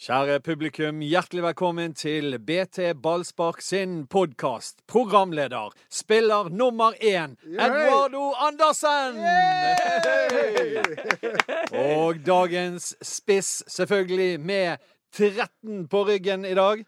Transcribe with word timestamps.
Kjære 0.00 0.38
publikum, 0.40 1.02
hjertelig 1.04 1.42
velkommen 1.44 1.92
til 1.92 2.38
BT 2.40 2.78
Ballspark 3.02 3.58
sin 3.60 4.06
podkast. 4.06 4.78
Programleder, 4.88 5.74
spiller 5.92 6.48
nummer 6.48 6.96
én, 7.04 7.34
Eduardo 7.44 8.32
Andersen! 8.32 9.20
Og 11.92 12.16
dagens 12.26 12.96
spiss, 13.02 13.64
selvfølgelig, 13.68 14.40
med 14.40 14.76
13 15.12 15.84
på 15.88 16.02
ryggen 16.08 16.48
i 16.48 16.54
dag, 16.54 16.86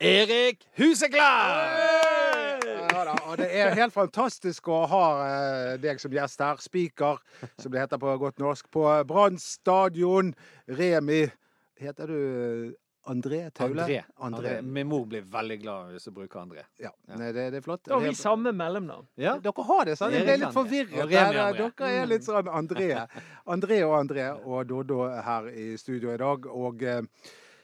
Erik 0.00 0.62
Huseklær! 0.78 2.62
Ja 2.78 3.04
da, 3.10 3.18
og 3.26 3.38
det 3.42 3.50
er 3.50 3.74
helt 3.74 3.98
fantastisk 3.98 4.70
å 4.70 4.84
ha 4.86 5.04
eh, 5.26 5.74
deg 5.82 5.98
som 5.98 6.14
gjest 6.14 6.46
her. 6.46 6.62
Speaker, 6.62 7.18
som 7.58 7.74
det 7.74 7.82
heter 7.82 7.98
på 7.98 8.18
godt 8.22 8.38
norsk, 8.38 8.70
på 8.70 8.86
Brann 9.10 9.42
stadion. 9.42 10.36
Remi 10.70 11.24
Heter 11.80 12.06
du 12.06 12.74
André 13.04 13.50
Taule? 13.50 13.82
André. 13.82 14.04
André. 14.16 14.62
Min 14.62 14.86
mor 14.86 15.06
blir 15.06 15.22
veldig 15.26 15.58
glad 15.62 15.92
hvis 15.94 16.04
du 16.06 16.12
bruker 16.14 16.40
André. 16.40 16.62
Ja, 16.78 16.92
Nei, 17.10 17.32
det, 17.34 17.48
det 17.50 17.58
er 17.58 17.64
flott. 17.64 17.82
Da 17.88 17.96
har 17.96 18.04
vi 18.04 18.14
samme 18.14 18.52
mellomnavn. 18.54 19.08
Ja. 19.18 19.34
Dere 19.42 19.64
har 19.66 19.88
det, 19.88 19.96
sant? 19.98 20.14
Jeg 20.14 20.26
ble 20.28 20.36
litt 20.44 20.54
forvirret. 20.54 21.10
Dere 21.10 21.90
er 21.90 22.06
litt 22.10 22.26
sånn 22.26 22.50
André. 22.52 22.92
André 23.50 23.80
og 23.88 23.96
André 23.98 24.28
og 24.38 24.68
Doddo 24.70 25.02
her 25.26 25.50
i 25.50 25.72
studio 25.80 26.14
i 26.14 26.20
dag. 26.22 26.46
Og 26.46 26.84
eh, 26.86 27.02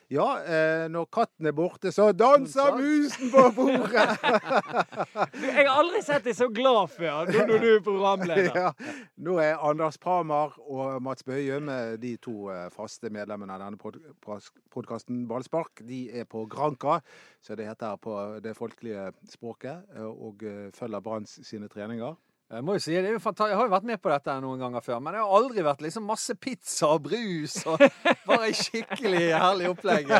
ja, 0.08 0.26
eh, 0.40 0.86
når 0.88 1.08
katten 1.12 1.48
er 1.50 1.54
borte, 1.56 1.90
så 1.92 2.08
danser 2.16 2.78
musen 2.78 3.28
på 3.32 3.42
bordet! 3.56 4.06
Jeg 5.44 5.66
har 5.66 5.74
aldri 5.74 6.00
sett 6.04 6.24
deg 6.24 6.36
så 6.38 6.48
glad 6.52 6.88
før 6.94 7.28
når 7.28 7.50
når 7.50 7.64
du 7.64 7.68
er 7.74 7.82
programleder. 7.84 8.56
ja. 8.56 8.70
Nå 9.26 9.36
er 9.42 9.60
Anders 9.68 10.00
Pramer 10.00 10.56
og 10.64 11.02
Mats 11.04 11.26
Bøyum, 11.28 11.68
de 12.00 12.14
to 12.24 12.48
eh, 12.54 12.68
faste 12.72 13.12
medlemmene 13.12 13.58
av 13.58 13.66
denne 13.66 13.80
pod 13.80 14.00
podkasten 14.72 15.26
Ballspark, 15.28 15.82
de 15.88 16.06
er 16.20 16.24
på 16.28 16.46
Granka, 16.48 17.00
så 17.44 17.56
det 17.58 17.68
heter 17.68 18.00
på 18.00 18.14
det 18.44 18.54
folkelige 18.56 19.10
språket, 19.28 19.84
eh, 19.96 20.08
og 20.08 20.44
følger 20.76 21.04
Branns 21.04 21.36
sine 21.44 21.68
treninger. 21.68 22.16
Jeg 22.48 22.64
må 22.64 22.78
jo 22.78 22.80
si, 22.80 22.94
det 22.96 23.10
er 23.10 23.12
jo 23.12 23.20
fantastisk. 23.20 23.50
jeg 23.52 23.58
har 23.60 23.66
jo 23.68 23.72
vært 23.74 23.86
med 23.90 24.00
på 24.00 24.08
dette 24.08 24.34
noen 24.40 24.62
ganger 24.62 24.80
før, 24.80 25.00
men 25.04 25.12
det 25.12 25.20
har 25.20 25.32
aldri 25.36 25.64
vært 25.66 25.82
liksom 25.84 26.06
masse 26.08 26.32
pizza 26.40 26.88
og 26.94 27.02
brus 27.04 27.58
og 27.68 27.82
bare 28.24 28.48
skikkelig 28.56 29.26
herlig 29.36 29.66
opplegg. 29.68 30.08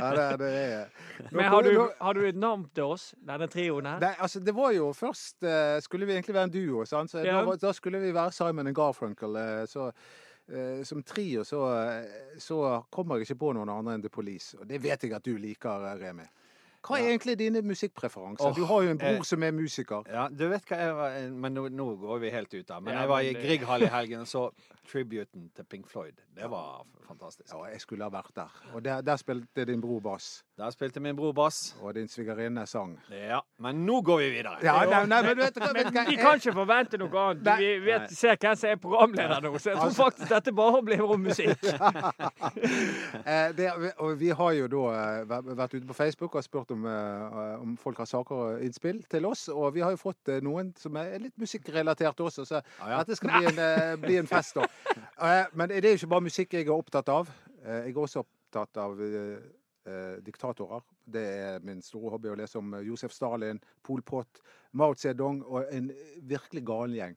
ja, 0.00 0.08
det, 0.16 0.24
det 0.40 0.48
er 0.48 0.88
Men 1.36 1.44
har 1.52 1.62
du, 1.68 1.72
har 2.00 2.16
du 2.16 2.22
et 2.28 2.38
navn 2.40 2.64
til 2.74 2.94
oss, 2.94 3.10
denne 3.20 3.48
trioen 3.52 3.90
her? 3.90 4.00
Nei, 4.06 4.14
altså 4.24 4.40
det 4.40 4.54
var 4.56 4.72
jo 4.72 4.88
først 4.96 5.44
eh, 5.44 5.76
Skulle 5.84 6.08
vi 6.08 6.16
egentlig 6.16 6.36
være 6.38 6.48
en 6.48 6.54
duo, 6.56 6.84
sant? 6.88 7.12
Så 7.12 7.20
Ja. 7.24 7.42
da, 7.44 7.56
da 7.68 7.72
skulle 7.76 8.00
vi 8.00 8.14
være 8.16 8.32
Simon 8.32 8.72
og 8.72 8.74
Garfunkel. 8.80 9.36
eh, 9.36 9.64
så 9.68 9.90
eh, 10.48 10.80
som 10.88 11.02
trio 11.04 11.44
så, 11.44 11.60
så 12.40 12.62
kommer 12.90 13.18
jeg 13.20 13.28
ikke 13.28 13.40
på 13.44 13.52
noen 13.58 13.68
andre 13.72 13.98
enn 13.98 14.02
The 14.06 14.12
Police. 14.12 14.56
Og 14.60 14.64
det 14.68 14.80
vet 14.82 15.04
jeg 15.04 15.12
at 15.12 15.24
du 15.28 15.36
liker, 15.36 15.90
Remi. 16.00 16.24
Hva 16.86 16.98
er 16.98 17.10
egentlig 17.10 17.38
dine 17.38 17.62
musikkpreferanser? 17.66 18.54
Du 18.56 18.64
har 18.70 18.82
jo 18.86 18.94
en 18.94 19.00
bror 19.00 19.20
eh, 19.20 19.26
som 19.26 19.42
er 19.42 19.54
musiker. 19.56 20.06
Ja, 20.12 20.28
du 20.30 20.46
vet 20.48 20.68
hva 20.68 20.80
jeg 20.80 20.96
var 20.98 21.16
Men 21.44 21.56
nå, 21.56 21.68
nå 21.74 21.88
går 22.00 22.22
vi 22.22 22.32
helt 22.34 22.54
ut 22.54 22.70
av. 22.70 22.82
Men 22.82 22.94
Ja, 22.94 23.00
jeg 23.00 23.12
var 23.12 23.20
i 23.26 23.32
men 23.32 23.42
Grieghall 23.42 23.86
i 23.86 23.92
helgen 23.98 24.24
og 24.24 24.30
så 24.30 24.48
tributen 24.88 25.50
til 25.56 25.64
Pink 25.68 25.88
Floyd. 25.90 26.16
Det 26.36 26.48
var 26.50 26.86
fantastisk. 27.06 27.52
Ja, 27.52 27.64
jeg 27.72 27.80
skulle 27.80 28.06
ha 28.06 28.12
vært 28.12 28.32
der. 28.36 28.54
Og 28.74 28.84
der, 28.84 29.02
der 29.04 29.16
spilte 29.20 29.64
din 29.68 29.80
bror 29.80 30.00
bass. 30.00 30.44
Der 30.56 30.70
spilte 30.70 31.00
min 31.00 31.16
bror 31.16 31.32
bass. 31.36 31.76
Og 31.82 31.94
din 31.94 32.08
svigerinne 32.08 32.66
sang. 32.66 32.94
Ja, 33.12 33.40
men 33.58 33.84
nå 33.86 34.00
går 34.00 34.22
vi 34.22 34.30
videre. 34.38 34.56
Ja, 34.64 34.78
nei, 34.88 35.02
nei, 35.06 35.20
men 35.26 35.36
vet 35.42 35.58
du? 35.58 35.60
Vet 35.60 35.92
men? 35.92 36.06
Vi 36.08 36.16
kan 36.16 36.40
ikke 36.40 36.54
forvente 36.56 37.00
noe 37.00 37.24
annet. 37.24 37.44
Nei. 37.44 37.56
Vi 37.60 37.90
vet, 37.90 38.14
ser 38.16 38.40
hvem 38.40 38.56
som 38.56 38.70
er 38.70 38.80
programleder 38.82 39.44
nå, 39.44 39.52
så 39.58 39.74
jeg 39.74 39.80
tror 39.82 39.96
faktisk 39.98 40.32
dette 40.32 40.54
bare 40.56 40.82
blir 40.88 41.04
om 41.04 41.28
musikk. 41.28 41.68
Eh, 43.28 43.50
det, 43.56 43.66
og 43.98 44.14
vi 44.20 44.28
har 44.34 44.52
jo 44.56 44.66
da 44.72 44.82
eh, 44.96 45.42
vært 45.56 45.74
ute 45.74 45.86
på 45.88 45.94
Facebook 45.96 46.34
og 46.38 46.44
spurt 46.44 46.70
om, 46.72 46.77
eh, 46.86 47.60
om 47.62 47.76
folk 47.80 47.98
har 48.02 48.08
saker 48.08 48.40
og 48.42 48.64
innspill 48.64 49.00
til 49.10 49.26
oss. 49.28 49.46
Og 49.52 49.72
vi 49.74 49.82
har 49.84 49.94
jo 49.94 50.00
fått 50.00 50.30
eh, 50.32 50.42
noen 50.44 50.72
som 50.78 50.96
er 51.00 51.18
litt 51.22 51.36
musikkrelatert 51.40 52.20
også, 52.24 52.46
så 52.48 52.60
ah, 52.60 52.90
ja. 52.92 52.98
dette 53.02 53.18
skal 53.18 53.34
bli 53.34 53.50
en, 53.52 53.60
eh, 53.64 53.94
bli 54.02 54.18
en 54.20 54.30
fest, 54.30 54.58
da. 54.58 54.66
Men 55.58 55.70
det 55.72 55.82
er 55.82 55.96
jo 55.96 56.02
ikke 56.02 56.12
bare 56.14 56.26
musikk 56.28 56.58
jeg 56.58 56.68
er 56.68 56.74
opptatt 56.74 57.12
av. 57.12 57.30
Jeg 57.64 57.92
er 57.92 58.02
også 58.02 58.24
opptatt 58.24 58.80
av 58.80 59.00
diktatorer. 60.24 60.82
Det 61.08 61.24
er 61.24 61.62
min 61.64 61.80
store 61.82 62.12
hobby 62.12 62.28
å 62.28 62.36
lese 62.36 62.60
om 62.60 62.74
Josef 62.84 63.14
Stalin, 63.16 63.60
Pol 63.84 64.02
Pot, 64.04 64.42
Mao 64.76 64.92
Zedong 64.98 65.40
og 65.46 65.70
en 65.72 65.88
virkelig 66.28 66.62
galen 66.68 66.96
gjeng. 66.98 67.16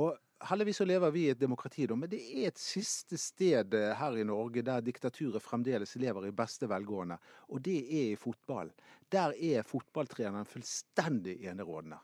Og 0.00 0.16
Heldigvis 0.46 0.78
så 0.78 0.86
lever 0.86 1.10
vi 1.10 1.24
i 1.26 1.30
et 1.32 1.40
demokrati, 1.40 1.86
da, 1.90 1.96
men 1.98 2.10
det 2.12 2.20
er 2.22 2.52
et 2.52 2.60
siste 2.62 3.18
sted 3.18 3.74
eh, 3.74 3.94
her 3.98 4.18
i 4.20 4.26
Norge 4.26 4.62
der 4.62 4.84
diktaturet 4.86 5.42
fremdeles 5.42 5.96
lever 5.98 6.28
i 6.28 6.34
beste 6.36 6.68
velgående, 6.70 7.16
og 7.50 7.64
det 7.66 7.78
er 7.82 8.12
i 8.12 8.20
fotball. 8.20 8.70
Der 9.10 9.34
er 9.34 9.66
fotballtreneren 9.66 10.46
fullstendig 10.46 11.40
enerådende. 11.50 11.98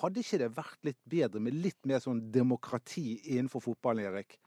Hadde 0.00 0.20
ikke 0.20 0.40
det 0.40 0.50
vært 0.56 0.88
litt 0.88 1.02
bedre 1.08 1.40
med 1.40 1.56
litt 1.56 1.88
mer 1.88 2.00
sånn 2.04 2.24
demokrati 2.32 3.18
innenfor 3.34 3.64
fotballen, 3.64 4.08
Erik? 4.08 4.38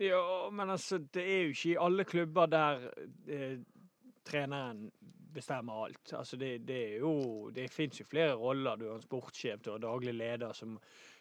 Ja, 0.00 0.48
men 0.50 0.70
altså, 0.72 0.98
det 0.98 1.22
er 1.22 1.40
jo 1.44 1.54
ikke 1.54 1.72
i 1.74 1.80
alle 1.86 2.06
klubber 2.08 2.50
der 2.50 2.86
eh, 3.28 3.58
treneren 4.24 4.86
bestemmer 5.34 5.84
alt. 5.84 6.12
Altså, 6.16 6.38
det, 6.40 6.58
det 6.66 6.78
er 6.94 6.96
jo 7.02 7.50
Det 7.54 7.68
fins 7.70 8.00
jo 8.00 8.06
flere 8.08 8.34
roller. 8.34 8.76
Du 8.76 8.88
har 8.88 8.96
en 8.96 9.04
sportssjef, 9.04 9.60
du 9.62 9.70
har 9.74 9.82
daglig 9.82 10.14
leder 10.14 10.52
som 10.56 10.78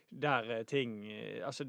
Der 0.10 0.60
eh, 0.60 0.66
ting 0.66 1.06
eh, 1.12 1.46
Altså, 1.46 1.66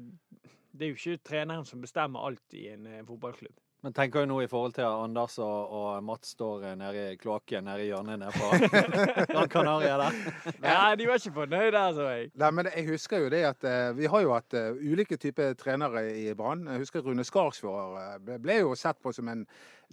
det 0.71 0.85
er 0.85 0.93
jo 0.93 0.97
ikke 0.97 1.23
treneren 1.23 1.65
som 1.65 1.81
bestemmer 1.81 2.25
alt 2.25 2.55
i 2.57 2.67
en 2.71 2.87
eh, 2.87 3.03
fotballklubb. 3.05 3.57
Men 3.81 3.95
tenker 3.97 4.21
jo 4.21 4.29
nå 4.29 4.35
i 4.43 4.47
forhold 4.49 4.75
til 4.75 4.85
at 4.85 4.99
Anders 5.07 5.39
og, 5.41 5.71
og 5.73 6.03
Mats 6.05 6.35
står 6.35 6.67
nede 6.77 7.05
i 7.13 7.15
kloakken 7.17 7.65
nede 7.65 7.81
i 7.81 7.87
hjørnet 7.87 8.19
nede 8.21 8.33
på 8.35 8.49
Gran 9.31 9.49
Canaria 9.49 9.95
der. 9.97 10.19
Ja, 10.67 10.93
de 10.95 11.07
var 11.09 11.17
ikke 11.17 11.33
fornøyd 11.33 11.71
der, 11.73 11.95
så 11.97 12.05
jeg. 12.11 12.29
Nei, 12.43 12.51
men 12.51 12.69
jeg 12.69 12.85
husker 12.91 13.23
jo 13.23 13.31
det 13.33 13.41
at 13.49 13.65
Vi 13.97 14.05
har 14.05 14.21
jo 14.21 14.35
hatt 14.37 14.53
ulike 14.77 15.17
typer 15.17 15.57
trenere 15.57 16.05
i 16.13 16.27
Brann. 16.37 16.67
Jeg 16.69 16.83
husker 16.85 17.01
Rune 17.01 17.25
Skarsvåg 17.25 17.97
ble, 18.21 18.37
ble 18.45 18.59
jo 18.61 18.77
sett 18.77 19.01
på 19.01 19.15
som 19.17 19.33
en 19.33 19.47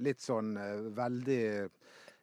litt 0.04 0.20
sånn 0.20 0.52
veldig 0.92 1.42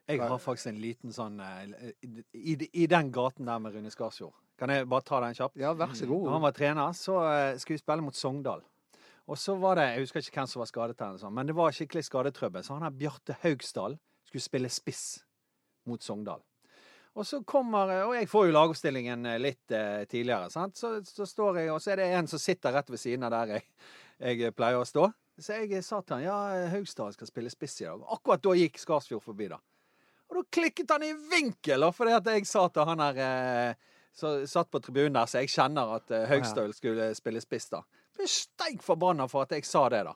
Jeg 0.05 0.21
har 0.21 0.37
faktisk 0.37 0.69
en 0.69 0.81
liten 0.85 1.17
sånn 1.17 1.41
i, 1.41 2.13
i, 2.29 2.59
I 2.85 2.85
den 2.93 3.09
gaten 3.09 3.49
der 3.49 3.57
med 3.57 3.73
Rune 3.73 3.89
Skarsfjord. 3.89 4.37
Kan 4.59 4.71
jeg 4.71 4.87
bare 4.87 5.03
ta 5.03 5.19
den 5.23 5.35
kjapt? 5.35 5.59
Ja, 5.59 5.73
vær 5.75 5.91
så 5.97 6.07
god. 6.07 6.23
Når 6.27 6.37
han 6.37 6.45
var 6.45 6.55
trener, 6.55 6.95
så 6.95 7.19
eh, 7.27 7.57
skulle 7.59 7.75
vi 7.75 7.83
spille 7.83 8.05
mot 8.05 8.15
Sogndal. 8.15 8.63
Og 9.25 9.37
så 9.41 9.55
var 9.57 9.79
det, 9.79 9.87
Jeg 9.95 10.05
husker 10.05 10.21
ikke 10.21 10.39
hvem 10.39 10.47
som 10.47 10.61
var 10.61 10.69
skadet, 10.69 10.99
her, 11.01 11.29
men 11.29 11.47
det 11.47 11.55
var 11.57 11.73
skikkelig 11.73 12.05
skadetrøbbel. 12.05 12.63
Så 12.63 12.75
han 12.77 12.85
her 12.85 12.93
Bjarte 12.93 13.37
Haugsdal 13.41 13.97
skulle 14.27 14.45
spille 14.45 14.69
spiss 14.69 15.23
mot 15.89 16.01
Sogndal. 16.03 16.43
Og 17.15 17.23
så 17.23 17.39
kommer, 17.47 17.91
og 18.05 18.15
jeg 18.17 18.27
får 18.27 18.47
jo 18.47 18.55
lagoppstillingen 18.55 19.25
eh, 19.25 19.39
litt 19.39 19.71
eh, 19.71 20.03
tidligere. 20.07 20.49
sant? 20.51 20.77
Så, 20.77 20.97
så 21.07 21.27
står 21.27 21.61
jeg, 21.61 21.71
og 21.73 21.81
så 21.81 21.93
er 21.93 22.01
det 22.01 22.09
en 22.15 22.27
som 22.27 22.39
sitter 22.39 22.75
rett 22.75 22.91
ved 22.91 23.01
siden 23.01 23.23
av 23.27 23.31
der 23.35 23.55
jeg, 23.55 23.69
jeg 24.19 24.55
pleier 24.55 24.79
å 24.79 24.87
stå. 24.87 25.09
Så 25.39 25.59
jeg 25.59 25.83
sa 25.83 25.99
til 25.99 26.19
han 26.19 26.27
ja, 26.27 26.35
Haugsdal 26.71 27.15
skal 27.15 27.27
spille 27.27 27.51
spiss 27.51 27.81
i 27.81 27.87
dag. 27.87 28.03
Akkurat 28.15 28.43
da 28.43 28.55
gikk 28.55 28.79
Skarsfjord 28.79 29.23
forbi, 29.23 29.49
da. 29.51 29.59
Og 30.29 30.39
da 30.39 30.43
klikket 30.57 30.91
han 30.91 31.03
i 31.05 31.13
vinkel, 31.31 31.83
da, 31.83 31.91
fordi 31.95 32.15
at 32.15 32.29
jeg 32.33 32.47
sa 32.49 32.65
til 32.71 32.87
han 32.87 33.03
her 33.03 33.19
eh, 33.25 33.91
som 34.15 34.41
satt 34.47 34.71
på 34.71 34.79
tribunen 34.81 35.13
der, 35.19 35.27
så 35.27 35.41
jeg 35.43 35.51
kjenner 35.53 35.95
at 35.99 36.11
uh, 36.15 36.23
Haugstøl 36.31 36.71
skulle 36.73 37.11
spille 37.19 37.41
spiss, 37.43 37.69
da. 37.73 37.83
Ble 38.15 38.27
steik 38.31 38.79
forbanna 38.85 39.27
for 39.27 39.43
at 39.43 39.51
jeg 39.57 39.67
sa 39.67 39.89
det, 39.91 40.05
da. 40.07 40.15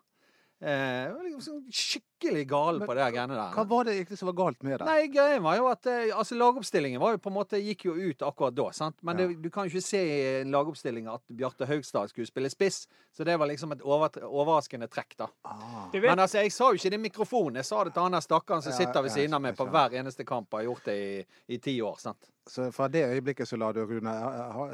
Eh, 0.59 1.13
liksom 1.23 1.39
sånn 1.39 1.59
skikkelig 1.71 2.41
gal 2.51 2.81
på 2.83 2.91
det 2.97 3.05
greiene 3.13 3.31
der. 3.31 3.53
Hva 3.55 3.63
var 3.69 3.85
det 3.87 3.93
egentlig 3.95 4.17
som 4.19 4.27
var 4.27 4.35
galt 4.41 4.63
med 4.67 4.73
det? 4.81 4.87
Nei, 4.89 5.05
greien 5.07 5.43
var 5.45 5.55
jo 5.55 5.69
at 5.71 5.87
eh, 5.87 6.09
altså, 6.11 6.35
lagoppstillingen 6.35 6.99
var 6.99 7.13
jo 7.15 7.21
på 7.23 7.31
en 7.31 7.35
måte 7.37 7.61
gikk 7.63 7.85
jo 7.87 7.93
ut 7.95 8.25
akkurat 8.27 8.57
da. 8.57 8.65
sant? 8.75 8.97
Men 9.07 9.21
Ja. 9.21 9.27
det, 9.29 9.37
du 9.39 9.47
kan 9.55 9.69
jo 9.69 9.71
ikke 9.71 9.85
se 9.87 10.01
i 10.03 10.41
en 10.41 10.51
lagoppstilling 10.51 11.07
at 11.07 11.23
Bjarte 11.31 11.63
Haugstad 11.69 12.11
skulle 12.11 12.27
spille 12.27 12.51
spiss. 12.51 12.81
Så 13.15 13.23
det 13.23 13.37
var 13.39 13.47
liksom 13.47 13.71
et 13.77 13.85
over, 13.87 14.19
overraskende 14.27 14.89
trekk, 14.91 15.15
da. 15.23 15.29
Ah. 15.47 15.87
Men 15.95 16.19
altså, 16.19 16.43
jeg 16.43 16.51
sa 16.51 16.67
jo 16.73 16.81
ikke 16.81 16.91
det 16.91 16.99
i 16.99 17.05
mikrofonen. 17.07 17.61
Jeg 17.63 17.69
sa 17.71 17.83
det 17.87 17.93
til 17.95 18.03
han 18.03 18.19
der 18.19 18.27
stakkaren 18.27 18.61
som 18.65 18.75
Ja, 18.75 18.81
sitter 18.81 19.01
ved 19.07 19.15
siden 19.15 19.39
av 19.39 19.41
meg 19.47 19.55
på 19.55 19.69
hver 19.71 19.95
eneste 19.95 20.27
kamp. 20.27 20.51
og 20.51 20.59
Har 20.59 20.67
gjort 20.67 20.91
det 20.91 20.97
i, 20.99 21.25
i 21.55 21.57
ti 21.63 21.77
år. 21.81 21.95
sant? 22.03 22.27
Så 22.47 22.71
fra 22.71 22.87
det 22.87 23.03
øyeblikket 23.05 23.47
så 23.47 23.57
la 23.57 23.71
du 23.75 23.81
Rune 23.85 24.13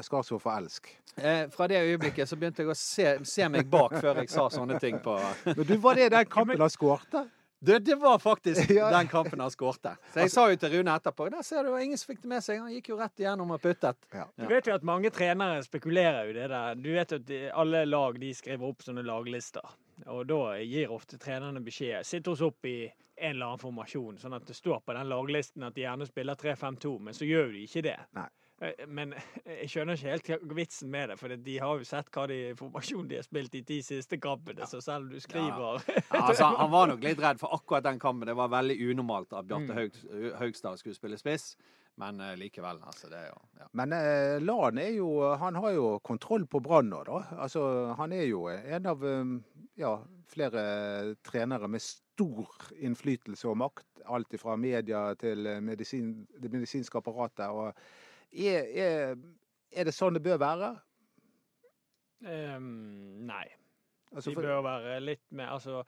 Skarsvåg 0.02 0.40
få 0.40 0.52
elsk. 0.56 0.88
Eh, 1.16 1.48
fra 1.52 1.66
det 1.68 1.80
øyeblikket 1.82 2.28
så 2.28 2.36
begynte 2.36 2.62
jeg 2.62 2.70
å 2.72 2.76
se, 2.76 3.08
se 3.24 3.48
meg 3.48 3.66
bak 3.72 3.96
før 4.00 4.22
jeg 4.22 4.30
sa 4.32 4.46
sånne 4.52 4.78
ting 4.80 4.98
på 5.04 5.16
Men 5.46 5.64
du, 5.66 5.76
var 5.80 5.94
det 5.98 6.10
den 6.12 6.28
kampen 6.30 6.60
han 6.60 6.72
skårte? 6.72 7.26
Det, 7.66 7.78
det 7.84 7.96
var 7.96 8.18
faktisk 8.20 8.70
Ja. 8.78 8.90
den 8.92 9.08
kampen 9.08 9.40
han 9.40 9.50
skårte. 9.50 9.96
Så 10.12 10.20
jeg 10.24 10.30
sa 10.32 10.44
jo 10.52 10.58
til 10.60 10.74
Rune 10.76 10.92
etterpå 10.96 11.28
Der 11.32 11.42
ser 11.42 11.62
du, 11.64 11.70
det 11.70 11.72
var 11.78 11.84
ingen 11.86 11.98
som 11.98 12.12
fikk 12.12 12.20
det 12.22 12.28
med 12.28 12.44
seg. 12.44 12.60
Han 12.60 12.72
gikk 12.72 12.90
jo 12.92 12.98
rett 13.00 13.24
igjennom 13.24 13.54
og 13.56 13.62
puttet. 13.64 13.96
Ja. 14.12 14.26
du 14.36 14.46
vet 14.52 14.68
jo 14.68 14.76
at 14.76 14.84
mange 14.86 15.10
trenere 15.10 15.64
spekulerer 15.64 16.28
jo 16.28 16.36
det 16.36 16.50
der. 16.52 16.76
Du 16.76 16.92
vet 16.92 17.12
jo 17.16 17.20
at 17.22 17.34
alle 17.64 17.84
lag 17.88 18.20
de 18.20 18.32
skriver 18.36 18.68
opp 18.68 18.84
sånne 18.84 19.04
laglister. 19.08 19.64
Og 20.06 20.26
da 20.28 20.40
gir 20.60 20.92
ofte 20.92 21.18
trenerne 21.18 21.62
beskjed. 21.64 22.04
Sitt 22.06 22.28
oss 22.28 22.42
opp 22.44 22.64
i 22.68 22.84
en 23.16 23.30
eller 23.30 23.46
annen 23.46 23.62
formasjon, 23.62 24.18
sånn 24.20 24.34
at 24.36 24.44
det 24.44 24.54
står 24.58 24.82
på 24.84 24.92
den 24.92 25.08
laglisten 25.08 25.64
at 25.64 25.74
de 25.74 25.86
gjerne 25.86 26.04
spiller 26.08 26.36
3-5-2, 26.36 26.98
men 27.00 27.16
så 27.16 27.24
gjør 27.24 27.54
de 27.54 27.62
ikke 27.64 27.82
det. 27.86 27.94
Nei. 28.18 28.26
Eh, 28.60 28.84
Men 28.88 29.14
jeg 29.62 29.70
skjønner 29.72 29.96
ikke 29.96 30.34
helt 30.36 30.52
vitsen 30.58 30.90
med 30.92 31.08
det, 31.10 31.16
for 31.20 31.32
de 31.32 31.56
har 31.60 31.80
jo 31.80 31.88
sett 31.88 32.10
hva 32.12 32.26
de 32.28 32.38
formasjon 32.56 33.08
de 33.08 33.16
har 33.22 33.24
spilt 33.24 33.56
i 33.56 33.62
de 33.68 33.78
siste 33.84 34.18
kampene, 34.20 34.68
så 34.68 34.82
selv 34.84 35.06
om 35.08 35.14
du 35.14 35.20
skriver 35.24 35.80
Ja, 35.88 36.20
altså, 36.26 36.50
han 36.60 36.70
var 36.72 36.92
nok 36.92 37.04
litt 37.04 37.20
redd 37.24 37.40
for 37.40 37.56
akkurat 37.56 37.84
den 37.88 37.98
kampen. 38.02 38.28
Det 38.28 38.36
var 38.36 38.52
veldig 38.52 38.76
unormalt 38.90 39.32
at 39.32 39.48
Bjarte 39.48 39.88
Mm. 40.12 40.30
Haugstad 40.36 40.76
skulle 40.80 40.94
spille 40.96 41.16
spiss, 41.20 41.54
men 42.00 42.20
eh, 42.20 42.34
likevel. 42.38 42.80
Altså, 42.84 43.08
det 43.12 43.18
er 43.18 43.28
jo 43.30 43.38
ja. 43.60 43.68
Men 43.78 43.94
eh, 43.96 44.36
Lan 44.44 44.78
er 44.78 44.92
jo 44.98 45.08
Han 45.40 45.56
har 45.62 45.70
jo 45.76 45.98
kontroll 46.04 46.46
på 46.46 46.60
Brann 46.64 46.90
nå, 46.92 47.02
da. 47.08 47.22
Altså, 47.40 47.62
han 47.98 48.12
er 48.12 48.26
jo 48.28 48.46
en 48.52 48.88
av 48.92 49.04
eh, 49.06 49.36
ja, 49.80 49.92
flere 50.32 50.64
trenere 51.26 51.68
med 51.68 51.84
stor 51.84 52.72
innflytelse 52.76 53.48
og 53.48 53.58
makt. 53.64 53.86
Alt 54.06 54.36
fra 54.40 54.56
media 54.60 55.08
til 55.18 55.46
eh, 55.46 55.62
medisin, 55.64 56.26
det 56.38 56.52
medisinske 56.52 57.00
apparatet. 57.00 57.48
Og 57.48 57.72
er, 58.32 58.68
er, 58.76 59.16
er 59.72 59.88
det 59.88 59.96
sånn 59.96 60.16
det 60.16 60.24
bør 60.24 60.42
være? 60.42 60.74
Um, 62.26 63.24
Nei. 63.28 63.44
Altså, 64.12 64.30
De 64.30 64.36
for, 64.36 64.46
bør 64.46 64.62
være 64.64 65.00
litt 65.04 65.24
mer 65.36 65.50
Altså 65.52 65.82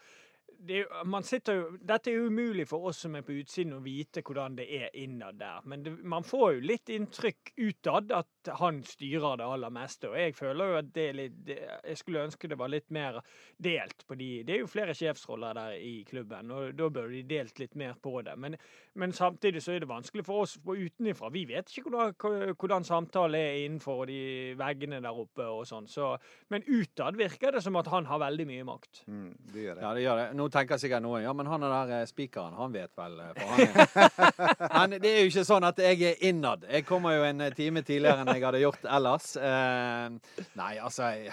det, 0.58 0.80
jo- 0.82 1.04
man 1.06 1.22
sitter 1.22 1.54
jo, 1.54 1.66
dette 1.80 2.10
er 2.10 2.16
jo 2.18 2.26
umulig 2.32 2.66
for 2.68 2.88
oss 2.90 2.98
som 3.04 3.14
er 3.16 3.22
på 3.22 3.32
utsiden 3.40 3.76
å 3.76 3.82
vite 3.84 4.22
hvordan 4.26 4.56
det 4.58 4.66
er 4.74 4.88
innad 4.98 5.38
der. 5.38 5.60
Men 5.64 5.82
det, 5.86 5.92
man 6.04 6.24
får 6.26 6.54
jo 6.56 6.64
litt 6.66 6.90
inntrykk 6.92 7.52
utad 7.56 8.10
at 8.12 8.50
han 8.58 8.80
styrer 8.82 9.36
det 9.38 9.46
aller 9.46 9.70
meste. 9.70 10.08
Og 10.10 10.16
jeg 10.18 10.34
føler 10.34 10.72
jo 10.72 10.78
at 10.80 10.90
det 10.94 11.04
er 11.10 11.16
litt 11.18 11.36
det, 11.46 11.58
Jeg 11.84 11.98
skulle 12.00 12.24
ønske 12.26 12.48
det 12.50 12.58
var 12.58 12.68
litt 12.72 12.90
mer 12.90 13.20
delt 13.58 14.04
på 14.08 14.16
de 14.18 14.28
Det 14.48 14.54
er 14.56 14.60
jo 14.64 14.70
flere 14.70 14.94
sjefsroller 14.98 15.54
der 15.58 15.76
i 15.78 16.04
klubben, 16.08 16.50
og 16.54 16.74
da 16.78 16.88
bør 16.90 17.08
de 17.12 17.22
delt 17.28 17.58
litt 17.62 17.76
mer 17.78 17.94
på 18.02 18.16
det. 18.26 18.34
Men, 18.38 18.56
men 18.94 19.12
samtidig 19.12 19.62
så 19.62 19.72
er 19.76 19.80
det 19.84 19.88
vanskelig 19.90 20.24
for 20.26 20.42
oss 20.46 20.56
på 20.58 20.76
utenifra. 20.78 21.30
Vi 21.34 21.44
vet 21.50 21.70
ikke 21.70 21.90
hvordan, 21.90 22.54
hvordan 22.58 22.84
samtalen 22.88 23.38
er 23.40 23.60
innenfor 23.66 24.04
de 24.10 24.20
veggene 24.58 25.00
der 25.04 25.22
oppe 25.24 25.46
og 25.48 25.64
sånn. 25.70 25.86
Så, 25.88 26.14
men 26.50 26.66
utad 26.66 27.16
virker 27.18 27.52
det 27.56 27.62
som 27.64 27.76
at 27.80 27.88
han 27.92 28.06
har 28.10 28.18
veldig 28.26 28.46
mye 28.48 28.64
makt. 28.68 29.04
mm, 29.06 29.32
det 29.54 29.64
gjør 29.68 29.74
det. 29.78 29.82
Ja, 29.86 29.94
det 29.94 30.02
gjør 30.06 30.22
det. 30.22 30.28
Nå 30.38 30.46
tenker 30.54 30.78
sikkert 30.78 31.02
noen 31.02 31.24
ja, 31.24 31.32
men 31.34 31.48
han 31.50 31.64
er 31.66 31.72
der 31.72 31.94
eh, 31.98 32.06
spikeren, 32.08 32.54
han 32.58 32.74
vet 32.74 32.92
vel. 32.98 33.16
eh, 33.24 33.40
han. 33.48 34.68
Men 34.88 34.94
det 35.02 35.10
er 35.10 35.24
jo 35.24 35.32
ikke 35.32 35.44
sånn 35.48 35.66
at 35.66 35.80
jeg 35.82 35.98
er 36.06 36.22
innad. 36.28 36.66
Jeg 36.70 36.86
kommer 36.86 37.16
jo 37.16 37.24
en 37.26 37.42
eh, 37.44 37.54
time 37.56 37.82
tidligere 37.86 38.22
enn 38.22 38.30
jeg 38.32 38.44
hadde 38.46 38.62
gjort 38.62 38.86
ellers. 38.98 39.32
Eh, 39.36 40.38
nei, 40.60 40.70
altså 40.78 41.10
jeg, 41.16 41.32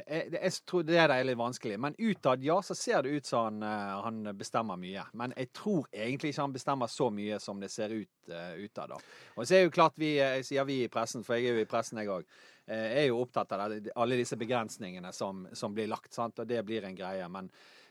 jeg, 0.00 0.30
jeg 0.36 0.52
tror 0.68 0.86
det 0.88 1.00
er 1.02 1.14
litt 1.28 1.40
vanskelig. 1.40 1.78
Men 1.82 1.98
utad, 1.98 2.44
ja, 2.46 2.60
så 2.64 2.76
ser 2.78 3.04
det 3.04 3.18
ut 3.18 3.28
som 3.28 3.60
han, 3.60 4.00
han 4.04 4.38
bestemmer 4.38 4.80
mye. 4.80 5.04
Men 5.20 5.34
jeg 5.36 5.52
tror 5.56 5.88
egentlig 5.92 6.32
ikke 6.32 6.46
han 6.46 6.56
bestemmer 6.56 6.92
så 6.92 7.10
mye 7.14 7.40
som 7.42 7.60
det 7.60 7.70
ser 7.72 7.92
ut 7.92 8.32
uh, 8.32 8.54
utad. 8.60 8.94
Og 9.36 9.44
så 9.44 9.58
er 9.58 9.66
jo 9.66 9.74
klart 9.74 9.98
vi, 10.00 10.14
jeg 10.18 10.46
sier 10.46 10.66
vi 10.68 10.82
i 10.84 10.90
pressen, 10.92 11.26
for 11.26 11.36
jeg 11.36 11.50
er 11.50 11.60
jo 11.60 11.66
i 11.66 11.68
pressen, 11.70 12.00
jeg 12.00 12.12
òg. 12.12 12.26
Er 12.66 13.06
jo 13.08 13.20
opptatt 13.24 13.52
av 13.52 13.70
det, 13.70 13.92
alle 13.96 14.16
disse 14.20 14.36
begrensningene 14.38 15.12
som, 15.12 15.46
som 15.52 15.74
blir 15.74 15.88
lagt, 15.90 16.12
sant? 16.14 16.38
og 16.38 16.46
det 16.46 16.62
blir 16.66 16.84
en 16.86 16.94
greie. 16.94 17.28
Men, 17.28 17.48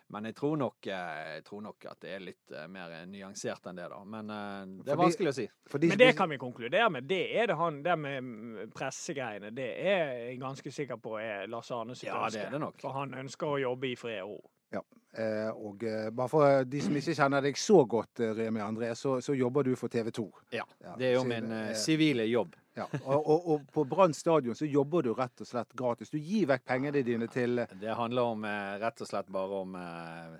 men 0.09 0.25
jeg, 0.29 0.35
tror 0.35 0.55
nok, 0.57 0.87
eh, 0.87 1.17
jeg 1.35 1.43
tror 1.45 1.61
nok 1.65 1.85
at 1.91 1.99
det 2.01 2.13
er 2.15 2.23
litt 2.23 2.53
eh, 2.55 2.67
mer 2.71 2.93
nyansert 3.05 3.67
enn 3.69 3.77
det, 3.81 3.89
da. 3.91 3.99
Men 4.05 4.29
eh, 4.29 4.61
det 4.85 4.93
er 4.93 4.95
Fordi- 4.95 5.03
vanskelig 5.03 5.33
å 5.33 5.35
si. 5.39 5.47
Men 5.83 5.97
det 6.01 6.13
kan 6.17 6.31
vi 6.31 6.37
konkludere 6.41 6.89
med. 6.95 7.09
Det 7.09 7.21
er 7.41 7.51
det 7.51 7.57
han 7.59 7.81
det 7.83 7.97
med 7.99 8.71
pressegreiene. 8.77 9.51
Det 9.55 9.67
er 9.83 10.15
jeg 10.29 10.39
ganske 10.41 10.71
sikker 10.73 11.01
på 11.03 11.17
er 11.21 11.45
Lars 11.51 11.69
Arne 11.75 11.97
sitt 11.97 12.09
Ja, 12.09 12.23
det 12.31 12.45
er 12.47 12.55
det 12.55 12.63
nok. 12.63 12.79
For 12.81 12.95
han 12.95 13.13
ønsker 13.19 13.57
å 13.57 13.59
jobbe 13.67 13.91
i 13.91 13.99
fred 13.99 14.23
og 14.23 14.37
ro. 14.37 14.55
Ja. 14.73 14.81
Eh, 15.17 15.49
og 15.49 15.83
eh, 15.83 16.09
bare 16.13 16.29
for 16.29 16.65
de 16.69 16.81
som 16.85 16.95
ikke 16.95 17.15
kjenner 17.17 17.41
deg 17.41 17.57
så 17.57 17.81
godt, 17.89 18.21
eh, 18.21 18.33
Remi 18.37 18.61
André, 18.61 18.91
så, 18.95 19.17
så 19.25 19.33
jobber 19.33 19.65
du 19.65 19.73
for 19.79 19.89
TV 19.89 20.11
2. 20.13 20.25
Ja, 20.53 20.65
Det 20.99 21.07
er 21.09 21.15
jo 21.17 21.23
min 21.27 21.51
eh, 21.51 21.71
sivile 21.77 22.27
jobb. 22.29 22.55
Ja. 22.77 22.85
Og, 23.03 23.17
og, 23.25 23.47
og 23.51 23.71
på 23.73 23.83
Brann 23.89 24.13
stadion 24.13 24.55
så 24.55 24.67
jobber 24.69 25.03
du 25.03 25.11
rett 25.17 25.41
og 25.41 25.49
slett 25.49 25.73
gratis. 25.75 26.13
Du 26.13 26.19
gir 26.21 26.47
vekk 26.47 26.63
pengene 26.69 27.01
dine 27.03 27.27
til 27.31 27.65
Det 27.81 27.95
handler 27.97 28.35
om 28.35 28.45
eh, 28.47 28.77
rett 28.79 29.01
og 29.03 29.09
slett 29.09 29.27
bare 29.33 29.63
om 29.65 29.75
eh, 29.75 30.37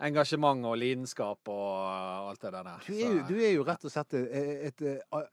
engasjement 0.00 0.64
og 0.68 0.76
lidenskap 0.78 1.48
og 1.50 1.70
eh, 1.82 2.28
alt 2.30 2.40
det 2.44 2.52
der. 2.54 2.68
Du 2.86 2.92
er, 2.94 3.14
jo, 3.16 3.22
du 3.28 3.34
er 3.42 3.52
jo 3.56 3.64
rett 3.66 3.84
og 3.88 3.90
slett 3.92 4.14
et, 4.14 4.82
et, 4.82 4.84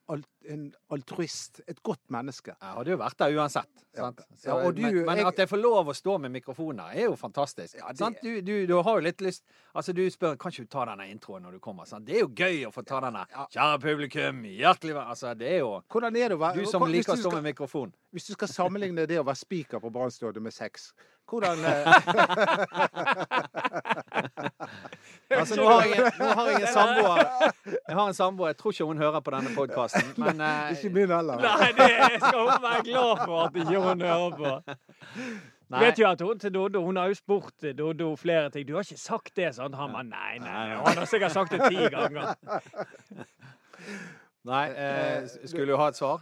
alt- 0.10 0.30
en 0.50 0.64
altruist. 0.94 1.62
Et 1.68 1.82
godt 1.86 2.02
menneske. 2.14 2.54
Jeg 2.62 2.78
hadde 2.80 2.92
jo 2.96 2.98
vært 3.02 3.18
der 3.22 3.36
uansett. 3.38 3.84
Ja. 3.96 4.10
Sant? 4.10 4.22
Så, 4.36 4.50
Ja, 4.50 4.72
du- 4.72 4.82
men, 4.82 5.06
men 5.06 5.18
jeg- 5.18 5.28
at 5.28 5.38
jeg 5.38 5.50
får 5.50 5.62
lov 5.62 5.88
å 5.88 5.94
stå 5.96 6.18
med 6.20 6.32
mikrofoner, 6.32 6.92
er 6.96 7.06
jo 7.06 7.16
fantastisk. 7.16 7.76
Ja, 7.78 7.88
det- 7.90 7.98
sant? 7.98 8.18
Du, 8.22 8.42
du, 8.42 8.66
du 8.68 8.76
har 8.82 8.96
jo 9.00 9.06
litt 9.06 9.22
lyst 9.22 9.44
Altså, 9.76 9.92
du 9.94 10.06
spør 10.10 10.38
kan 10.40 10.52
ikke 10.52 10.64
du 10.64 10.68
ta 10.72 10.86
denne 10.86 11.10
introen 11.12 11.44
når 11.44 11.52
du 11.52 11.60
kommer. 11.60 11.86
Sant? 11.86 12.06
Det 12.06 12.16
er 12.16 12.20
jo 12.22 12.30
gøy 12.30 12.66
å 12.68 12.72
få 12.74 12.84
ta 12.86 13.02
denne. 13.02 13.26
Kjære 13.52 13.80
publikum, 13.82 14.44
hjertelig 14.46 14.94
vær 14.96 15.10
Altså, 15.12 15.34
det 15.38 15.48
er 15.54 15.60
jo 15.60 15.82
Hvordan 15.92 16.16
er 16.16 16.30
det 16.30 16.38
å 16.38 16.40
være 16.40 16.56
Du 16.64 16.66
som 16.66 16.82
liker 16.88 17.14
å 17.14 17.18
stå 17.18 17.30
skal- 17.30 17.42
med 17.42 17.54
mikrofon. 17.56 17.94
Hvis 18.14 18.28
du 18.28 18.34
skal 18.34 18.48
sammenligne 18.48 19.06
det 19.08 19.20
å 19.20 19.26
være 19.26 19.36
spiker 19.36 19.80
på 19.80 19.92
Brann 19.92 20.12
med 20.44 20.54
sex, 20.54 20.94
hvordan 21.30 21.58
eh, 21.66 21.86
Altså, 25.40 25.56
nå 25.56 25.66
har 25.70 25.84
jeg, 25.84 26.12
nå 26.20 26.26
har 26.26 26.50
jeg 26.50 26.62
en 26.62 26.68
samboer. 26.74 27.20
Jeg 27.66 27.96
har 27.96 28.08
en 28.08 28.14
samboer. 28.14 28.48
Jeg 28.48 28.58
tror 28.58 28.72
ikke 28.72 28.86
hun 28.86 28.98
hører 28.98 29.20
på 29.20 29.32
denne 29.34 29.50
podkasten, 29.56 30.14
men 30.24 30.42
eh, 30.42 30.72
Ikke 30.76 30.90
min 30.94 31.12
heller. 31.12 31.42
Nei, 31.42 31.72
det 31.78 31.90
skal 32.22 32.40
hun 32.40 32.64
være 32.68 32.84
glad 32.84 33.26
for 33.26 33.44
at 33.44 33.60
ikke 33.64 33.82
hun 33.82 34.02
hører 34.02 34.30
på. 34.38 34.46
Nei. 35.74 35.80
vet 35.82 35.98
jo 36.00 36.06
at 36.06 36.22
hun 36.22 36.40
til 36.40 36.54
Doddo 36.54 36.84
Hun 36.86 36.98
har 36.98 37.08
jo 37.10 37.16
spurt 37.18 37.66
Doddo 37.78 38.12
flere 38.16 38.50
ting. 38.54 38.68
Du 38.68 38.76
har 38.76 38.86
ikke 38.86 39.02
sagt 39.02 39.32
det, 39.36 39.56
sant? 39.56 39.76
Han 39.76 39.96
bare 39.98 40.04
nei, 40.04 40.38
nei. 40.38 40.46
nei. 40.46 40.76
Og 40.78 40.88
han 40.88 40.98
har 41.02 41.10
sikkert 41.10 41.34
sagt 41.34 41.52
det 41.56 41.62
ti 41.66 41.90
ganger. 41.90 42.36
Nei, 44.46 44.66
eh, 44.78 45.26
skulle 45.46 45.72
du 45.72 45.78
ha 45.82 45.88
et 45.90 45.98
svar? 45.98 46.22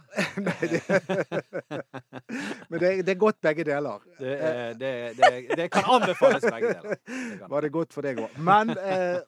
Men 2.70 2.80
det, 2.82 2.92
det 3.06 3.14
er 3.14 3.20
godt 3.20 3.40
begge 3.44 3.66
deler. 3.68 4.02
Det, 4.18 4.34
eh, 4.34 4.70
det, 4.80 4.92
det, 5.18 5.58
det 5.60 5.68
kan 5.74 5.90
anbefales 5.98 6.46
begge 6.48 6.74
deler. 6.74 6.96
Det 6.96 7.38
kan. 7.40 7.50
Var 7.50 7.66
det 7.66 7.72
godt 7.74 7.94
for 7.96 8.06
deg 8.06 8.20
òg. 8.24 8.40
Men 8.50 8.74
eh, 8.74 9.20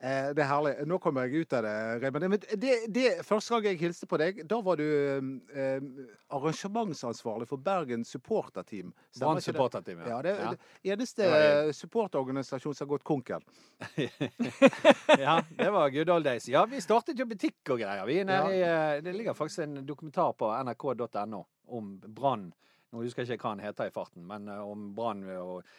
eh, 0.00 0.28
det 0.34 0.42
er 0.42 0.48
herlig. 0.50 0.72
Nå 0.88 0.98
kommer 1.02 1.26
jeg 1.26 1.44
ut 1.44 1.56
av 1.58 1.64
det, 1.66 1.74
Reimann. 2.02 2.26
Men 2.34 2.42
det, 2.42 2.74
det, 2.94 3.06
første 3.26 3.54
gang 3.54 3.72
jeg 3.72 3.80
hilste 3.82 4.08
på 4.10 4.20
deg, 4.20 4.42
da 4.48 4.60
var 4.64 4.80
du 4.80 4.84
eh, 4.84 5.88
arrangementsansvarlig 6.34 7.48
for 7.50 7.62
Bergen 7.62 8.04
supporterteam. 8.06 8.92
Brann 9.18 9.42
supporterteam, 9.42 10.04
Ja, 10.04 10.18
ja. 10.18 10.22
det 10.22 10.36
Ja. 10.38 10.52
det 10.52 10.92
eneste 10.94 11.72
supporterorganisasjon 11.72 12.74
som 12.74 12.86
har 12.86 12.94
gått 12.96 13.04
konkel. 13.04 13.42
ja, 15.18 15.42
det 15.50 15.70
var 15.70 15.90
good 15.90 16.10
old 16.10 16.24
days. 16.24 16.48
Ja, 16.48 16.66
vi 16.66 16.80
startet 16.80 17.18
jo 17.18 17.26
butikk 17.26 17.74
og 17.74 17.80
greier. 17.80 18.06
Vi 18.06 18.20
er 18.20 18.24
nede 18.28 18.54
i, 18.54 18.62
eh, 18.62 19.02
det 19.02 19.12
ligger 19.16 19.34
faktisk 19.34 19.66
en 19.66 19.86
dokumentar 19.86 20.32
på 20.32 20.52
nrk.no 20.64 21.44
om 21.68 22.00
Brann. 22.06 22.52
Nå 22.88 23.02
husker 23.04 23.26
jeg 23.26 23.36
ikke 23.36 23.50
hva 23.50 23.56
han 23.56 23.66
heter 23.66 23.90
i 23.90 23.92
farten, 23.92 24.24
men 24.28 24.48
eh, 24.48 24.64
om 24.64 24.92
Brann 24.96 25.24
og 25.36 25.58
eh, 25.60 25.74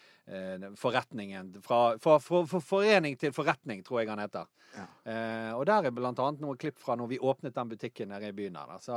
forretningen. 0.77 1.55
Fra, 1.65 1.97
fra, 2.01 2.19
fra, 2.19 2.43
fra 2.45 2.59
forening 2.61 3.17
til 3.19 3.33
forretning, 3.33 3.83
tror 3.85 4.01
jeg 4.03 4.09
han 4.11 4.19
heter. 4.21 4.45
Ja. 4.69 4.83
Eh, 5.09 5.53
og 5.57 5.63
der 5.65 5.87
er 5.87 5.93
blant 5.95 6.19
annet 6.21 6.43
noen 6.43 6.57
klipp 6.61 6.75
fra 6.77 6.93
når 6.93 7.07
vi 7.09 7.17
åpnet 7.25 7.55
den 7.55 7.69
butikken 7.71 8.11
nede 8.13 8.27
i 8.29 8.35
byen 8.37 8.55
her. 8.59 8.75
Så 8.83 8.93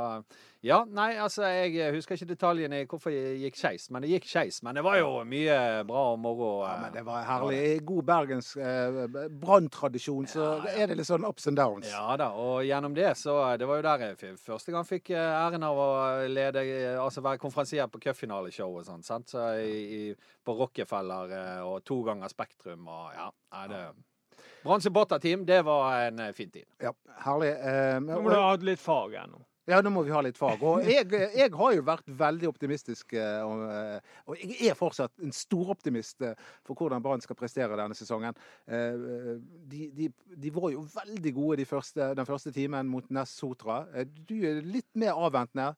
ja, 0.61 0.83
nei, 0.85 1.15
altså 1.17 1.47
jeg 1.49 1.95
husker 1.95 2.13
ikke 2.13 2.27
detaljene 2.29 2.83
i 2.83 2.85
hvorfor 2.85 3.09
det 3.09 3.39
gikk 3.41 3.57
skeis, 3.57 3.87
men 3.89 4.05
det 4.05 4.11
gikk 4.11 4.27
skeis. 4.29 4.59
Men 4.63 4.77
det 4.77 4.83
var 4.85 4.99
jo 4.99 5.23
mye 5.25 5.55
bra 5.89 6.03
og 6.11 6.19
moro. 6.21 6.51
Ja, 6.61 6.75
eh, 6.75 6.81
men 6.83 6.93
det 6.93 7.03
var 7.07 7.25
herlig. 7.25 7.57
I 7.73 7.79
god 7.89 8.03
bergens 8.11 8.51
eh, 8.61 8.99
branntradisjon 9.41 10.27
så 10.29 10.43
Ja, 10.43 10.59
ja. 10.67 10.75
er 10.83 10.91
det 10.93 10.99
litt 11.01 11.09
sånn 11.09 11.25
ups 11.25 11.49
and 11.49 11.57
downs. 11.57 11.89
Ja 11.89 12.13
da, 12.21 12.29
og 12.37 12.61
gjennom 12.67 12.93
det 12.93 13.09
så 13.17 13.39
Det 13.57 13.65
var 13.69 13.79
jo 13.81 13.87
der 13.87 14.05
jeg 14.11 14.37
første 14.45 14.71
gang 14.75 14.85
fikk 14.87 15.09
eh, 15.15 15.17
æren 15.41 15.63
av 15.65 15.77
å 15.79 15.89
lede 16.29 16.63
eh, 16.69 16.99
Altså 17.01 17.23
være 17.25 17.41
konferansier 17.41 17.89
på 17.89 17.99
cupfinaleshow 18.03 18.77
og 18.77 18.85
sånn. 18.87 19.01
sant? 19.03 19.29
Så 19.33 19.41
i, 19.65 19.81
i, 20.11 20.15
på 20.45 20.53
Rockefeller 20.59 21.22
eh, 21.31 21.61
og 21.63 21.83
to 21.85 22.01
ganger 22.03 22.27
Spektrum 22.29 22.87
og 22.87 23.13
ja. 23.15 23.29
Nei, 23.53 23.67
det 23.67 23.83
Brann 24.63 24.81
supporterteam, 24.83 25.45
det 25.45 25.61
var 25.65 26.07
en 26.09 26.19
eh, 26.19 26.31
fin 26.35 26.49
tid. 26.51 26.65
Ja, 26.81 26.91
herlig. 27.23 27.49
Eh, 27.59 27.99
men- 27.99 28.15
Nå 28.15 28.21
må 28.23 28.29
du 28.31 28.35
ha 28.39 28.55
litt 28.55 28.79
fag 28.79 29.13
ennå. 29.23 29.41
Ja, 29.65 29.77
nå 29.81 29.89
må 29.95 30.01
vi 30.03 30.11
ha 30.11 30.19
litt 30.19 30.35
fag. 30.37 30.59
Og 30.67 30.83
jeg, 30.91 31.07
jeg 31.35 31.51
har 31.55 31.71
jo 31.73 31.83
vært 31.87 32.03
veldig 32.19 32.47
optimistisk. 32.49 33.13
eh, 33.15 33.39
Og, 33.47 33.61
og 34.27 34.37
jeg 34.43 34.71
er 34.71 34.75
fortsatt 34.75 35.11
en 35.23 35.31
storoptimist 35.31 36.19
for 36.67 36.75
hvordan 36.75 37.03
Brann 37.03 37.21
skal 37.23 37.35
prestere 37.39 37.77
denne 37.79 37.95
sesongen. 37.95 38.35
Eh, 38.67 39.37
De, 39.71 39.87
de, 39.95 40.09
de 40.43 40.51
var 40.51 40.71
jo 40.75 40.83
veldig 40.95 41.33
gode 41.35 41.57
de 41.61 41.65
første, 41.69 42.11
den 42.19 42.27
første 42.27 42.51
timen 42.51 42.87
mot 42.91 43.07
Ness 43.11 43.37
Sotra. 43.39 43.85
Du 44.27 44.35
er 44.43 44.59
litt 44.63 44.89
mer 44.99 45.15
avventende, 45.15 45.69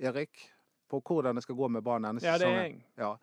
Erik, 0.00 0.46
på 0.88 1.00
hvordan 1.04 1.36
det 1.36 1.42
skal 1.44 1.56
gå 1.60 1.68
med 1.72 1.84
Brann 1.84 2.04
denne 2.08 2.20
Ja, 2.24 2.36
det 2.40 2.48
er 2.48 2.62
jeg. 2.62 2.80
Ja. 3.00 3.14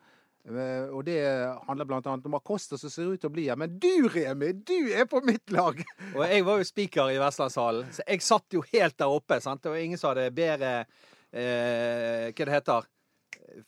Eh, 0.43 0.89
Og 0.91 1.05
det 1.07 1.19
handler 1.67 1.85
bl.a. 1.88 2.01
om 2.25 2.33
Acosta 2.35 2.77
som 2.77 2.91
ser 2.91 3.13
ut 3.13 3.21
til 3.23 3.29
å 3.31 3.33
bli 3.33 3.45
her. 3.47 3.55
Men 3.59 3.77
du, 3.79 4.07
Remi, 4.12 4.51
du 4.53 4.91
er 4.91 5.05
på 5.07 5.21
mitt 5.23 5.51
lag! 5.55 5.79
Og 6.17 6.23
jeg 6.27 6.43
var 6.45 6.59
jo 6.59 6.67
speaker 6.67 7.13
i 7.13 7.19
Vestlandshallen, 7.21 7.91
så 7.95 8.03
jeg 8.07 8.21
satt 8.25 8.57
jo 8.57 8.63
helt 8.73 8.97
der 9.00 9.13
oppe. 9.13 9.39
sant? 9.43 9.65
Og 9.71 9.79
ingen 9.79 9.97
som 10.01 10.12
hadde 10.12 10.29
bedre 10.35 10.73
eh, 11.31 12.33
Hva 12.33 12.50
det 12.50 12.57
heter 12.59 12.89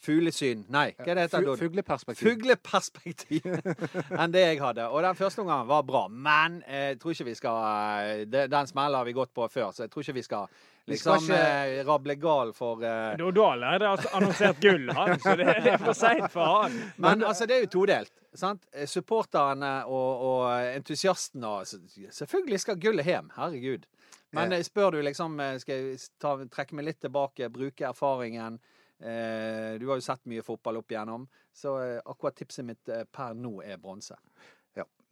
Fuglesyn? 0.01 0.63
Nei, 0.73 0.87
hva 0.97 1.13
det 1.13 1.27
heter 1.27 1.43
det? 1.45 1.55
Fugleperspektiv. 1.61 2.25
Fugleperspektiv 2.25 3.45
enn 4.19 4.33
det 4.33 4.41
jeg 4.47 4.61
hadde. 4.63 4.87
Og 4.89 5.03
den 5.05 5.17
første 5.19 5.43
omgangen 5.43 5.67
var 5.69 5.83
bra, 5.85 6.05
men 6.09 6.59
eh, 6.65 6.91
jeg 6.93 6.99
tror 7.01 7.13
ikke 7.15 7.27
vi 7.29 7.35
skal 7.37 7.59
eh, 8.09 8.23
Den 8.49 8.67
smellen 8.71 8.97
har 8.97 9.05
vi 9.07 9.13
gått 9.17 9.33
på 9.35 9.45
før, 9.51 9.69
så 9.75 9.85
jeg 9.85 9.93
tror 9.93 10.05
ikke 10.05 10.17
Vi 10.19 10.25
skal 10.25 10.49
liksom 10.87 11.17
ikke- 11.23 11.39
eh, 11.39 11.83
rable 11.87 12.15
gal 12.21 12.51
for 12.53 12.83
eh, 12.83 13.15
Dodal 13.17 13.63
har 13.63 13.79
altså 13.79 14.11
annonsert 14.13 14.59
gull, 14.61 14.89
han, 14.93 15.19
så 15.19 15.35
det, 15.39 15.45
det 15.65 15.73
er 15.73 15.81
for 15.81 15.93
seint 15.97 16.27
for 16.31 16.45
han. 16.61 16.75
Men 16.97 17.23
altså, 17.23 17.47
det 17.47 17.55
er 17.57 17.65
jo 17.65 17.71
todelt. 17.79 18.11
sant? 18.35 18.65
Eh, 18.73 18.85
Supporterne 18.85 19.85
og, 19.87 20.21
og 20.29 20.49
entusiastene 20.75 21.63
Selvfølgelig 22.11 22.59
skal 22.59 22.75
gullet 22.79 23.05
hjem, 23.05 23.31
herregud. 23.37 23.85
Men 24.35 24.51
Eh. 24.51 24.57
eh, 24.59 24.63
spør 24.67 24.91
du 24.91 25.01
liksom 25.01 25.39
eh, 25.39 25.57
Skal 25.61 25.75
jeg 25.75 25.99
ta, 26.19 26.35
trekke 26.51 26.75
meg 26.75 26.85
litt 26.89 26.99
tilbake, 27.01 27.47
bruke 27.49 27.85
erfaringen? 27.87 28.59
Eh, 28.99 29.77
du 29.79 29.87
har 29.89 29.97
jo 29.99 30.01
sett 30.05 30.21
mye 30.25 30.41
fotball 30.43 30.77
opp 30.79 30.91
igjennom, 30.91 31.25
så 31.53 31.73
eh, 31.83 32.01
akkurat 32.07 32.35
tipset 32.39 32.63
mitt 32.65 32.87
eh, 32.89 33.03
per 33.11 33.33
nå 33.35 33.57
er 33.63 33.77
bronse. 33.77 34.15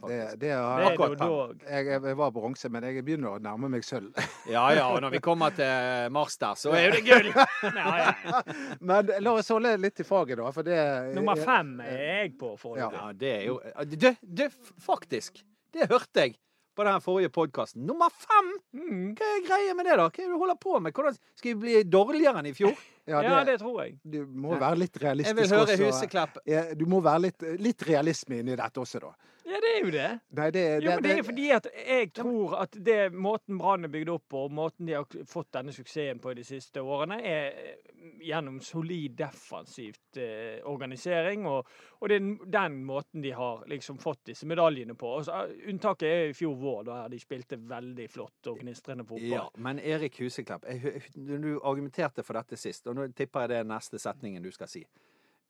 Ja, 0.09 0.29
det, 0.33 0.39
det 0.41 0.51
har 0.51 0.79
Det 0.79 0.85
er 0.85 0.91
akkurat 0.93 1.17
Dodal. 1.21 1.53
jeg, 1.69 1.85
jeg 2.09 2.17
var 2.19 2.31
bronse, 2.35 2.69
men 2.69 2.83
jeg 2.89 3.05
begynner 3.07 3.35
å 3.37 3.39
nærme 3.43 3.69
meg 3.71 3.83
sølv. 3.87 4.11
Ja 4.53 4.65
ja, 4.75 4.87
og 4.91 5.01
når 5.05 5.13
vi 5.15 5.21
kommer 5.23 5.55
til 5.55 6.11
mars 6.11 6.37
der, 6.41 6.55
så 6.59 6.73
er 6.75 6.89
jo 6.89 6.91
det 6.97 7.03
gull! 7.07 7.31
Ja, 7.79 7.95
ja. 8.03 8.41
Men 8.83 9.11
la 9.23 9.33
oss 9.39 9.49
holde 9.53 9.75
litt 9.79 9.99
i 10.03 10.07
faget, 10.07 10.37
da. 10.41 10.51
For 10.55 10.63
det 10.67 10.79
Nummer 11.15 11.39
fem 11.39 11.75
er 11.85 11.99
jeg 12.03 12.37
på 12.39 12.53
Ja. 12.53 12.61
foreløpig. 12.65 13.01
Ja, 13.01 13.11
det 13.23 13.33
er 13.39 13.43
jo 13.47 13.59
Du, 13.95 14.09
du, 14.21 14.47
faktisk! 14.83 15.43
Det 15.73 15.87
hørte 15.89 16.27
jeg 16.27 16.35
på 16.73 16.81
den 16.87 17.01
forrige 17.05 17.29
podkasten. 17.29 17.83
Nummer 17.85 18.09
fem! 18.09 18.47
Mm. 18.73 19.11
Hva 19.17 19.27
er 19.35 19.43
greia 19.45 19.73
med 19.77 19.85
det, 19.85 19.93
da? 19.99 20.07
Hva 20.09 20.23
er 20.23 20.25
det 20.25 20.33
du 20.33 20.39
holder 20.41 20.57
på 20.57 20.79
med? 20.81 20.93
Hvordan 20.97 21.17
Skal 21.37 21.51
vi 21.53 21.59
bli 21.61 21.83
dårligere 21.85 22.41
enn 22.41 22.49
i 22.49 22.55
fjor? 22.57 22.73
Ja, 23.03 23.19
Ja, 23.19 23.41
det, 23.43 23.51
det 23.51 23.59
tror 23.59 23.81
jeg. 23.81 23.97
du 24.07 24.21
må 24.31 24.53
være 24.55 24.77
litt 24.79 24.95
realistisk 25.03 25.35
Jeg 25.35 25.49
vil 25.49 25.57
høre 25.57 25.73
også. 25.75 25.87
Huseklepp. 25.89 26.37
Ja, 26.47 26.61
Du 26.79 26.85
må 26.87 27.01
være 27.03 27.19
litt, 27.25 27.43
litt 27.59 27.83
realisme 27.83 28.37
inni 28.39 28.55
dette 28.55 28.79
også, 28.79 29.01
da. 29.03 29.09
Ja, 29.43 29.59
det 29.59 29.71
er 29.75 29.79
jo 29.83 29.91
det. 29.91 30.09
Nei, 30.37 30.49
det, 30.55 30.61
Jo, 30.83 30.91
men 30.95 31.03
det 31.03 31.13
er 31.17 31.25
fordi 31.27 31.47
at 31.51 31.65
jeg 31.75 32.11
tror 32.15 32.53
at 32.61 32.77
det 32.85 32.99
måten 33.11 33.57
Brann 33.59 33.83
er 33.83 33.91
bygd 33.91 34.11
opp 34.13 34.23
på, 34.31 34.43
og 34.47 34.53
måten 34.55 34.87
de 34.87 34.95
har 34.95 35.17
fått 35.27 35.49
denne 35.55 35.73
suksessen 35.75 36.21
på 36.23 36.31
i 36.31 36.37
de 36.37 36.45
siste 36.47 36.81
årene, 36.81 37.17
er 37.19 37.81
gjennom 38.23 38.61
solid 38.63 39.17
defensivt 39.19 40.19
eh, 40.21 40.61
organisering. 40.69 41.43
Og, 41.49 41.67
og 41.99 42.11
det 42.11 42.19
er 42.21 42.29
den 42.55 42.77
måten 42.87 43.23
de 43.23 43.33
har 43.35 43.65
liksom 43.71 43.99
fått 43.99 44.23
disse 44.31 44.47
medaljene 44.47 44.95
på. 44.99 45.11
Altså, 45.19 45.43
unntaket 45.67 46.07
er 46.07 46.31
i 46.31 46.37
fjor 46.37 46.55
vår, 46.61 46.79
da 46.87 47.01
de 47.11 47.19
spilte 47.19 47.59
veldig 47.59 48.07
flott 48.11 48.51
og 48.51 48.63
gnistrende 48.63 49.07
fotball. 49.07 49.27
Ja, 49.35 49.45
men 49.65 49.81
Erik 49.83 50.21
Huseklepp, 50.23 50.69
du 51.15 51.51
argumenterte 51.59 52.23
for 52.23 52.39
dette 52.39 52.59
sist, 52.59 52.87
og 52.87 52.95
nå 52.99 53.09
tipper 53.11 53.43
jeg 53.43 53.53
det 53.53 53.59
er 53.63 53.69
neste 53.75 53.99
setningen 53.99 54.43
du 54.43 54.51
skal 54.55 54.71
si. 54.71 54.85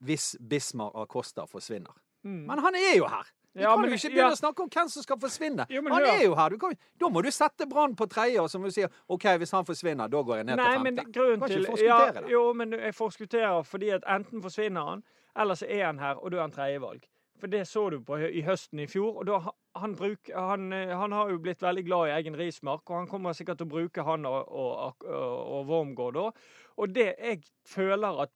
Hvis 0.04 0.34
Bismar 0.42 0.98
Acosta 1.00 1.46
forsvinner. 1.48 1.94
Mm. 2.24 2.44
Men 2.50 2.60
han 2.64 2.76
er 2.80 2.98
jo 2.98 3.08
her! 3.12 3.30
Vi 3.56 3.62
Ja, 3.62 3.74
kan 3.76 3.82
men- 3.82 3.90
jo 3.92 3.96
ikke 3.96 4.10
begynne 4.10 4.30
ja. 4.30 4.34
å 4.34 4.40
snakke 4.40 4.64
om 4.64 4.70
hvem 4.70 4.90
som 4.90 5.04
skal 5.04 5.18
forsvinne. 5.22 5.66
Jo, 5.70 5.82
men 5.86 5.94
han 5.94 6.04
er 6.10 6.24
jo 6.24 6.34
her! 6.36 6.50
Du 6.50 6.58
kan, 6.58 6.74
da 7.00 7.10
må 7.10 7.22
du 7.22 7.30
sette 7.32 7.68
Brann 7.70 7.96
på 7.96 8.08
tredje, 8.10 8.42
og 8.42 8.50
så 8.50 8.58
må 8.60 8.66
du 8.66 8.72
si 8.72 8.84
OK, 9.10 9.24
hvis 9.38 9.52
han 9.54 9.66
forsvinner, 9.66 10.10
da 10.10 10.22
går 10.24 10.38
jeg 10.38 10.46
ned 10.46 10.58
Nei, 10.58 10.72
til 10.74 10.84
men 10.84 10.98
femte. 10.98 11.12
grunnen 11.14 11.40
Kan 11.40 11.50
ikke 11.52 11.76
til 11.78 11.86
ja, 11.86 12.12
det. 12.12 12.24
Jo, 12.32 12.54
men 12.54 12.72
jeg 12.72 12.94
forskutterer 12.98 13.64
fordi 13.64 13.90
at 13.94 14.04
enten 14.10 14.42
forsvinner 14.42 14.90
han, 14.90 15.04
eller 15.38 15.54
så 15.56 15.68
er 15.70 15.86
han 15.86 16.00
her, 16.00 16.16
og 16.18 16.32
da 16.32 16.38
er 16.38 16.42
han 16.48 16.52
tredjevalg. 16.52 17.04
For 17.40 17.48
det 17.48 17.68
så 17.68 17.90
du 17.92 18.00
på 18.02 18.18
i 18.18 18.42
høsten 18.42 18.80
i 18.80 18.86
fjor. 18.88 19.18
og 19.20 19.26
da 19.28 19.40
han, 19.76 19.96
bruk, 19.96 20.30
han, 20.34 20.72
eh, 20.74 20.96
han 20.98 21.12
har 21.12 21.30
jo 21.30 21.38
blitt 21.40 21.60
veldig 21.62 21.84
glad 21.86 22.08
i 22.08 22.14
egen 22.22 22.36
rismark, 22.38 22.90
og 22.90 22.96
han 22.98 23.08
kommer 23.08 23.34
sikkert 23.34 23.58
til 23.58 23.68
å 23.68 23.74
bruke 23.74 24.04
han 24.06 24.26
og, 24.26 24.48
og, 24.50 24.96
og, 25.04 25.48
og 25.60 25.68
Wormgård 25.68 26.14
da. 26.14 26.32
Og 26.78 26.94
det 26.94 27.16
jeg 27.20 27.42
føler 27.68 28.22
at 28.24 28.32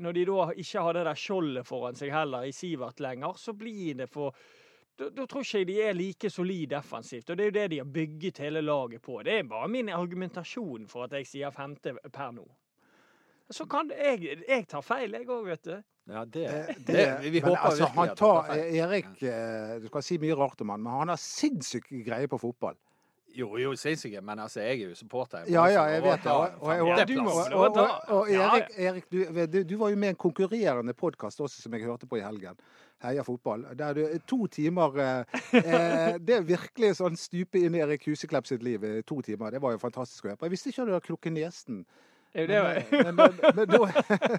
når 0.00 0.12
de 0.14 0.24
da 0.24 0.50
ikke 0.56 0.80
har 0.82 0.92
det 0.94 1.04
der 1.04 1.14
skjoldet 1.18 1.66
foran 1.66 1.94
seg 1.98 2.10
heller 2.14 2.44
i 2.46 2.52
Sivert 2.52 3.00
lenger, 3.00 3.34
så 3.36 3.52
blir 3.56 3.94
det 3.98 4.08
for 4.10 4.34
da, 5.00 5.08
da 5.16 5.24
tror 5.26 5.44
ikke 5.46 5.58
jeg 5.62 5.68
de 5.70 5.76
er 5.88 5.94
like 5.96 6.30
solide 6.30 6.74
defensivt. 6.76 7.30
Og 7.32 7.38
det 7.38 7.44
er 7.46 7.50
jo 7.50 7.56
det 7.58 7.66
de 7.72 7.78
har 7.80 7.92
bygget 7.98 8.38
hele 8.44 8.60
laget 8.64 9.02
på. 9.02 9.20
Det 9.26 9.38
er 9.38 9.46
bare 9.48 9.68
min 9.72 9.88
argumentasjon 9.96 10.84
for 10.90 11.06
at 11.08 11.16
jeg 11.16 11.28
sier 11.30 11.54
femte 11.54 11.94
per 12.12 12.34
nå. 12.36 12.44
Så 13.50 13.64
kan 13.66 13.88
jeg, 13.90 14.36
jeg 14.46 14.66
tar 14.70 14.84
feil, 14.86 15.16
jeg 15.16 15.26
òg, 15.26 15.48
vet 15.48 15.64
du. 15.66 15.72
Ja, 16.10 16.22
det, 16.24 16.44
det, 16.76 16.84
det- 16.86 17.32
vi 17.32 17.40
men 17.40 17.48
håper 17.48 17.64
altså, 17.70 17.88
virkelig 17.88 17.96
han 17.96 18.12
at 18.12 18.20
tar. 18.20 18.52
Erik 18.82 19.22
eh, 19.22 19.74
Du 19.82 19.88
kan 19.94 20.02
si 20.06 20.18
mye 20.22 20.36
rart 20.38 20.60
om 20.62 20.70
han, 20.74 20.82
men 20.82 20.92
han 21.02 21.12
har 21.14 21.20
sinnssyk 21.22 21.90
greie 22.06 22.28
på 22.30 22.38
fotball. 22.38 22.76
Jo, 23.34 23.52
jo, 23.62 23.76
sinnssyke, 23.78 24.20
men 24.26 24.40
altså, 24.42 24.60
jeg 24.64 24.80
er 24.82 24.88
jo 24.90 24.94
supporter. 24.98 25.44
Ja, 25.50 25.64
ja, 25.70 25.84
jeg 25.92 26.02
vet 26.02 26.24
det. 26.24 26.32
Og, 26.34 28.30
Erik, 28.30 28.72
Erik 28.76 29.06
du, 29.10 29.20
du, 29.46 29.60
du 29.62 29.76
var 29.78 29.92
jo 29.92 29.98
med 30.02 30.08
i 30.10 30.14
en 30.16 30.18
konkurrerende 30.18 30.94
podkast 30.98 31.40
også, 31.40 31.62
som 31.62 31.74
jeg 31.78 31.86
hørte 31.86 32.08
på 32.10 32.18
i 32.18 32.24
helgen. 32.26 32.58
Heia 33.02 33.22
fotball. 33.24 33.64
Der 33.78 33.94
du 33.96 34.02
to 34.28 34.46
timer 34.52 34.98
eh, 35.00 35.24
eh, 35.56 36.18
Det 36.20 36.34
er 36.36 36.42
virkelig 36.44 36.94
sånn 36.98 37.16
stupe 37.16 37.58
inn 37.64 37.74
i 37.74 37.80
Erik 37.80 38.04
Huseklepp 38.10 38.46
sitt 38.50 38.62
liv 38.66 38.84
i 38.84 39.00
to 39.02 39.22
timer. 39.24 39.50
Det 39.56 39.62
var 39.64 39.72
jo 39.72 39.80
fantastisk 39.80 40.24
å 40.24 40.28
høre 40.32 40.36
på. 40.42 40.44
Jeg 40.50 40.56
visste 40.58 40.68
ikke 40.74 40.84
du 40.86 40.92
hadde 40.96 41.06
klukket 41.08 41.32
nesen. 41.38 41.84
Det 42.30 42.44
er 42.54 42.76
jo. 42.78 43.00
Men, 43.02 43.16
men, 43.18 43.32
men, 43.42 43.56
men, 43.56 43.72
nå, 43.74 43.88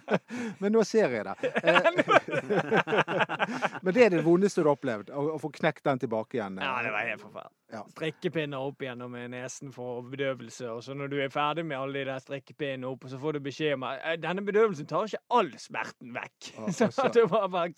men 0.63 0.72
nå 0.77 0.84
ser 0.88 1.12
jeg 1.12 1.25
det. 1.27 1.34
Eh, 1.60 1.89
men 3.84 3.94
det 3.98 4.06
er 4.06 4.13
det 4.13 4.22
vondeste 4.24 4.62
du 4.63 4.70
har 4.70 4.77
opplevd? 4.77 5.10
Å, 5.12 5.24
å 5.36 5.39
få 5.41 5.50
knekt 5.58 5.84
den 5.89 6.00
tilbake 6.06 6.38
igjen? 6.38 6.56
eh. 6.62 6.65
Ja, 6.70 6.77
det 6.86 6.94
var 6.94 7.10
helt 7.10 7.24
forferdelig. 7.25 7.58
Ja. 7.72 7.82
Strikkepinner 7.96 8.63
opp 8.70 8.84
gjennom 8.84 9.13
nesen 9.32 9.72
for 9.75 10.01
bedøvelse, 10.12 10.70
og 10.72 10.82
så 10.86 10.96
når 10.98 11.12
du 11.12 11.18
er 11.24 11.32
ferdig 11.34 11.63
med 11.68 11.80
alle 11.80 12.01
de 12.01 12.08
der 12.12 12.20
strikkepinnene 12.24 12.89
opp, 12.94 13.06
så 13.12 13.20
får 13.22 13.38
du 13.38 13.44
beskjed 13.50 13.75
om 13.77 13.86
at 13.88 14.00
"Eh, 14.03 14.18
denne 14.24 14.44
bedøvelsen 14.48 14.88
tar 14.89 15.08
ikke 15.08 15.24
all 15.39 15.51
smerten 15.60 16.13
vekk. 16.15 16.51
Så 16.77 16.89
så- 16.91 17.08
at 17.10 17.13
det 17.20 17.27
var 17.32 17.48
bare 17.51 17.72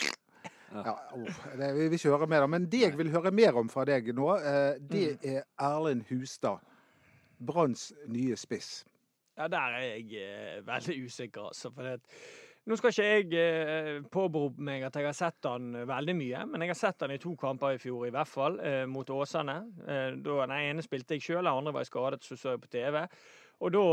Ja, 0.74 0.96
det, 1.60 1.68
vi 1.75 1.88
vil 1.88 1.98
ikke 2.00 2.13
høre 2.18 2.27
mer 2.32 2.46
om. 2.48 2.50
Men 2.56 2.65
det 2.72 2.80
jeg 2.82 2.98
vil 2.98 3.12
høre 3.13 3.32
mer 3.32 3.58
om 3.62 3.70
fra 3.70 3.86
deg 3.86 4.10
nå, 4.15 4.30
eh, 4.39 4.77
det 4.80 5.03
Mm. 5.22 5.27
er 5.36 5.44
Erlend 5.60 6.06
Hustad. 6.10 6.60
Branns 7.44 7.92
nye 8.08 8.36
spiss. 8.39 8.84
Ja, 9.38 9.48
der 9.50 9.75
er 9.77 9.86
jeg 9.98 10.13
eh, 10.22 10.62
veldig 10.65 10.98
usikker, 11.08 11.48
altså. 11.50 11.72
For 11.74 11.84
det, 11.84 11.98
nå 12.70 12.77
skal 12.80 12.94
ikke 12.94 13.08
jeg 13.10 13.34
eh, 13.34 14.01
påberope 14.13 14.62
meg 14.63 14.84
at 14.88 14.96
jeg 14.96 15.06
har 15.10 15.18
sett 15.18 15.44
han 15.50 15.74
veldig 15.89 16.15
mye, 16.15 16.46
men 16.48 16.62
jeg 16.62 16.70
har 16.70 16.80
sett 16.80 17.01
han 17.03 17.12
i 17.12 17.18
to 17.20 17.36
kamper 17.36 17.75
i 17.75 17.82
fjor, 17.82 18.06
i 18.08 18.13
hvert 18.13 18.30
fall, 18.30 18.60
mot 18.88 19.10
Åsane. 19.10 19.58
Da, 19.86 20.13
den 20.46 20.58
ene 20.60 20.86
spilte 20.86 21.18
jeg 21.18 21.25
sjøl, 21.25 21.44
den 21.44 21.51
andre 21.53 21.74
var 21.74 21.84
jeg 21.84 21.92
skadet, 21.92 22.24
så 22.24 22.38
så 22.39 22.53
jeg 22.56 22.62
på 22.63 22.72
TV. 22.72 23.01
Og 23.63 23.72
da 23.72 23.84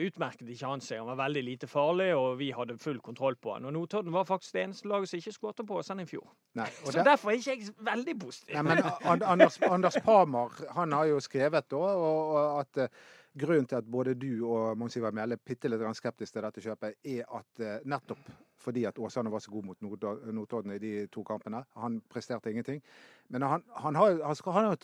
utmerket 0.00 0.48
ikke 0.48 0.70
han 0.70 0.80
seg. 0.80 1.02
Han 1.02 1.10
var 1.10 1.18
veldig 1.20 1.42
lite 1.44 1.68
farlig, 1.68 2.08
og 2.16 2.38
vi 2.40 2.48
hadde 2.56 2.78
full 2.80 3.00
kontroll 3.04 3.36
på 3.36 3.52
han. 3.56 3.66
Og 3.68 3.74
Notodden 3.76 4.14
var 4.14 4.24
faktisk 4.28 4.56
det 4.56 4.64
eneste 4.64 4.88
laget 4.88 5.10
som 5.10 5.20
ikke 5.20 5.34
skåret 5.36 5.62
på 5.68 5.80
oss 5.82 5.92
enn 5.92 6.00
i 6.00 6.08
fjor. 6.08 6.24
Nei, 6.56 6.68
Så 6.80 6.96
det... 6.96 7.04
derfor 7.10 7.34
er 7.34 7.42
ikke 7.42 7.58
jeg 7.58 7.74
veldig 7.90 8.16
positiv. 8.22 8.56
Nei, 8.56 8.64
men 8.70 9.22
Anders, 9.28 9.60
Anders 9.68 10.00
Parmar 10.04 10.56
han 10.78 10.96
har 10.96 11.10
jo 11.10 11.20
skrevet 11.20 11.68
da, 11.68 11.82
og, 12.08 12.38
at 12.62 12.84
eh, 12.86 13.06
grunnen 13.38 13.68
til 13.68 13.82
at 13.82 13.90
både 13.90 14.16
du 14.16 14.30
og 14.48 14.78
Mons 14.80 14.96
Ivar 14.96 15.12
Mjelde 15.16 15.36
er 15.36 15.44
bitte 15.44 15.68
litt 15.68 15.82
grann 15.82 15.96
skeptisk 15.98 16.34
til 16.34 16.46
dette 16.48 16.64
kjøpet, 16.64 16.96
er 17.04 17.28
at 17.28 17.64
eh, 17.64 17.80
nettopp 17.84 18.32
fordi 18.58 18.84
at 18.88 18.98
Åsane 18.98 19.30
var 19.30 19.38
så 19.40 19.50
god 19.50 19.64
mot 19.64 19.80
Notodden 19.82 20.72
i 20.74 20.78
de 20.82 20.92
to 21.14 21.22
kampene. 21.24 21.64
Han 21.76 22.00
presterte 22.10 22.50
ingenting. 22.50 22.82
Men 23.28 23.42
han, 23.42 23.62
han 23.76 23.94
har 23.94 24.18
han 24.24 24.34
skal- 24.36 24.52
han 24.52 24.76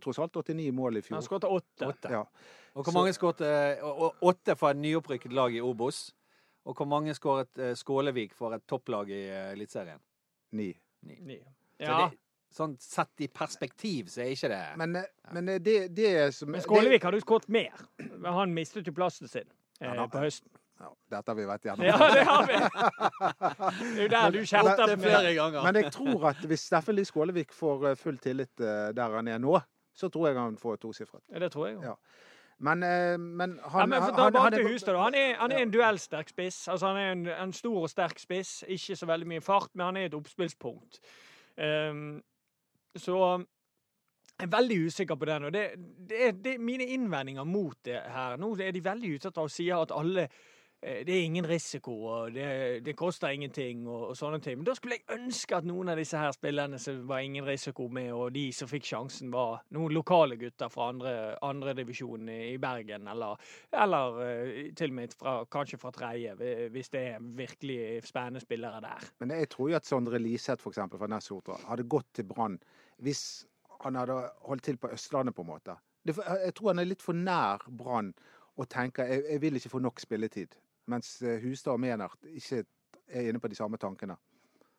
tross 0.00 0.18
alt 0.18 0.36
89 0.36 0.70
mål 0.72 0.96
i 0.96 1.02
fjor. 1.02 1.16
Han 1.16 1.22
skåret 1.26 1.44
åtte. 1.44 1.86
Åtte. 1.86 2.10
Ja. 2.10 2.20
Og 2.74 2.84
hvor 2.84 2.92
Så- 2.92 2.98
mange 2.98 3.12
skåret 3.12 3.40
eh, 3.40 3.82
Åtte 4.22 4.56
for 4.56 4.70
et 4.70 4.76
nyopprykket 4.76 5.32
lag 5.32 5.54
i 5.54 5.60
Obos. 5.60 6.14
Og 6.64 6.74
hvor 6.74 6.86
mange 6.86 7.14
skåret 7.14 7.58
eh, 7.58 7.74
Skålevik 7.74 8.34
for 8.34 8.54
et 8.54 8.62
topplag 8.66 9.10
i 9.10 9.28
eh, 9.28 9.52
Eliteserien? 9.52 10.00
Ni. 10.52 10.72
Ni. 11.02 11.18
Ni. 11.20 11.38
Ja. 11.80 12.08
det, 12.08 12.18
sånn 12.56 12.76
sett 12.80 13.20
i 13.20 13.26
perspektiv, 13.28 14.06
så 14.08 14.20
er 14.24 14.30
ikke 14.32 14.48
det 14.48 14.60
Men, 14.78 14.96
men 15.32 15.46
det, 15.62 15.94
det 15.94 16.34
som 16.34 16.50
Men 16.50 16.60
Skålevik 16.64 17.02
hadde 17.04 17.18
jo 17.20 17.24
skåret 17.26 17.48
mer. 17.48 17.74
Men 17.98 18.32
han 18.32 18.54
mistet 18.54 18.86
jo 18.86 18.92
plassen 18.96 19.28
sin 19.28 19.44
eh, 19.80 20.06
på 20.08 20.18
høsten. 20.22 20.48
Ja, 20.80 20.90
dette 21.10 21.32
har 21.32 21.36
vi 21.38 21.46
vært 21.48 21.64
gjennom. 21.64 21.86
Ja, 21.88 21.96
det 22.12 22.24
har 22.28 22.46
vi. 22.50 22.56
Det 23.80 23.86
er 23.86 24.02
jo 24.02 24.08
der 24.12 24.34
du 24.34 24.40
kjefter 24.42 24.82
er 24.92 25.00
flere 25.00 25.32
ganger. 25.38 25.62
Men 25.64 25.78
jeg 25.80 25.92
tror 25.94 26.26
at 26.32 26.42
hvis 26.50 26.66
Steffen 26.68 26.98
Lie 26.98 27.08
Skålevik 27.08 27.54
får 27.56 27.90
eh, 27.90 27.96
full 27.96 28.18
tillit 28.20 28.60
eh, 28.60 28.90
der 28.96 29.16
han 29.16 29.30
er 29.32 29.40
nå, 29.40 29.56
så 29.96 30.10
tror 30.12 30.28
jeg 30.28 30.36
han 30.36 30.58
får 30.60 30.76
tosifret. 30.84 31.22
Ja, 31.32 31.40
det 31.40 31.52
tror 31.54 31.70
jeg 31.70 31.78
jo. 31.78 31.86
Ja. 31.88 31.94
Men, 32.58 32.82
eh, 32.82 33.16
men 33.18 33.58
han, 33.64 33.80
Ja, 33.80 33.86
men 33.86 34.02
for 34.02 34.20
han, 34.20 34.34
han, 34.34 34.54
er- 34.54 34.68
Hustad. 34.68 34.96
Han 35.00 35.14
er, 35.14 35.34
han 35.40 35.52
er 35.52 35.64
en 35.64 35.72
duellsterk 35.72 36.28
spiss. 36.28 36.68
Altså, 36.68 36.86
han 36.92 36.96
er 36.96 37.12
en, 37.12 37.26
en 37.28 37.52
stor 37.52 37.82
og 37.82 37.90
sterk 37.90 38.18
spiss. 38.20 38.64
Ikke 38.68 38.96
så 38.96 39.08
veldig 39.08 39.28
mye 39.32 39.44
fart, 39.44 39.70
men 39.74 39.86
han 39.86 39.96
er 39.96 40.10
et 40.10 40.14
oppspillspunkt. 40.14 41.00
Um, 41.56 42.18
så 42.96 43.16
jeg 44.36 44.44
er 44.44 44.52
veldig 44.52 44.78
usikker 44.86 45.16
på 45.16 45.24
den. 45.24 45.44
Og 45.48 45.52
det, 45.52 45.70
det, 46.08 46.44
det 46.44 46.60
mine 46.60 46.84
innvendinger 46.84 47.44
mot 47.44 47.76
det 47.84 48.00
her. 48.12 48.36
Nå 48.36 48.52
er 48.60 48.72
de 48.76 48.84
veldig 48.84 49.14
utsatt 49.16 49.38
av 49.40 49.48
å 49.48 49.52
si 49.52 49.70
at 49.72 49.92
alle 49.96 50.28
det 50.82 51.14
er 51.14 51.22
ingen 51.24 51.46
risiko, 51.48 51.94
og 52.04 52.34
det, 52.34 52.84
det 52.84 52.94
koster 52.96 53.32
ingenting, 53.34 53.86
og, 53.88 54.10
og 54.10 54.18
sånne 54.18 54.40
ting. 54.44 54.58
Men 54.60 54.66
da 54.68 54.74
skulle 54.76 54.98
jeg 54.98 55.16
ønske 55.16 55.56
at 55.56 55.66
noen 55.66 55.90
av 55.90 55.98
disse 55.98 56.20
her 56.20 56.34
spillerne 56.36 56.78
som 56.82 57.00
var 57.08 57.24
ingen 57.24 57.46
risiko 57.46 57.88
med, 57.88 58.12
og 58.14 58.34
de 58.36 58.44
som 58.54 58.68
fikk 58.70 58.86
sjansen, 58.86 59.32
var 59.32 59.64
noen 59.74 59.94
lokale 59.96 60.38
gutter 60.40 60.70
fra 60.72 60.90
andre, 60.92 61.14
andre 61.42 61.74
i 61.80 62.56
Bergen, 62.62 63.08
eller, 63.08 63.40
eller 63.72 64.20
eh, 64.26 64.62
til 64.76 64.92
og 64.92 64.98
med 65.00 65.16
fra, 65.16 65.36
kanskje 65.50 65.80
fra 65.80 65.90
tredje, 65.96 66.36
hvis 66.70 66.92
det 66.92 67.04
er 67.14 67.24
virkelig 67.40 67.80
spennende 68.06 68.40
spillere 68.44 68.80
der. 68.84 69.10
Men 69.20 69.30
jeg 69.30 69.48
tror 69.48 69.70
jo 69.70 69.76
at 69.76 69.86
Sondre 69.86 70.18
Liseth 70.18 70.62
for 70.62 70.70
eksempel, 70.70 71.00
fra 71.00 71.10
Nessotra 71.10 71.58
hadde 71.70 71.88
gått 71.88 72.12
til 72.14 72.28
Brann 72.28 72.60
hvis 73.04 73.46
han 73.84 73.96
hadde 73.98 74.16
holdt 74.48 74.64
til 74.64 74.78
på 74.80 74.90
Østlandet, 74.92 75.34
på 75.34 75.44
en 75.44 75.50
måte. 75.50 75.76
Jeg 76.06 76.54
tror 76.54 76.72
han 76.72 76.80
er 76.80 76.88
litt 76.88 77.02
for 77.02 77.16
nær 77.16 77.64
Brann. 77.68 78.14
og 78.56 78.68
tenker 78.72 79.04
jeg, 79.04 79.24
jeg 79.28 79.40
vil 79.42 79.56
ikke 79.58 79.68
få 79.68 79.78
nok 79.84 80.00
spilletid. 80.00 80.54
Mens 80.86 81.16
eh, 81.22 81.40
Hustad 81.42 81.74
og 81.74 81.82
Menert 81.82 82.28
ikke 82.30 82.64
er 83.06 83.30
inne 83.30 83.42
på 83.42 83.50
de 83.50 83.58
samme 83.58 83.78
tankene. 83.80 84.16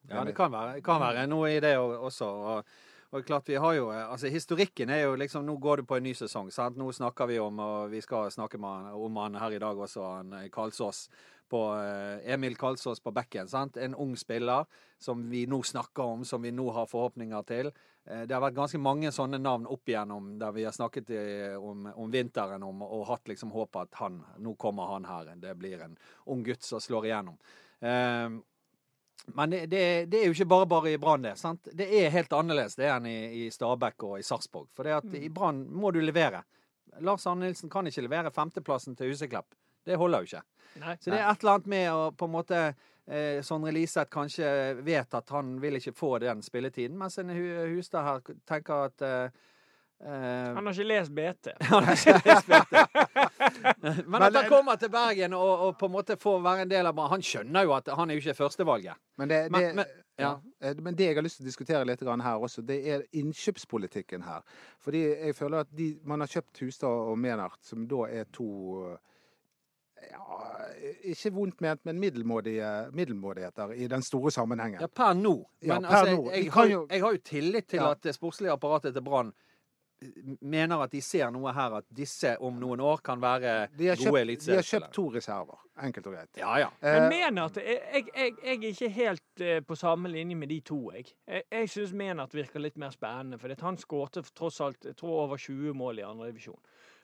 Ja, 0.08 0.24
det 0.24 0.36
kan 0.36 0.52
være, 0.52 0.82
kan 0.82 1.02
være 1.04 1.26
noe 1.28 1.50
i 1.52 1.60
det 1.64 1.74
også. 1.78 2.26
Og, 2.26 2.78
og 3.12 3.24
klart 3.28 3.50
vi 3.50 3.60
har 3.60 3.74
jo, 3.76 3.90
eh, 3.92 4.04
altså 4.12 4.32
Historikken 4.32 4.90
er 4.90 5.04
jo 5.06 5.16
liksom 5.20 5.46
Nå 5.46 5.58
går 5.64 5.82
det 5.82 5.88
på 5.88 5.98
en 5.98 6.08
ny 6.08 6.14
sesong. 6.16 6.52
sant? 6.52 6.78
Nå 6.78 6.92
snakker 6.92 7.28
vi 7.28 7.40
om, 7.40 7.60
og 7.60 7.92
vi 7.92 8.02
skal 8.02 8.32
snakke 8.32 8.60
han, 8.64 8.92
om 8.94 9.20
han 9.24 9.36
her 9.36 9.58
i 9.58 9.60
dag 9.60 9.78
også, 9.78 10.06
han 10.18 10.34
eh, 10.34 10.50
Kalsås. 10.54 11.08
På, 11.50 11.62
eh, 11.80 12.34
Emil 12.34 12.58
Kalsås 12.60 13.00
på 13.00 13.12
bekken. 13.12 13.48
sant? 13.48 13.78
En 13.78 13.96
ung 13.96 14.16
spiller 14.18 14.66
som 15.00 15.30
vi 15.30 15.46
nå 15.46 15.62
snakker 15.64 16.04
om, 16.04 16.26
som 16.26 16.42
vi 16.42 16.52
nå 16.52 16.72
har 16.72 16.88
forhåpninger 16.88 17.42
til. 17.48 17.72
Eh, 18.08 18.24
Det 18.28 18.34
har 18.36 18.42
vært 18.42 18.56
ganske 18.56 18.80
mange 18.80 19.12
sånne 19.12 19.40
navn 19.42 19.68
opp 19.68 19.90
igjennom 19.90 20.34
der 20.40 20.52
vi 20.56 20.64
har 20.68 20.76
snakket 20.76 21.10
eh, 21.12 21.56
om, 21.60 21.86
om 21.96 22.12
vinteren 22.12 22.64
om, 22.64 22.82
og 22.82 23.08
hatt 23.12 23.28
liksom 23.28 23.52
håp 23.52 23.76
at 23.84 24.00
han, 24.02 24.22
nå 24.40 24.56
kommer 24.56 24.94
han 24.94 25.06
her. 25.06 25.34
Det 25.36 25.56
blir 25.60 25.82
en 25.84 25.98
ung 26.26 26.44
gutt 26.44 26.64
som 26.64 26.82
slår 26.84 27.10
igjennom. 27.10 27.38
Eh, 27.80 28.30
men 29.36 29.50
det, 29.52 29.66
det, 29.68 29.84
det 30.08 30.22
er 30.22 30.30
jo 30.30 30.36
ikke 30.38 30.48
bare 30.54 30.66
bare 30.72 30.92
i 30.94 30.98
Brann, 31.02 31.26
det. 31.26 31.36
sant? 31.40 31.68
Det 31.76 31.88
er 32.00 32.14
helt 32.14 32.32
annerledes 32.32 32.78
det 32.80 32.88
enn 32.88 33.10
i, 33.10 33.18
i 33.44 33.48
Stabæk 33.52 34.06
og 34.08 34.20
i 34.22 34.24
Sarpsborg. 34.24 34.70
For 34.78 34.88
det 34.88 34.94
at 35.02 35.18
i 35.20 35.28
Brann 35.34 35.66
må 35.68 35.92
du 35.92 36.00
levere. 36.00 36.46
Lars 37.04 37.28
Arne 37.28 37.46
Nilsen 37.50 37.70
kan 37.70 37.86
ikke 37.90 38.06
levere 38.06 38.32
femteplassen 38.32 38.96
til 38.96 39.12
Huseklepp. 39.12 39.52
Det 39.86 39.98
holder 40.00 40.24
jo 40.24 40.30
ikke. 40.32 40.46
Nei. 40.80 40.96
Så 41.02 41.12
det 41.12 41.20
er 41.20 41.28
et 41.28 41.44
eller 41.44 41.58
annet 41.58 41.68
med 41.74 41.90
å 41.92 42.08
på 42.16 42.28
en 42.30 42.34
måte 42.34 42.62
eh, 43.08 43.42
Sondre 43.42 43.72
Liseth 43.72 44.10
kanskje 44.14 44.48
vet 44.86 45.14
at 45.14 45.30
han 45.30 45.58
vil 45.62 45.80
ikke 45.80 45.94
få 45.96 46.18
den 46.24 46.42
spilletiden, 46.46 46.98
mens 46.98 47.18
en 47.22 47.30
Hustad 47.76 48.04
her 48.04 48.20
tenker 48.48 48.88
at 48.90 49.02
eh, 49.02 49.30
eh, 50.04 50.56
Han 50.56 50.66
har 50.66 50.74
ikke 50.74 50.88
lest 50.92 51.12
BT. 51.16 51.54
han 51.72 51.84
har 51.84 51.94
ikke 51.94 52.22
lest 52.26 52.48
BT. 52.48 52.76
Men 53.84 54.04
Men- 54.12 54.24
at 54.28 54.36
han 54.42 54.50
kommer 54.50 54.76
til 54.76 54.90
Bergen 54.90 55.34
og, 55.34 55.54
og 55.68 55.78
på 55.80 55.86
en 55.90 55.96
måte 55.96 56.18
får 56.20 56.42
være 56.44 56.62
en 56.68 56.72
del 56.76 56.86
av 56.92 57.00
Han 57.10 57.24
skjønner 57.24 57.64
jo 57.68 57.74
at 57.78 57.88
han 57.96 58.10
er 58.10 58.18
jo 58.20 58.26
ikke 58.26 58.38
førstevalget. 58.44 58.96
Men 59.18 59.30
det, 59.30 59.44
det, 59.44 59.52
Men- 59.52 59.76
men- 59.82 59.96
ja. 60.18 60.32
eh, 60.62 60.76
men 60.82 60.96
det 60.96 61.12
jeg 61.12 61.16
har 61.16 61.24
lyst 61.24 61.38
til 61.38 61.46
å 61.46 61.52
diskutere 61.52 61.86
litt 61.86 62.02
her 62.02 62.38
også, 62.42 62.62
det 62.66 62.80
er 62.90 63.04
innkjøpspolitikken 63.14 64.24
her. 64.26 64.42
Fordi 64.82 65.04
jeg 65.14 65.36
føler 65.36 65.60
at 65.60 65.68
de, 65.78 66.00
man 66.04 66.20
har 66.20 66.28
kjøpt 66.28 66.60
Hustad 66.64 66.90
og 67.12 67.18
Menert, 67.20 67.60
som 67.62 67.88
da 67.88 68.08
er 68.10 68.26
to 68.34 68.98
ja, 70.12 70.42
Ikke 71.12 71.32
vondt 71.36 71.62
ment, 71.62 71.82
men 71.86 72.00
middelmådige, 72.00 72.70
middelmådigheter 72.94 73.74
i 73.76 73.88
den 73.88 74.02
store 74.06 74.32
sammenhengen. 74.32 74.82
Ja, 74.82 74.88
per 74.88 75.14
nå. 75.18 75.36
Ja, 75.62 75.74
Men 75.80 75.84
per 75.90 75.96
altså, 75.98 76.16
nå. 76.16 76.32
jeg, 76.32 76.44
jeg, 76.46 76.52
har, 76.54 76.66
jo- 76.72 76.88
jeg 76.92 77.02
har 77.04 77.12
jo 77.12 77.22
tillit 77.26 77.68
til 77.68 77.80
Ja. 77.82 77.92
at 77.92 78.02
det 78.04 78.16
sportslige 78.16 78.52
apparatet 78.54 78.94
til 78.94 79.02
Brann 79.04 79.34
eh, 80.02 80.10
mener 80.42 80.84
at 80.84 80.92
de 80.92 81.02
ser 81.02 81.32
noe 81.34 81.54
her, 81.54 81.78
at 81.80 81.86
disse 81.90 82.36
om 82.40 82.60
noen 82.62 82.80
år 82.80 83.02
kan 83.04 83.22
være 83.22 83.68
De 83.78 83.88
gode 83.88 83.98
kjøpt, 84.28 84.46
de 84.46 84.56
har 84.60 84.68
kjøpt 84.68 84.92
to 84.94 85.08
reserver, 85.16 85.58
enkelt 85.84 86.08
og 86.08 86.14
greit. 86.14 86.30
Ja, 86.38 86.56
ja. 86.62 86.70
Men 86.82 87.10
mener 87.10 87.46
at 87.50 87.58
jeg, 87.58 87.80
jeg, 87.94 88.06
jeg, 88.16 88.34
jeg 88.44 88.58
er 88.58 88.70
ikke 88.72 88.90
helt 88.90 89.42
eh, 89.42 89.62
på 89.66 89.76
samme 89.76 90.10
linje 90.14 90.36
med 90.36 90.48
de 90.54 90.60
to, 90.62 90.92
jeg. 90.94 91.06
Jeg, 91.28 91.44
jeg 91.52 91.70
syns 91.70 91.94
Menert 91.94 92.34
virker 92.38 92.60
litt 92.62 92.78
mer 92.78 92.94
spennende. 92.94 93.40
For 93.42 93.50
han 93.62 93.78
skårte 93.78 94.22
tross 94.34 94.62
alt 94.62 94.86
jeg 94.86 94.96
tror 94.96 95.24
over 95.26 95.38
20 95.38 95.74
mål 95.74 96.00
i 96.00 96.06
andredivisjon. 96.06 96.60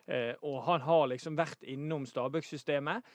Eh, 0.07 0.33
og 0.43 0.63
han 0.67 0.83
har 0.83 1.07
liksom 1.13 1.37
vært 1.39 1.63
innom 1.63 2.05
Stabæk-systemet. 2.07 3.05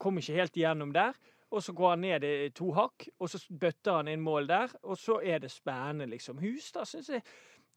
Kom 0.00 0.20
ikke 0.20 0.36
helt 0.40 0.56
igjennom 0.56 0.92
der. 0.92 1.16
Og 1.54 1.62
så 1.62 1.72
går 1.72 1.92
han 1.94 2.02
ned 2.02 2.24
i 2.26 2.48
to 2.54 2.72
hakk, 2.74 3.06
og 3.22 3.30
så 3.30 3.38
bøtter 3.54 4.00
han 4.00 4.08
inn 4.10 4.24
mål 4.24 4.48
der. 4.50 4.72
Og 4.82 4.98
så 4.98 5.20
er 5.22 5.44
det 5.44 5.52
spennende, 5.54 6.08
liksom. 6.10 6.40
Hustad 6.42 6.88
syns 6.90 7.12
jeg 7.12 7.22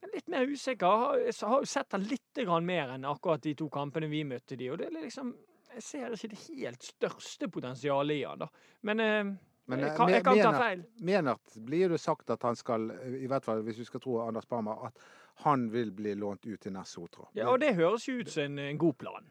er 0.02 0.16
litt 0.16 0.32
mer 0.32 0.50
usikker. 0.50 1.20
Jeg 1.28 1.36
har 1.52 1.62
jo 1.62 1.70
sett 1.70 1.94
han 1.96 2.08
litt 2.10 2.42
mer 2.64 2.96
enn 2.96 3.06
akkurat 3.06 3.44
de 3.44 3.54
to 3.56 3.70
kampene 3.70 4.10
vi 4.10 4.24
møtte 4.24 4.58
de. 4.58 4.72
Og 4.72 4.80
det 4.80 4.90
er 4.90 4.98
liksom 5.06 5.36
Jeg 5.70 5.84
ser 5.86 6.14
ikke 6.16 6.28
det 6.32 6.40
helt 6.48 6.84
største 6.84 7.48
potensialet 7.48 8.16
i 8.16 8.24
han, 8.26 8.40
da. 8.40 8.48
Men, 8.82 9.00
eh, 9.00 9.24
Men, 9.70 9.80
jeg 9.80 9.92
eh, 9.92 9.96
kan, 9.96 10.10
jeg 10.10 10.24
kan 10.24 10.40
ta 10.42 10.52
feil. 10.58 10.82
Menert 11.06 11.60
blir 11.62 11.90
det 11.90 12.00
sagt 12.00 12.30
at 12.30 12.42
han 12.42 12.56
skal, 12.56 12.90
i 13.22 13.28
hvert 13.30 13.46
fall 13.46 13.62
hvis 13.62 13.78
vi 13.78 13.86
skal 13.86 14.02
tro 14.02 14.18
Anders 14.24 14.50
Barmer, 14.50 14.88
at 14.88 14.98
han 15.44 15.68
vil 15.72 15.92
bli 15.96 16.16
lånt 16.20 16.46
ut 16.46 16.60
til 16.62 16.74
Ness 16.76 16.96
Sotra. 16.98 17.30
Ja, 17.38 17.50
og 17.52 17.60
det 17.64 17.76
høres 17.78 18.08
jo 18.08 18.20
ut 18.20 18.32
som 18.32 18.44
en, 18.50 18.60
en 18.60 18.80
god 18.80 18.98
plan, 19.00 19.28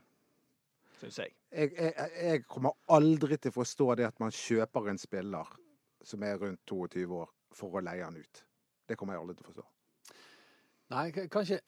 syns 1.01 1.19
jeg. 1.21 1.35
jeg, 1.53 1.73
jeg, 1.77 2.11
jeg 2.17 2.45
kommer 2.49 2.77
aldri 2.89 3.37
til 3.37 3.53
å 3.53 3.59
forstå 3.61 3.89
det 4.01 4.07
at 4.09 4.21
man 4.23 4.33
kjøper 4.35 4.93
en 4.93 5.01
spiller 5.01 5.57
som 6.09 6.23
er 6.25 6.39
rundt 6.41 6.63
22 6.69 7.05
år, 7.13 7.29
for 7.53 7.77
å 7.77 7.83
leie 7.85 8.05
han 8.05 8.17
ut. 8.17 8.45
Det 8.89 8.97
kommer 8.97 9.17
jeg 9.17 9.25
aldri 9.25 9.37
til 9.37 9.45
å 9.45 9.51
forstå. 9.51 9.67
Nei, 10.89 11.11
kanskje, 11.29 11.59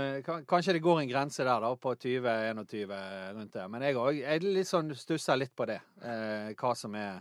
kanskje 0.48 0.72
det 0.72 0.80
går 0.80 1.02
en 1.02 1.10
grense 1.10 1.44
der, 1.44 1.60
da, 1.60 1.74
på 1.76 1.92
20-21 2.00 2.94
rundt 3.36 3.52
det. 3.52 3.66
Men 3.68 3.84
jeg 3.84 3.98
òg 4.00 4.22
jeg 4.22 4.44
litt 4.46 4.70
sånn 4.70 4.94
stusser 4.96 5.36
litt 5.36 5.52
på 5.52 5.66
det. 5.68 5.76
Eh, 6.00 6.54
hva 6.56 6.72
som 6.78 6.96
er 6.96 7.20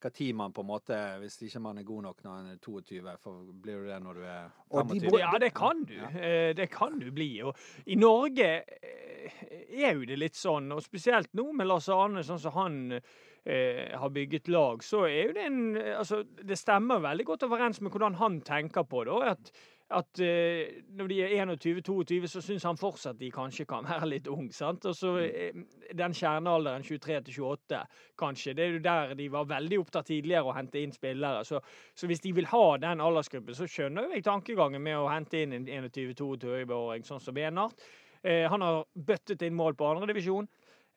Hva 0.00 0.10
tid 0.14 0.36
man 0.36 0.54
på 0.56 0.64
en 0.64 0.70
måte 0.70 0.96
Hvis 1.20 1.36
ikke 1.44 1.60
man 1.60 1.78
er 1.80 1.84
god 1.88 2.02
nok 2.06 2.22
når 2.24 2.30
man 2.30 2.52
er 2.54 2.60
22, 2.64 3.00
for 3.20 3.50
blir 3.62 3.82
du 3.82 3.88
det 3.90 3.98
når 4.02 4.20
du 4.20 4.22
er 4.24 4.46
Og 4.70 4.94
25? 4.94 5.18
Ja, 5.20 5.32
det 5.42 5.50
kan 5.56 5.82
du. 5.84 5.94
Ja. 5.94 6.52
Det 6.56 6.68
kan 6.72 6.98
du 7.00 7.10
bli. 7.12 7.30
Og 7.44 7.56
i 7.86 7.98
Norge 8.00 8.48
eh, 8.64 9.42
er 9.68 9.98
jo 9.98 10.06
det 10.08 10.18
litt 10.20 10.38
sånn, 10.38 10.70
og 10.72 10.82
spesielt 10.84 11.32
nå 11.36 11.50
med 11.56 11.68
Lars 11.68 11.90
Arne, 11.92 12.24
sånn 12.24 12.40
som 12.40 12.56
han 12.56 12.78
eh, 12.96 13.90
har 13.98 14.14
bygget 14.14 14.48
lag, 14.48 14.84
så 14.84 15.04
er 15.08 15.30
jo 15.30 15.36
det 15.36 15.48
en 15.48 15.60
Altså, 15.80 16.22
det 16.24 16.58
stemmer 16.58 17.02
veldig 17.04 17.26
godt 17.28 17.44
overens 17.48 17.80
med 17.80 17.92
hvordan 17.92 18.16
han 18.20 18.40
tenker 18.46 18.88
på 18.88 19.04
det. 19.04 19.12
og 19.12 19.28
at 19.34 19.52
at 19.90 20.20
eh, 20.22 20.82
når 20.94 21.08
de 21.10 21.16
er 21.24 21.32
21-22, 21.44 22.26
så 22.30 22.42
syns 22.44 22.66
han 22.68 22.78
fortsatt 22.78 23.18
de 23.18 23.30
kanskje 23.34 23.66
kan 23.68 23.86
være 23.88 24.06
litt 24.12 24.28
ung. 24.30 24.46
sant? 24.54 24.84
Og 24.86 24.94
så 24.94 25.16
eh, 25.24 25.56
den 25.98 26.14
kjernealderen 26.14 26.86
23-28, 26.86 27.80
kanskje, 28.20 28.54
det 28.54 28.64
er 28.64 28.76
jo 28.76 28.84
der 28.84 29.14
de 29.18 29.26
var 29.32 29.48
veldig 29.50 29.80
opptatt 29.82 30.10
tidligere 30.12 30.46
å 30.46 30.54
hente 30.54 30.82
inn 30.82 30.94
spillere. 30.94 31.42
Så, 31.46 31.58
så 31.94 32.10
hvis 32.10 32.22
de 32.22 32.34
vil 32.38 32.48
ha 32.52 32.64
den 32.82 33.02
aldersgruppen, 33.02 33.56
så 33.58 33.66
skjønner 33.70 34.06
jo 34.06 34.14
jeg 34.14 34.26
tankegangen 34.30 34.82
med 34.82 34.98
å 35.00 35.10
hente 35.10 35.42
inn 35.42 35.58
en 35.58 35.66
21-22-åring 35.66 37.06
sånn 37.06 37.22
som 37.22 37.34
Benart. 37.34 37.86
Eh, 38.22 38.46
han 38.50 38.62
har 38.62 38.84
bøttet 38.94 39.42
inn 39.42 39.58
mål 39.58 39.74
på 39.74 39.90
andredivisjon. 39.90 40.46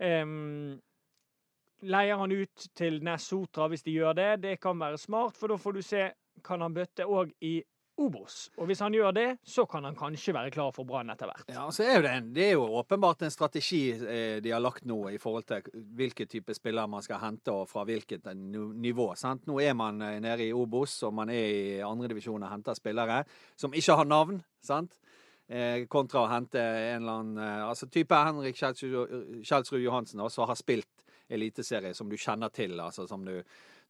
Um, 0.04 0.82
leier 1.86 2.18
han 2.20 2.34
ut 2.34 2.66
til 2.76 2.98
Nessotra 3.06 3.68
hvis 3.72 3.86
de 3.86 3.94
gjør 3.96 4.18
det, 4.18 4.32
det 4.44 4.58
kan 4.62 4.80
være 4.80 5.00
smart, 5.00 5.38
for 5.38 5.52
da 5.52 5.58
får 5.60 5.78
du 5.78 5.86
se 5.86 6.10
kan 6.44 6.64
han 6.66 6.74
bøtte 6.74 7.06
òg 7.06 7.32
i 7.46 7.60
Obos. 8.02 8.48
Og 8.58 8.66
hvis 8.70 8.82
han 8.82 8.96
gjør 8.96 9.12
det, 9.14 9.26
så 9.46 9.68
kan 9.70 9.86
han 9.86 9.98
kanskje 9.98 10.34
være 10.34 10.52
klar 10.54 10.72
for 10.74 10.88
Brann 10.90 11.12
etter 11.14 11.30
hvert. 11.30 11.46
Ja, 11.54 11.68
så 11.74 11.86
er 11.86 12.02
det, 12.02 12.14
en, 12.18 12.32
det 12.34 12.48
er 12.48 12.56
jo 12.56 12.66
åpenbart 12.80 13.22
en 13.22 13.34
strategi 13.34 13.84
eh, 13.94 14.40
de 14.42 14.54
har 14.54 14.64
lagt 14.64 14.88
nå 14.90 14.98
i 15.14 15.20
forhold 15.22 15.46
til 15.50 15.70
hvilken 16.00 16.32
type 16.32 16.56
spillere 16.58 16.90
man 16.90 17.06
skal 17.06 17.22
hente 17.22 17.54
og 17.54 17.68
fra 17.70 17.86
hvilket 17.86 18.32
nivå. 18.34 19.12
sant? 19.20 19.46
Nå 19.50 19.60
er 19.62 19.78
man 19.78 20.02
eh, 20.02 20.18
nede 20.24 20.48
i 20.48 20.56
Obos 20.58 20.96
og 21.06 21.14
man 21.22 21.30
er 21.30 21.46
i 21.46 21.64
andredivisjon 21.86 22.42
og 22.42 22.50
henter 22.50 22.78
spillere 22.80 23.22
som 23.56 23.78
ikke 23.78 24.00
har 24.02 24.10
navn. 24.10 24.42
sant? 24.64 24.98
Eh, 25.54 25.84
kontra 25.92 26.24
å 26.24 26.30
hente 26.32 26.58
en 26.58 27.02
eller 27.04 27.18
annen 27.20 27.40
eh, 27.44 27.64
altså 27.68 27.90
type 27.92 28.16
Henrik 28.16 28.56
Kjelsrud 28.58 29.82
Johansen, 29.84 30.24
som 30.32 30.48
har 30.48 30.58
spilt 30.58 31.04
eliteserie 31.30 31.94
som 31.94 32.10
du 32.10 32.16
kjenner 32.18 32.50
til, 32.54 32.78
altså 32.80 33.06
som 33.10 33.26
du, 33.28 33.36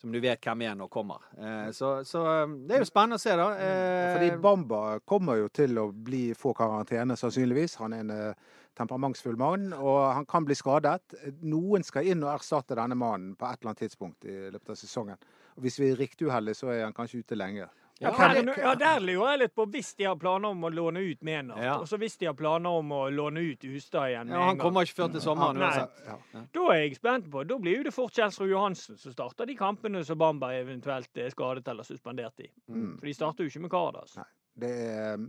som 0.03 0.11
du 0.11 0.19
vet 0.19 0.43
hvem 0.43 0.65
er 0.67 0.73
når 0.75 0.89
kommer. 0.91 1.21
Eh, 1.39 1.69
så, 1.71 1.93
så 2.03 2.21
eh, 2.27 2.55
det 2.67 2.75
er 2.75 2.81
jo 2.83 2.87
spennende 2.89 3.15
å 3.15 3.21
se, 3.23 3.35
da. 3.39 3.45
Eh, 3.55 4.07
Fordi 4.17 4.41
Bamba 4.43 4.81
kommer 5.07 5.39
jo 5.39 5.47
til 5.55 5.79
å 5.79 5.85
bli, 5.95 6.25
få 6.35 6.51
karantene, 6.57 7.15
sannsynligvis. 7.15 7.77
Han 7.79 7.95
er 7.95 8.03
en 8.03 8.41
temperamentsfull 8.75 9.39
mann, 9.39 9.69
og 9.77 10.01
han 10.17 10.27
kan 10.27 10.43
bli 10.43 10.57
skadet. 10.59 11.15
Noen 11.47 11.87
skal 11.87 12.09
inn 12.11 12.25
og 12.25 12.33
erstatte 12.33 12.75
denne 12.75 12.97
mannen 12.99 13.37
på 13.39 13.47
et 13.47 13.61
eller 13.61 13.71
annet 13.71 13.85
tidspunkt 13.85 14.27
i 14.27 14.35
løpet 14.51 14.73
av 14.75 14.81
sesongen. 14.81 15.23
Og 15.55 15.63
hvis 15.63 15.79
vi 15.79 15.93
er 15.93 16.01
riktig 16.01 16.27
uheldige, 16.27 16.59
så 16.59 16.73
er 16.73 16.83
han 16.83 16.97
kanskje 16.97 17.23
ute 17.23 17.39
lenge. 17.39 17.69
Ja, 18.01 18.11
der, 18.17 18.49
ja, 18.57 18.71
der 18.75 18.99
lurer 18.99 19.35
jeg 19.35 19.39
litt 19.43 19.53
på 19.55 19.65
hvis 19.71 19.91
de 19.99 20.07
har 20.09 20.15
planer 20.19 20.51
om 20.51 20.65
å 20.65 20.71
låne 20.73 21.03
ut 21.05 21.21
Menard. 21.23 21.61
Ja. 21.61 21.75
og 21.77 21.87
så 21.87 21.99
hvis 22.01 22.17
de 22.19 22.27
har 22.27 22.35
planer 22.35 22.79
om 22.81 22.89
å 22.91 23.03
låne 23.13 23.43
ut 23.45 23.63
Hustad 23.69 24.09
igjen 24.09 24.33
ja, 24.33 24.41
han 24.47 24.59
kommer 24.59 24.87
ikke 24.87 24.97
før 25.03 25.11
til 25.13 25.23
sommeren 25.23 25.61
uansett. 25.61 26.01
Ja. 26.07 26.17
Da 26.57 26.65
er 26.73 26.81
jeg 26.81 26.97
spent 26.97 27.29
på. 27.31 27.43
Da 27.47 27.59
blir 27.61 27.79
jo 27.79 27.85
det 27.87 27.93
fort 27.95 28.17
Kjelsrud 28.17 28.49
Johansen 28.49 28.97
som 28.99 29.13
starter 29.13 29.47
de 29.47 29.55
kampene 29.59 30.01
som 30.07 30.19
Bamba 30.19 30.51
eventuelt 30.57 31.21
er 31.21 31.29
skadet 31.33 31.69
eller 31.69 31.87
suspendert 31.87 32.43
i. 32.43 32.49
Mm. 32.67 32.97
For 32.97 33.07
de 33.07 33.15
starter 33.15 33.45
jo 33.45 33.53
ikke 33.53 33.67
med 33.67 33.73
Kardas. 33.75 34.17
Nei. 34.19 34.29
Det 34.53 34.73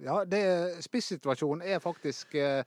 ja, 0.05 0.19
det 0.29 0.43
spissituasjonen 0.85 1.65
er 1.65 1.79
faktisk 1.81 2.35
eh, 2.37 2.61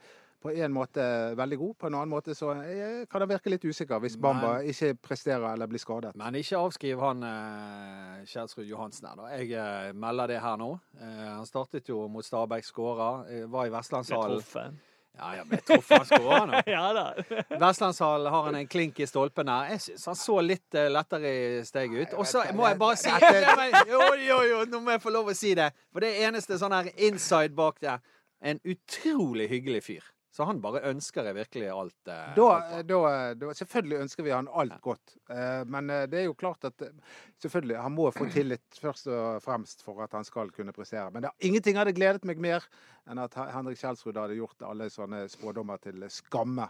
på 0.48 0.56
en 0.56 0.74
måte 0.76 1.04
veldig 1.38 1.58
god. 1.62 1.76
På 1.84 1.90
en 1.92 1.98
annen 2.00 2.12
måte 2.16 2.36
så 2.38 2.54
eh, 2.64 3.04
kan 3.12 3.24
det 3.24 3.30
virke 3.36 3.52
litt 3.54 3.68
usikker 3.68 4.00
hvis 4.04 4.18
Bamba 4.22 4.58
ikke 4.66 4.94
presterer 5.04 5.50
eller 5.54 5.70
blir 5.72 5.84
skadet. 5.84 6.16
Men 6.18 6.40
ikke 6.40 6.58
avskriv 6.64 7.04
han 7.04 7.24
eh, 7.28 8.26
Kjelsrud 8.32 8.68
Johansen 8.72 9.08
her, 9.12 9.16
da. 9.20 9.30
Jeg 9.38 9.54
eh, 9.54 9.94
melder 9.96 10.34
det 10.36 10.42
her 10.44 10.58
nå. 10.62 10.74
Eh, 11.00 11.24
han 11.36 11.46
startet 11.50 11.90
jo 11.92 12.06
mot 12.12 12.26
Stabæk, 12.26 12.66
skåra. 12.68 13.12
Eh, 13.30 13.46
var 13.52 13.68
i 13.70 13.74
Vestlandshallen. 13.76 14.80
Ja, 15.18 15.32
ja, 15.40 15.44
ble 15.50 15.58
truffet. 15.66 15.98
Han 15.98 16.06
skåra 16.06 16.42
nå. 16.46 16.60
Ja 16.76 16.84
da. 16.94 17.06
Vestlandshallen 17.66 18.30
har 18.34 18.44
han 18.50 18.56
en 18.60 18.68
klink 18.70 19.00
i 19.02 19.08
stolpen 19.10 19.50
her. 19.50 19.72
Jeg 19.74 19.82
syns 19.88 20.06
han 20.12 20.20
så 20.20 20.36
litt 20.46 20.78
eh, 20.78 20.90
lettere 20.94 21.32
i 21.32 21.64
steg 21.66 21.96
ut. 21.96 22.14
Og 22.22 22.28
så 22.30 22.44
må 22.54 22.68
jeg 22.70 22.78
bare 22.82 23.00
si 23.02 23.10
det 23.24 23.56
men- 23.58 23.80
Jo, 23.90 24.04
jo, 24.22 24.38
jo, 24.52 24.60
nå 24.70 24.82
må 24.86 24.94
jeg 24.94 25.02
få 25.04 25.14
lov 25.16 25.32
å 25.34 25.36
si 25.38 25.56
det. 25.58 25.72
For 25.92 26.06
det 26.06 26.14
eneste 26.28 26.60
sånn 26.62 26.76
her 26.78 26.92
inside 27.10 27.58
bak 27.58 27.82
der 27.82 27.98
En 28.38 28.60
utrolig 28.70 29.48
hyggelig 29.50 29.80
fyr. 29.88 30.04
Så 30.38 30.46
han 30.46 30.60
bare 30.62 30.84
ønsker 30.86 31.26
jeg 31.26 31.34
virkelig 31.34 31.70
alt. 31.74 31.96
Eh, 32.14 32.34
Da, 32.38 32.48
alt 32.54 32.90
da, 32.90 32.98
da, 33.34 33.54
selvfølgelig 33.58 34.04
ønsker 34.04 34.26
vi 34.28 34.36
han 34.36 34.50
alt 34.54 34.76
godt. 34.86 35.16
Eh, 35.34 35.64
Men 35.66 35.90
eh, 35.90 36.04
det 36.06 36.20
er 36.20 36.28
jo 36.28 36.36
klart 36.38 36.68
at 36.70 36.84
eh, 36.86 36.94
selvfølgelig, 37.42 37.80
han 37.82 37.96
må 37.96 38.12
få 38.14 38.28
tillit 38.30 38.78
først 38.78 39.10
og 39.10 39.42
fremst 39.42 39.82
for 39.86 40.04
at 40.06 40.14
han 40.14 40.28
skal 40.28 40.54
kunne 40.54 40.76
prestere. 40.78 41.10
Men 41.12 41.26
det, 41.26 41.34
ingenting 41.50 41.82
hadde 41.82 41.96
gledet 41.98 42.28
meg 42.30 42.38
mer 42.44 42.70
enn 43.10 43.24
at 43.24 43.34
Henrik 43.34 43.82
Kjelsrud 43.82 44.20
hadde 44.22 44.38
gjort 44.38 44.62
alle 44.68 44.92
sånne 44.94 45.26
spådommer 45.32 45.82
til 45.82 46.06
skamme. 46.14 46.70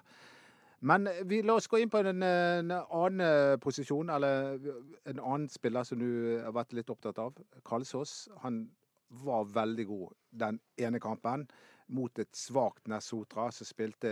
Men 0.88 1.12
eh, 1.12 1.24
vi, 1.28 1.44
la 1.44 1.60
oss 1.60 1.68
gå 1.68 1.84
inn 1.84 1.92
på 1.92 2.00
en, 2.06 2.24
en 2.24 2.72
annen 2.72 3.60
posisjon, 3.60 4.16
eller 4.16 4.62
en 5.12 5.20
annen 5.20 5.52
spiller 5.52 5.84
som 5.84 6.00
du 6.00 6.38
har 6.40 6.56
vært 6.56 6.78
litt 6.78 6.94
opptatt 6.94 7.20
av. 7.20 7.36
Kalsås. 7.68 8.30
Han 8.48 8.70
var 9.28 9.52
veldig 9.52 9.92
god 9.92 10.16
den 10.32 10.64
ene 10.80 11.04
kampen 11.04 11.50
mot 11.88 12.20
et 12.20 12.36
svakt 12.36 12.88
Nessotra, 12.92 13.50
som 13.52 13.68
spilte 13.68 14.12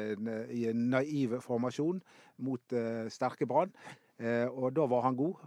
i 0.53 0.65
en 0.69 0.85
naiv 0.91 1.37
formasjon 1.43 1.99
mot 2.45 2.75
eh, 2.75 3.05
sterke 3.11 3.47
Brann. 3.49 3.73
Eh, 4.17 4.47
og 4.47 4.73
da 4.75 4.87
var 4.89 5.07
han 5.07 5.17
god. 5.19 5.41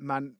Men 0.00 0.30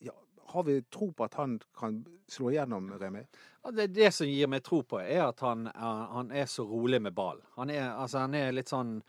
ja, 0.00 0.14
har 0.52 0.66
vi 0.68 0.80
tro 0.92 1.10
på 1.12 1.26
at 1.26 1.36
han 1.40 1.58
kan 1.76 2.00
slå 2.28 2.50
igjennom, 2.54 2.88
Remi? 3.00 3.24
Ja, 3.62 3.70
Det, 3.70 3.86
det 3.94 4.12
som 4.14 4.28
gir 4.30 4.48
meg 4.48 4.64
tro 4.64 4.82
på, 4.82 5.00
er 5.02 5.28
at 5.28 5.40
han, 5.44 5.68
han 5.74 6.32
er 6.32 6.48
så 6.50 6.64
rolig 6.66 7.02
med 7.02 7.14
ball. 7.14 7.42
Han 7.56 7.70
altså, 7.70 8.24
han 8.24 8.34
er 8.34 8.54
litt 8.56 8.72
sånn 8.72 9.00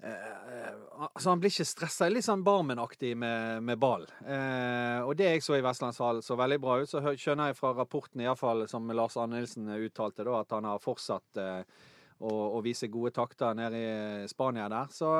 altså 0.00 1.30
Han 1.30 1.40
blir 1.42 1.52
ikke 1.52 1.66
stressa. 1.68 2.08
Litt 2.08 2.26
sånn 2.26 2.44
Barmen-aktig 2.46 3.12
med, 3.20 3.62
med 3.66 3.80
ball. 3.80 4.06
Eh, 4.24 5.00
og 5.04 5.14
det 5.18 5.28
jeg 5.34 5.44
så 5.44 5.58
i 5.58 5.64
Vestlandshallen 5.64 6.24
så 6.24 6.38
veldig 6.40 6.60
bra 6.62 6.78
ut. 6.80 6.90
Så 6.90 7.02
skjønner 7.04 7.50
jeg 7.50 7.58
fra 7.60 7.74
rapporten, 7.76 8.22
i 8.22 8.28
hvert 8.28 8.40
fall, 8.40 8.66
som 8.70 8.88
Lars 8.96 9.18
Arne 9.20 9.40
Nilsen 9.40 9.68
uttalte, 9.76 10.24
da, 10.26 10.40
at 10.40 10.56
han 10.56 10.68
har 10.70 10.82
fortsatt 10.82 11.40
eh, 11.42 11.82
å, 12.20 12.32
å 12.58 12.62
vise 12.64 12.88
gode 12.92 13.12
takter 13.16 13.56
nede 13.56 13.84
i 14.24 14.30
Spania 14.30 14.68
der. 14.72 14.88
Så, 14.92 15.12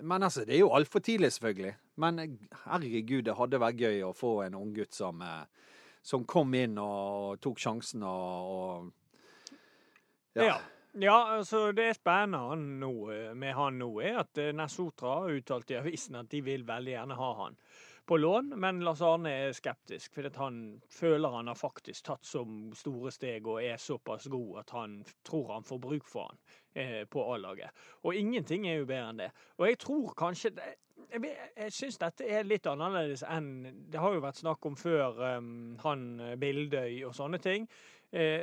men 0.00 0.28
altså, 0.28 0.44
det 0.48 0.56
er 0.58 0.64
jo 0.64 0.74
altfor 0.76 1.04
tidlig, 1.04 1.32
selvfølgelig. 1.36 1.74
Men 2.04 2.24
eh, 2.24 2.36
herregud, 2.66 3.24
det 3.28 3.38
hadde 3.40 3.64
vært 3.64 3.82
gøy 3.88 4.04
å 4.08 4.14
få 4.16 4.36
en 4.46 4.60
unggutt 4.60 4.96
som 4.96 5.24
eh, 5.24 5.42
som 6.02 6.24
kom 6.24 6.54
inn 6.56 6.78
og 6.80 7.40
tok 7.44 7.60
sjansen 7.60 8.04
og, 8.08 8.54
og 8.54 9.58
Ja. 10.38 10.44
ja, 10.44 10.58
altså 11.10 11.70
det 11.72 11.94
spennende 12.00 12.56
nå, 12.80 12.94
eh, 13.12 13.34
med 13.34 13.54
han 13.54 13.78
nå, 13.78 13.92
er 14.00 14.24
at 14.24 14.34
Nesotra 14.36 14.56
Nessotra 14.62 15.14
har 15.20 15.38
uttalt 15.38 15.70
i 15.70 15.78
avisen 15.78 16.18
at 16.18 16.30
de 16.30 16.42
vil 16.42 16.66
veldig 16.66 16.96
gjerne 16.96 17.20
ha 17.20 17.30
han 17.44 17.56
på 18.10 18.16
lån, 18.16 18.48
men 18.58 18.80
Lars 18.82 19.00
Arne 19.06 19.30
er 19.30 19.52
skeptisk, 19.54 20.14
fordi 20.14 20.32
han 20.34 20.80
føler 20.90 21.30
han 21.30 21.46
har 21.46 21.54
faktisk 21.54 22.08
tatt 22.08 22.26
så 22.26 22.40
store 22.74 23.12
steg 23.14 23.46
og 23.46 23.60
er 23.62 23.76
såpass 23.78 24.26
god 24.26 24.56
at 24.64 24.72
han 24.74 24.96
tror 25.22 25.52
han 25.52 25.66
får 25.68 25.78
bruk 25.78 26.08
for 26.10 26.26
han 26.26 26.40
eh, 26.74 27.04
på 27.06 27.22
A-laget. 27.34 27.70
Og 28.02 28.14
ingenting 28.18 28.66
er 28.66 28.80
jo 28.80 28.88
bedre 28.88 29.12
enn 29.12 29.22
det. 29.22 29.28
Og 29.60 29.68
jeg 29.68 29.78
tror 29.86 30.16
kanskje 30.18 30.50
jeg, 30.58 31.36
jeg 31.56 31.76
syns 31.76 32.00
dette 32.02 32.26
er 32.26 32.50
litt 32.50 32.66
annerledes 32.66 33.22
enn 33.30 33.52
Det 33.90 34.02
har 34.02 34.14
jo 34.14 34.24
vært 34.26 34.42
snakk 34.42 34.66
om 34.66 34.74
før 34.78 35.22
um, 35.38 35.78
han 35.84 36.04
eh, 36.20 36.34
Bildøy 36.40 37.04
og 37.06 37.14
sånne 37.14 37.38
ting. 37.38 37.70
Eh, 38.10 38.42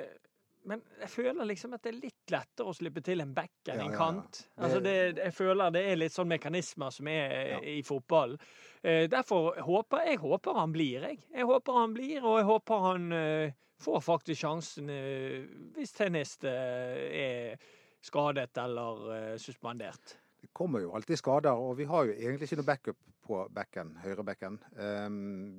men 0.68 0.82
jeg 1.00 1.10
føler 1.10 1.48
liksom 1.48 1.76
at 1.78 1.84
det 1.86 1.94
er 1.94 2.00
litt 2.02 2.32
lettere 2.34 2.68
å 2.68 2.76
slippe 2.76 3.02
til 3.06 3.24
en 3.24 3.32
back 3.36 3.70
enn 3.72 3.86
en 3.86 3.94
kant. 3.96 4.42
Altså 4.60 4.82
det, 4.84 4.96
jeg 5.16 5.34
føler 5.36 5.72
det 5.72 5.84
er 5.88 6.00
litt 6.00 6.16
sånn 6.16 6.28
mekanismer 6.28 6.92
som 6.92 7.08
er 7.12 7.64
i 7.72 7.80
fotball. 7.88 8.36
Eh, 8.82 9.06
derfor 9.12 9.56
håper 9.64 10.10
jeg 10.10 10.20
håper 10.26 10.60
han 10.60 10.76
blir, 10.76 11.08
jeg. 11.08 11.22
Jeg 11.32 11.48
håper 11.48 11.80
han 11.80 11.96
blir, 11.96 12.20
og 12.20 12.38
jeg 12.42 12.50
håper 12.50 12.84
han 12.84 13.08
eh, 13.16 13.56
får 13.80 14.04
faktisk 14.04 14.44
sjansen 14.44 14.92
eh, 14.92 15.48
hvis 15.78 15.96
tennis 15.96 16.36
eh, 16.44 17.02
er 17.24 17.68
skadet 18.04 18.52
eller 18.62 19.38
suspendert. 19.42 20.18
Det 20.42 20.52
kommer 20.54 20.84
jo 20.84 20.94
alltid 20.96 21.18
skader, 21.20 21.56
og 21.56 21.78
vi 21.80 21.88
har 21.90 22.08
jo 22.08 22.14
egentlig 22.14 22.48
ikke 22.48 22.60
noe 22.60 22.68
backup 22.68 23.00
på 23.28 23.40
backen, 23.52 23.96
høyrebekken. 24.04 24.60
Um, 24.78 25.56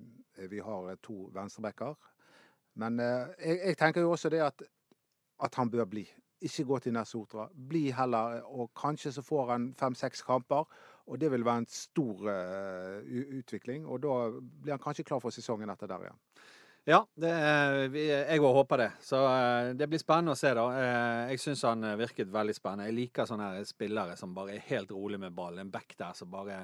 vi 0.49 0.61
har 0.64 0.94
to 1.05 1.27
venstrebacker. 1.35 1.97
Men 2.79 3.03
jeg, 3.03 3.59
jeg 3.59 3.77
tenker 3.77 4.05
jo 4.07 4.12
også 4.14 4.31
det 4.33 4.40
at, 4.47 4.62
at 5.40 5.55
han 5.55 5.70
bør 5.70 5.85
bli. 5.87 6.07
Ikke 6.42 6.64
gå 6.64 6.79
til 6.85 6.92
Nesotra. 6.94 7.48
Bli 7.53 7.88
heller, 7.90 8.42
og 8.46 8.70
kanskje 8.79 9.11
så 9.12 9.22
får 9.27 9.48
han 9.51 9.72
fem-seks 9.79 10.22
kamper. 10.22 10.64
Og 11.09 11.18
det 11.18 11.31
vil 11.33 11.42
være 11.46 11.62
en 11.64 11.66
stor 11.72 12.29
uh, 12.29 13.01
utvikling, 13.40 13.87
og 13.88 14.03
da 14.05 14.14
blir 14.38 14.74
han 14.77 14.83
kanskje 14.83 15.07
klar 15.09 15.20
for 15.24 15.31
sesongen 15.35 15.70
etter 15.72 15.88
der 15.90 16.05
igjen. 16.07 16.18
Ja, 16.88 17.03
det, 17.20 17.29
er- 17.29 17.96
jeg 17.98 18.40
òg 18.40 18.55
håper 18.62 18.81
det. 18.81 18.90
Så 19.05 19.18
eh, 19.29 19.72
det 19.77 19.88
blir 19.90 20.01
spennende 20.01 20.33
å 20.33 20.38
se, 20.40 20.55
da. 20.57 20.62
Eh, 20.72 21.33
Jeg 21.35 21.40
syns 21.42 21.62
han 21.68 21.85
eh, 21.85 21.96
virket 22.01 22.31
veldig 22.33 22.55
spennende. 22.57 22.87
Jeg 22.88 22.96
liker 22.96 23.27
sånne 23.29 23.48
her 23.59 23.66
spillere 23.68 24.14
som 24.16 24.33
bare 24.37 24.55
er 24.55 24.62
helt 24.70 24.94
rolig 24.96 25.18
med 25.20 25.35
ball. 25.37 25.59
En 25.61 25.68
back 25.74 25.92
der 26.01 26.14
som 26.16 26.31
bare 26.33 26.62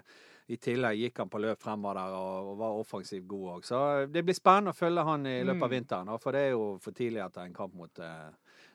I 0.48 0.56
tillegg 0.56 0.96
gikk 1.02 1.18
han 1.20 1.28
på 1.32 1.40
løp 1.44 1.60
fremover 1.60 1.98
der 2.00 2.16
og, 2.16 2.48
og 2.54 2.56
var 2.62 2.78
offensivt 2.80 3.26
god 3.28 3.50
òg. 3.58 3.66
Så 3.68 3.82
det 4.12 4.24
blir 4.24 4.36
spennende 4.38 4.72
å 4.72 4.78
følge 4.78 5.04
han 5.10 5.26
i 5.28 5.36
løpet 5.44 5.62
av 5.62 5.68
Mm. 5.70 5.76
vinteren. 5.76 6.14
For 6.24 6.32
det 6.32 6.40
er 6.46 6.50
jo 6.54 6.64
for 6.80 6.92
tidlig 6.96 7.20
etter 7.26 7.44
en 7.44 7.52
kamp 7.60 7.74
mot 7.74 8.00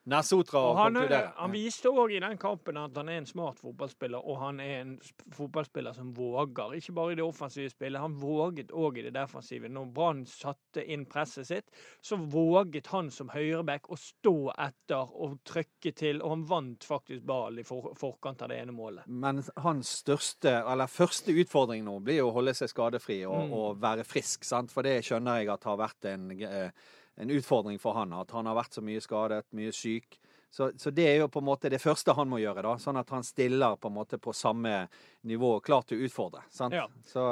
Nessotra 0.10 0.60
å 0.60 0.70
Og 0.72 0.78
han, 0.78 0.94
konkludere. 0.94 1.34
han 1.38 1.52
viste 1.52 1.90
òg 1.92 2.14
i 2.16 2.20
den 2.24 2.38
kampen 2.38 2.78
at 2.78 2.96
han 2.98 3.10
er 3.10 3.18
en 3.20 3.26
smart 3.26 3.60
fotballspiller, 3.60 4.22
og 4.26 4.38
han 4.40 4.60
er 4.60 4.82
en 4.82 5.00
fotballspiller 5.36 5.94
som 5.94 6.14
våger. 6.14 6.74
Ikke 6.80 6.94
bare 6.94 7.12
i 7.12 7.16
det 7.20 7.24
offensive 7.24 7.70
spillet, 7.70 8.00
han 8.02 8.16
våget 8.18 8.72
òg 8.72 8.98
i 8.98 9.02
det 9.02 9.14
defensive. 9.14 9.70
Når 9.70 9.92
Brann 9.94 10.26
satte 10.26 10.86
inn 10.86 11.06
presset 11.06 11.48
sitt, 11.48 11.70
så 12.02 12.18
våget 12.18 12.88
han 12.88 13.12
som 13.12 13.30
høyreback 13.30 13.90
å 13.90 13.98
stå 14.00 14.36
etter 14.58 15.14
og 15.20 15.40
trykke 15.46 15.94
til, 15.96 16.22
og 16.24 16.30
han 16.30 16.46
vant 16.50 16.84
faktisk 16.88 17.24
ballen 17.30 17.60
i 17.60 17.64
for, 17.68 17.92
forkant 18.00 18.42
av 18.42 18.50
det 18.50 18.62
ene 18.64 18.72
målet. 18.76 19.06
Men 19.08 19.44
hans 19.58 19.94
største, 20.04 20.64
eller 20.72 20.88
første 20.88 21.36
utfordring 21.36 21.84
nå 21.86 22.00
blir 22.02 22.22
jo 22.24 22.30
å 22.32 22.38
holde 22.40 22.54
seg 22.56 22.70
skadefri 22.70 23.22
og, 23.28 23.40
Mm. 23.40 23.54
og 23.54 23.78
være 23.82 24.04
frisk. 24.04 24.44
sant? 24.44 24.72
For 24.72 24.82
det 24.84 25.04
skjønner 25.06 25.40
jeg 25.40 25.50
at 25.50 25.64
har 25.64 25.78
vært 25.78 26.06
en, 26.06 26.32
eh, 26.42 26.72
en 27.20 27.32
utfordring 27.36 27.80
for 27.80 27.98
han. 28.00 28.16
At 28.16 28.32
han 28.36 28.50
har 28.50 28.58
vært 28.58 28.78
så 28.78 28.84
mye 28.86 29.04
skadet, 29.04 29.46
mye 29.58 29.74
syk. 29.76 30.20
Så, 30.50 30.72
så 30.82 30.90
det 30.90 31.06
er 31.06 31.18
jo 31.22 31.28
på 31.30 31.44
en 31.44 31.50
måte 31.52 31.70
det 31.70 31.82
første 31.82 32.16
han 32.18 32.30
må 32.30 32.40
gjøre, 32.42 32.64
da. 32.66 32.78
Sånn 32.82 32.98
at 32.98 33.12
han 33.14 33.26
stiller 33.28 33.78
på 33.78 33.92
en 33.92 34.00
måte 34.00 34.18
på 34.22 34.34
samme 34.34 34.88
nivå, 35.30 35.60
klar 35.66 35.86
til 35.86 36.00
å 36.00 36.08
utfordre. 36.08 36.48
sant? 36.50 36.74
Ja. 36.74 36.88
Så 37.06 37.26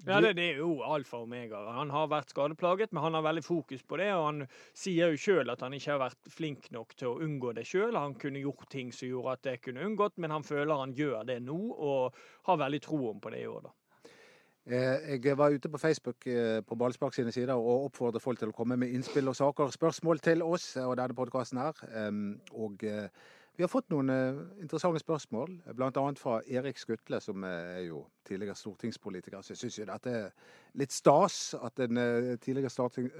du... 0.00 0.12
Ja, 0.12 0.20
det, 0.20 0.32
det 0.38 0.44
er 0.54 0.60
jo 0.62 0.78
alfa 0.86 1.18
og 1.18 1.26
omega. 1.26 1.58
Han 1.76 1.90
har 1.92 2.06
vært 2.08 2.30
skadeplaget, 2.32 2.92
men 2.94 3.02
han 3.04 3.18
har 3.18 3.24
veldig 3.26 3.42
fokus 3.44 3.82
på 3.84 3.98
det. 4.00 4.08
Og 4.16 4.24
han 4.24 4.44
sier 4.76 5.12
jo 5.12 5.20
sjøl 5.20 5.52
at 5.52 5.60
han 5.64 5.74
ikke 5.76 5.92
har 5.92 6.00
vært 6.06 6.30
flink 6.32 6.70
nok 6.72 6.94
til 6.96 7.10
å 7.10 7.18
unngå 7.26 7.52
det 7.58 7.66
sjøl. 7.68 7.98
Han 7.98 8.16
kunne 8.20 8.40
gjort 8.40 8.70
ting 8.72 8.94
som 8.96 9.10
gjorde 9.10 9.34
at 9.36 9.44
det 9.48 9.58
kunne 9.66 9.84
unngått, 9.84 10.16
men 10.22 10.32
han 10.32 10.46
føler 10.46 10.80
han 10.80 10.96
gjør 10.96 11.26
det 11.28 11.40
nå, 11.44 11.58
og 11.76 12.16
har 12.48 12.62
veldig 12.62 12.80
troen 12.86 13.20
på 13.20 13.34
det 13.34 13.42
i 13.44 13.50
år, 13.50 13.68
da. 13.68 13.74
Eh, 14.66 15.18
Jeg 15.24 15.38
var 15.38 15.50
ute 15.50 15.68
på 15.68 15.78
Facebook 15.78 16.26
eh, 16.26 16.60
på 16.62 16.76
Ballspark 16.76 17.14
sine 17.14 17.32
sider 17.32 17.54
og 17.56 17.84
oppfordret 17.88 18.22
folk 18.22 18.38
til 18.38 18.48
å 18.52 18.56
komme 18.56 18.76
med 18.76 18.92
innspill 18.92 19.28
og 19.28 19.36
saker 19.36 19.64
og 19.70 19.72
spørsmål 19.72 20.20
til 20.20 20.42
oss 20.42 20.76
og 20.76 20.96
denne 21.00 21.14
podkasten 21.16 21.58
her. 21.58 21.72
Og 22.52 22.84
eh, 22.84 23.08
vi 23.56 23.64
har 23.64 23.68
fått 23.72 23.90
noen 23.92 24.08
eh, 24.12 24.36
interessante 24.62 25.00
spørsmål, 25.02 25.56
bl.a. 25.76 26.04
fra 26.16 26.38
Erik 26.48 26.78
Skutle, 26.78 27.18
som 27.20 27.42
eh, 27.44 27.80
er 27.80 27.86
jo 27.88 28.04
tidligere 28.28 28.54
stortingspolitiker. 28.56 29.40
Så 29.42 29.52
jeg 29.56 29.62
syns 29.64 29.78
jo 29.80 29.88
dette 29.90 30.14
er 30.16 30.30
litt 30.80 30.92
stas 30.94 31.54
at 31.58 31.80
en 31.84 31.98
eh, 32.00 32.30
tidligere 32.40 32.70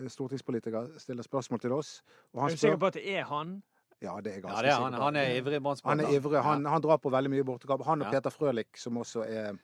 stortingspolitiker 0.09 0.95
stiller 1.03 1.27
spørsmål 1.27 1.61
til 1.65 1.73
oss. 1.77 1.97
Og 2.35 2.45
Er 2.45 2.55
du 2.55 2.63
sikker 2.63 2.81
på 2.81 2.93
at 2.93 3.01
det 3.01 3.05
er 3.17 3.25
han? 3.33 3.63
Ja, 4.01 4.15
det 4.25 4.31
er 4.33 4.39
jeg 4.39 4.45
ja, 4.49 4.61
det 4.65 4.71
er 4.73 4.81
han, 4.81 4.95
han 4.97 5.17
er 5.17 5.35
ivrig 5.37 5.59
Han 5.85 6.01
er 6.01 6.15
ivrig. 6.17 6.41
Han, 6.43 6.65
han 6.67 6.81
drar 6.81 6.97
på 6.97 7.11
veldig 7.13 7.31
mye 7.35 7.45
bortekamp. 7.45 7.83
Han 7.85 8.01
og 8.01 8.07
Ja. 8.09 8.15
Peter 8.17 8.31
Frølich, 8.31 8.77
som 8.81 8.97
også 8.97 9.25
er 9.29 9.59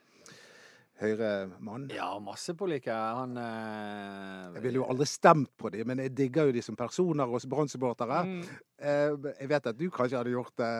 Høyre-mann. 0.96 1.90
Ja, 1.92 2.14
masse 2.24 2.54
politikere. 2.56 2.96
Han 3.18 3.36
eh, 3.36 4.54
Jeg 4.54 4.62
ville 4.64 4.80
jo 4.80 4.86
aldri 4.88 5.06
stemt 5.10 5.50
på 5.60 5.68
dem, 5.74 5.90
men 5.90 6.00
jeg 6.00 6.14
digger 6.16 6.48
jo 6.48 6.54
de 6.56 6.62
som 6.64 6.78
personer 6.78 7.28
og 7.28 7.44
Brann-supportere. 7.52 8.22
Mm. 8.24 8.40
Eh, 8.80 9.34
Jeg 9.42 9.50
vet 9.50 9.68
at 9.72 9.76
du 9.76 9.84
kanskje 9.92 10.22
hadde 10.22 10.32
gjort 10.32 10.56
det. 10.56 10.72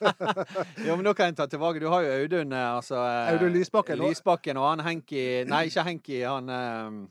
Jo, 0.86 0.94
men 0.94 1.02
nå 1.06 1.16
kan 1.18 1.32
jeg 1.32 1.38
ta 1.40 1.48
tilbake. 1.50 1.82
Du 1.82 1.88
har 1.90 2.06
jo 2.06 2.14
Audun, 2.20 2.54
eh, 2.54 2.70
altså 2.76 3.00
eh, 3.02 3.32
Audun 3.34 3.52
Lysbakken, 3.56 3.98
Lysbakken 4.04 4.60
og 4.60 4.70
han 4.70 4.86
Henki 4.86 5.26
Nei, 5.50 5.64
ikke 5.70 5.86
Henki. 5.90 6.22
Han 6.22 6.54
eh, 6.54 7.04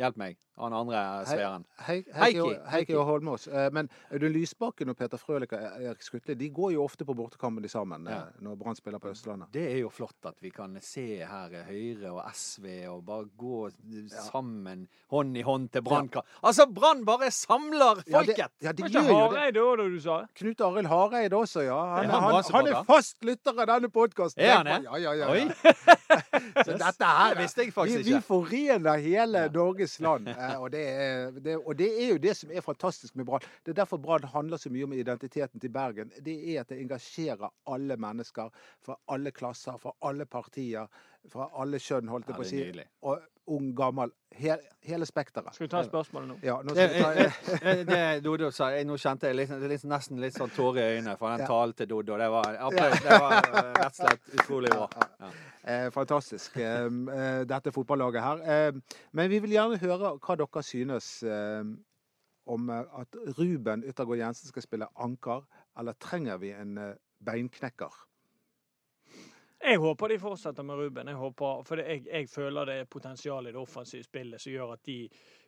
Hjelp 0.00 0.16
meg. 0.20 0.40
Han 0.58 0.72
andre 0.72 1.00
sværen. 1.26 1.64
Heikki, 1.86 2.94
og- 2.96 3.04
Holmås. 3.06 3.46
Eh, 3.48 3.70
Men 3.72 3.90
Audun 4.12 4.32
Lysbakken 4.32 4.88
og 4.88 4.96
Peter 4.96 5.16
Frølik 5.20 5.52
og 5.52 5.58
Erik 5.82 6.02
Skutle 6.02 6.34
de 6.34 6.48
går 6.50 6.72
jo 6.72 6.84
ofte 6.84 7.04
på 7.04 7.14
bortekampen 7.14 7.62
de 7.62 7.68
sammen 7.68 8.06
Ja. 8.08 8.16
eh, 8.16 8.40
når 8.40 8.56
Brann 8.56 8.74
spiller 8.76 8.98
på 8.98 9.08
Østlandet. 9.10 9.48
Det 9.52 9.66
er 9.74 9.78
jo 9.80 9.88
flott 9.90 10.16
at 10.24 10.34
vi 10.40 10.50
kan 10.50 10.78
se 10.80 11.18
her 11.24 11.50
eh, 11.52 11.64
Høyre 11.68 12.12
og 12.12 12.22
SV 12.32 12.86
og 12.88 13.04
bare 13.04 13.24
gå 13.38 13.70
sammen 14.30 14.88
hånd 15.10 15.36
i 15.36 15.42
hånd 15.42 15.70
til 15.72 15.82
Brannkamp. 15.82 16.24
Altså, 16.42 16.66
Brann 16.72 17.04
bare 17.04 17.30
samler 17.30 18.02
Ja, 18.06 18.22
det- 18.22 18.36
folket! 18.36 18.50
Ja, 18.62 18.72
de 18.72 18.82
gjør 18.82 19.02
jo 19.02 19.30
det. 19.30 19.38
Hareide 19.38 19.60
òg, 19.60 19.76
da 19.76 19.88
du 19.88 20.00
sa? 20.00 20.24
Knut 20.34 20.60
Arild 20.60 20.86
Hareide 20.88 21.32
også, 21.36 21.60
ja. 21.64 21.96
Han, 21.96 22.10
han 22.10 22.22
han, 22.22 22.44
han 22.52 22.66
er 22.66 22.82
fast 22.84 23.22
lytter 23.24 23.60
av 23.60 23.66
denne 23.66 23.88
podkasten. 23.90 24.42
Er 24.42 24.56
han 24.56 24.66
det? 24.66 24.84
Ja, 24.84 24.96
ja, 24.96 25.12
ja. 25.12 25.30
Oi! 25.30 25.40
ja. 25.40 25.82
Så 26.64 26.72
dette 26.78 27.04
her 27.04 27.34
Det 27.34 27.42
visste 27.42 27.62
jeg 27.64 27.72
faktisk 27.74 28.04
vi, 28.06 28.14
vi 28.14 28.20
forener 28.20 28.98
hele 29.02 29.48
Norges 29.52 29.98
land. 30.00 30.28
Eh, 30.54 30.62
Og 30.62 30.70
det, 30.72 30.82
er, 30.88 31.30
det, 31.44 31.56
og 31.58 31.76
det 31.78 31.88
er 32.02 32.12
jo 32.14 32.18
det 32.22 32.34
som 32.38 32.50
er 32.50 32.64
fantastisk 32.64 33.16
med 33.16 33.26
Brann. 33.28 33.44
Det 33.64 33.74
er 33.74 33.80
derfor 33.82 34.00
Brann 34.02 34.24
handler 34.32 34.60
så 34.62 34.70
mye 34.72 34.84
om 34.88 34.92
identiteten 34.96 35.60
til 35.60 35.72
Bergen. 35.74 36.12
Det 36.24 36.36
er 36.54 36.60
at 36.62 36.72
det 36.72 36.80
engasjerer 36.82 37.50
alle 37.66 37.96
mennesker 37.96 38.52
fra 38.84 38.98
alle 39.12 39.30
klasser, 39.30 39.78
fra 39.82 39.92
alle 40.02 40.26
partier, 40.26 40.86
fra 41.32 41.50
alle 41.58 41.80
kjønn, 41.82 42.08
holdt 42.12 42.30
jeg 42.30 42.36
Ja, 42.36 42.42
på 42.42 42.46
å 42.46 42.50
si. 42.50 42.86
Og 43.02 43.24
ung, 43.46 43.70
gammel. 43.78 44.10
He, 44.36 44.52
hele 44.84 45.06
spekteret. 45.08 45.54
Skal 45.54 45.64
vi 45.66 45.70
ta 45.72 45.80
spørsmålet 45.86 46.28
nå? 46.28 46.36
Ja, 46.44 46.56
nå 46.66 46.74
skal 46.74 46.90
vi 46.92 47.00
ta, 47.00 47.10
det, 47.64 47.74
det 47.88 48.00
Dodo 48.24 48.50
sa, 48.52 48.68
jeg, 48.74 48.84
nå 48.88 48.96
kjente 49.00 49.30
jeg 49.30 49.38
litt, 49.38 49.52
litt, 49.70 49.84
nesten 49.88 50.20
litt 50.20 50.36
sånn 50.36 50.50
tårer 50.56 50.82
i 50.82 50.96
øynene 50.98 51.14
for 51.20 51.30
den 51.32 51.44
Ja. 51.44 51.48
talen 51.50 51.74
til 51.78 51.88
Dodo. 51.92 52.18
Det 52.20 52.28
var, 52.34 52.58
applaus, 52.68 53.00
det 53.06 53.18
var 53.22 53.36
eh, 53.38 53.72
rett 53.80 53.86
og 53.86 53.98
slett 54.00 54.32
utrolig 54.40 54.72
bra. 54.74 54.88
Ja. 55.22 55.30
Eh, 55.66 55.86
fantastisk, 55.94 56.56
eh, 56.62 56.86
eh, 57.16 57.42
dette 57.48 57.72
fotballaget 57.74 58.22
her. 58.26 58.42
Eh, 58.56 59.00
men 59.12 59.30
vi 59.32 59.38
vil 59.46 59.56
gjerne 59.56 59.78
høre 59.82 60.14
hva 60.18 60.36
dere 60.42 60.62
synes 60.66 61.10
eh, 61.26 61.62
om 62.46 62.68
eh, 62.70 63.00
at 63.02 63.16
Ruben 63.38 63.82
Yttergård 63.88 64.20
Jensen 64.20 64.52
skal 64.52 64.62
spille 64.66 64.90
anker, 65.02 65.46
eller 65.78 65.96
trenger 66.02 66.38
vi 66.42 66.52
en 66.54 66.76
eh, 66.78 66.92
beinknekker? 67.26 68.02
Jeg 69.60 69.80
håper 69.82 70.08
de 70.12 70.18
fortsetter 70.20 70.62
med 70.62 70.76
Ruben. 70.76 71.08
Jeg 71.08 71.16
håper, 71.16 71.64
for 71.66 71.80
jeg, 71.80 72.04
jeg 72.06 72.28
føler 72.28 72.68
det 72.68 72.78
er 72.80 72.88
potensial 72.90 73.46
i 73.48 73.52
det 73.54 73.60
offensive 73.60 74.04
spillet 74.04 74.42
som 74.42 74.52
gjør 74.52 74.76
at 74.76 74.84
de 74.86 75.00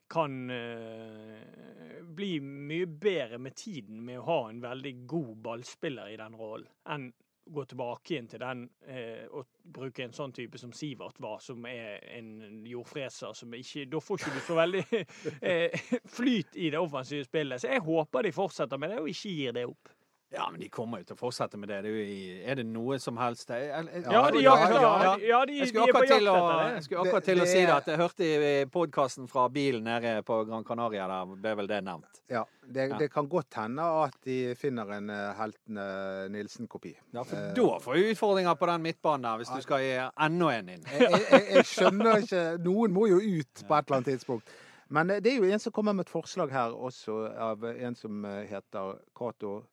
kan 0.09 0.51
eh, 0.51 2.03
bli 2.17 2.41
mye 2.41 2.87
bedre 2.87 3.39
med 3.39 3.57
tiden 3.57 4.01
med 4.05 4.23
å 4.23 4.29
ha 4.31 4.39
en 4.49 4.63
veldig 4.65 4.95
god 5.07 5.35
ballspiller 5.45 6.09
i 6.09 6.17
den 6.17 6.37
rollen, 6.39 6.71
enn 6.89 7.11
gå 7.49 7.65
tilbake 7.65 8.13
igjen 8.13 8.29
til 8.29 8.43
den 8.43 8.65
eh, 8.89 9.25
og 9.33 9.47
bruke 9.63 10.05
en 10.05 10.13
sånn 10.13 10.33
type 10.37 10.61
som 10.61 10.73
Sivert 10.77 11.21
var, 11.23 11.39
som 11.45 11.65
er 11.69 12.03
en 12.19 12.65
jordfreser 12.69 13.33
som 13.37 13.55
ikke 13.57 13.87
Da 13.89 14.01
får 14.05 14.21
ikke 14.21 14.35
du 14.35 14.43
så 14.45 14.59
veldig 14.59 14.83
eh, 15.53 15.87
flyt 16.13 16.59
i 16.61 16.71
det 16.75 16.81
offensive 16.81 17.25
spillet. 17.25 17.63
Så 17.63 17.73
jeg 17.73 17.85
håper 17.85 18.29
de 18.29 18.35
fortsetter 18.37 18.81
med 18.81 18.93
det, 18.93 19.01
og 19.01 19.09
ikke 19.13 19.33
gir 19.33 19.57
det 19.57 19.65
opp. 19.69 19.95
Ja, 20.31 20.45
men 20.53 20.61
de 20.61 20.67
kommer 20.69 20.99
jo 21.01 21.07
til 21.09 21.17
å 21.17 21.19
fortsette 21.23 21.57
med 21.57 21.71
det. 21.71 21.79
det 21.87 21.91
er, 21.91 21.95
jo 21.97 22.41
er 22.53 22.59
det 22.59 22.65
noe 22.69 22.99
som 23.01 23.17
helst 23.17 23.49
jeg- 23.49 23.69
jeg- 23.71 24.03
Ja, 24.13 24.31
de 24.31 24.43
ja, 24.43 24.57
jakter. 24.57 24.75
ja, 24.83 25.17
Ja, 25.17 25.45
de, 25.47 25.53
Jeg 25.55 25.61
de 25.65 25.67
skulle 25.71 25.89
er 25.89 25.93
på 25.93 25.99
akkurat 25.99 26.09
jakt 26.09 26.19
til 26.19 26.29
å, 26.29 26.75
jeg 26.75 26.83
skulle 26.85 27.01
akkurat 27.01 27.25
Det- 27.25 27.35
til 27.35 27.41
å 27.41 27.47
si 27.47 27.61
det 27.65 27.71
at 27.71 27.87
jeg 27.87 27.97
hørte 27.99 28.21
i 28.21 28.65
podkasten 28.67 29.27
fra 29.29 29.49
bilen 29.49 29.85
nede 29.85 30.23
på 30.25 30.47
Gran 30.47 30.65
Canaria, 30.65 31.07
der 31.09 31.25
ble 31.25 31.55
vel 31.57 31.67
det 31.67 31.83
nevnt. 31.85 32.21
Ja, 32.29 32.45
det, 32.71 32.91
Ja. 32.91 32.99
det 32.99 33.11
kan 33.11 33.27
godt 33.27 33.55
hende 33.55 33.81
at 34.05 34.15
de 34.23 34.55
finner 34.55 34.91
en 34.93 35.09
uh, 35.09 35.33
Heltene 35.35 36.29
Nilsen-kopi. 36.29 36.95
Ja, 37.15 37.23
for 37.23 37.37
Eh, 37.37 37.55
da 37.55 37.79
får 37.79 37.95
vi 37.95 38.13
utfordringer 38.13 38.55
på 38.59 38.67
den 38.67 38.83
midtbanen 38.83 39.23
der, 39.23 39.39
hvis 39.39 39.55
du 39.57 39.63
skal 39.63 39.79
gi 39.81 40.11
enda 40.21 40.51
en 40.59 40.69
inn. 40.69 40.83
jeg, 40.85 41.11
jeg, 41.11 41.49
jeg 41.55 41.65
skjønner 41.65 42.23
ikke 42.23 42.59
Noen 42.63 42.93
må 42.93 43.09
jo 43.09 43.17
ut 43.17 43.65
på 43.67 43.79
et 43.79 43.87
eller 43.89 43.97
annet 44.03 44.07
tidspunkt. 44.21 44.45
Men 44.91 45.11
eh, 45.11 45.21
det 45.21 45.33
er 45.33 45.37
jo 45.39 45.45
en 45.53 45.59
som 45.59 45.73
kommer 45.73 45.95
med 45.95 46.07
et 46.07 46.13
forslag 46.13 46.51
her 46.51 46.71
også, 46.73 47.35
av 47.39 47.65
en 47.65 47.95
som 47.95 48.25
eh, 48.27 48.47
heter 48.47 48.99
Cato 49.17 49.65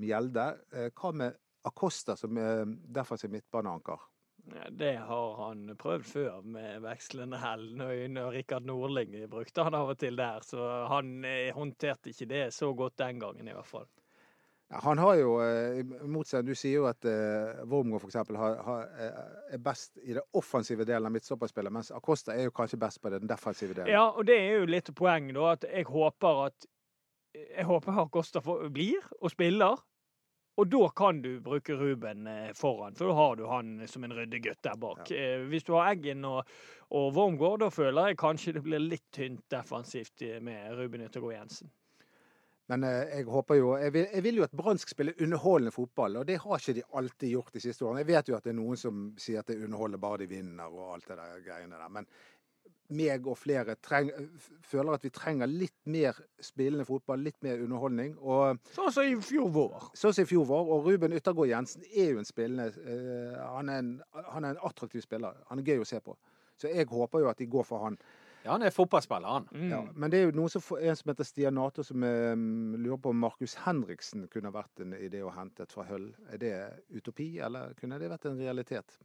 Mjelde. 0.00 0.48
Eh, 0.72 0.90
Hva 0.94 1.12
med 1.14 1.38
Acosta 1.64 2.16
som 2.16 2.36
eh, 2.38 2.64
defensiv 2.96 3.32
midtbaneanker? 3.32 4.10
Ja, 4.44 4.68
det 4.70 4.94
har 5.08 5.36
han 5.40 5.70
prøvd 5.80 6.04
før 6.04 6.40
med 6.44 6.82
vekslende 6.84 7.40
hell. 7.40 7.64
Når 7.80 8.34
Rikard 8.34 8.66
Nordling 8.68 9.16
brukte 9.32 9.64
han 9.64 9.76
av 9.76 9.94
og 9.94 10.00
til 10.00 10.18
der, 10.20 10.44
så 10.44 10.68
han 10.92 11.16
eh, 11.24 11.52
håndterte 11.56 12.12
ikke 12.12 12.28
det 12.28 12.46
så 12.54 12.72
godt 12.76 12.98
den 13.00 13.22
gangen, 13.22 13.48
i 13.48 13.56
hvert 13.56 13.70
fall. 13.70 13.88
Han 14.82 14.98
har 14.98 15.14
jo, 15.14 15.34
motsatt, 16.08 16.46
Du 16.46 16.54
sier 16.56 16.80
jo 16.80 16.86
at 16.88 17.04
uh, 17.06 17.62
Wormgård 17.68 18.08
f.eks. 18.08 18.16
Eh, 18.16 19.18
er 19.54 19.60
best 19.62 19.98
i 20.02 20.16
det 20.16 20.24
offensive 20.34 20.86
delen 20.88 21.06
av 21.06 21.14
midtstopperspillet, 21.14 21.72
mens 21.72 21.92
Acosta 21.94 22.34
er 22.34 22.48
jo 22.48 22.54
kanskje 22.54 22.80
best 22.80 23.02
på 23.02 23.12
den 23.12 23.28
defensive 23.30 23.76
delen. 23.76 23.92
Ja, 23.92 24.08
og 24.10 24.26
det 24.26 24.38
er 24.40 24.62
jo 24.62 24.70
litt 24.72 24.90
poeng, 24.96 25.30
da, 25.36 25.52
at 25.54 25.68
jeg 25.68 25.86
håper 25.90 26.46
at 26.48 26.68
Jeg 27.34 27.66
håper 27.66 27.98
Acosta 28.04 28.40
Kosta 28.40 28.70
blir 28.70 29.02
og 29.20 29.32
spiller. 29.32 29.82
Og 30.54 30.68
da 30.70 30.88
kan 30.94 31.18
du 31.22 31.40
bruke 31.42 31.74
Ruben 31.74 32.28
eh, 32.30 32.52
foran, 32.54 32.94
for 32.94 33.10
da 33.10 33.14
har 33.18 33.36
du 33.36 33.46
han 33.50 33.72
som 33.90 34.04
en 34.06 34.14
ryddegutt 34.14 34.62
der 34.62 34.76
bak. 34.78 35.10
Ja. 35.10 35.40
Hvis 35.50 35.66
du 35.66 35.72
har 35.74 35.90
Eggen 35.90 36.22
og, 36.28 36.46
og 36.94 37.08
Wormgård, 37.16 37.64
da 37.64 37.72
føler 37.74 38.12
jeg 38.12 38.20
kanskje 38.22 38.54
det 38.54 38.62
blir 38.62 38.82
litt 38.82 39.08
tynt 39.10 39.42
defensivt 39.50 40.22
eh, 40.22 40.38
med 40.38 40.76
Ruben 40.78 41.02
Yttergård 41.08 41.34
Jensen. 41.34 41.72
Men 42.70 42.86
eh, 42.86 43.18
jeg 43.18 43.26
håper 43.28 43.58
jo 43.58 43.74
Jeg 43.76 43.92
vil, 43.92 44.06
jeg 44.14 44.24
vil 44.24 44.38
jo 44.38 44.46
at 44.46 44.54
Brann 44.56 44.78
skal 44.80 44.94
spille 44.94 45.16
underholdende 45.20 45.74
fotball, 45.74 46.20
og 46.20 46.28
det 46.28 46.38
har 46.44 46.62
ikke 46.62 46.76
de 46.78 46.86
alltid 47.00 47.34
gjort 47.34 47.58
de 47.58 47.64
siste 47.66 47.84
årene. 47.84 48.04
Jeg 48.04 48.12
vet 48.12 48.30
jo 48.30 48.38
at 48.38 48.46
det 48.46 48.54
er 48.54 48.60
noen 48.60 48.80
som 48.80 49.02
sier 49.20 49.42
at 49.42 49.50
det 49.50 49.58
underholder 49.58 50.00
bare 50.06 50.22
de 50.22 50.30
vinner 50.30 50.70
og 50.70 50.94
alt 50.94 51.10
det 51.10 51.18
der 51.18 51.42
greiene 51.44 51.82
der. 51.82 51.90
Men 51.98 52.08
meg 52.92 53.26
og 53.30 53.38
flere 53.40 53.76
treng, 53.82 54.10
føler 54.66 54.96
at 54.96 55.04
vi 55.06 55.12
trenger 55.14 55.50
litt 55.50 55.76
mer 55.88 56.18
spillende 56.42 56.84
fotball, 56.88 57.22
litt 57.24 57.38
mer 57.44 57.62
underholdning. 57.64 58.16
Og 58.20 58.60
Sånn 58.74 58.92
som 58.92 59.08
i 59.08 59.14
fjor 59.24 59.48
vår. 59.54 59.88
sånn 59.96 60.12
som 60.12 60.26
i 60.26 60.28
fjor 60.28 60.44
vår, 60.50 60.72
og 60.74 60.90
Ruben 60.90 61.16
Yttergård 61.16 61.48
Jensen 61.48 61.86
er 61.94 62.12
jo 62.12 62.20
en 62.20 62.28
spillende 62.28 62.68
eh, 62.84 63.40
han, 63.40 63.68
er 63.72 63.80
en, 63.84 63.94
han 64.32 64.44
er 64.44 64.56
en 64.56 64.66
attraktiv 64.68 65.04
spiller. 65.04 65.40
Han 65.48 65.62
er 65.62 65.72
gøy 65.72 65.84
å 65.84 65.88
se 65.88 66.00
på. 66.04 66.16
Så 66.60 66.70
jeg 66.70 66.86
håper 66.90 67.24
jo 67.24 67.32
at 67.32 67.40
de 67.40 67.48
går 67.50 67.66
for 67.66 67.82
han. 67.86 67.98
Ja, 68.44 68.52
han 68.52 68.62
er 68.62 68.74
fotballspiller, 68.76 69.24
han. 69.24 69.46
Mm. 69.56 69.70
Ja, 69.72 69.80
men 69.96 70.12
det 70.12 70.18
er 70.20 70.26
jo 70.28 70.34
noen 70.36 70.52
som, 70.52 70.64
en 70.76 70.98
som 71.00 71.08
heter 71.08 71.24
Stian 71.24 71.56
Nato, 71.56 71.82
som 71.82 72.02
um, 72.04 72.74
lurer 72.76 72.98
på 73.00 73.14
om 73.14 73.22
Markus 73.24 73.54
Henriksen 73.64 74.26
kunne 74.28 74.52
vært 74.52 74.82
en 74.84 74.92
idé 74.98 75.22
å 75.24 75.32
hente 75.32 75.64
fra 75.70 75.86
Høll. 75.88 76.10
Er 76.28 76.42
det 76.42 76.54
utopi, 76.92 77.38
eller 77.40 77.72
kunne 77.80 77.96
det 78.02 78.12
vært 78.12 78.28
en 78.28 78.36
realitet? 78.36 78.98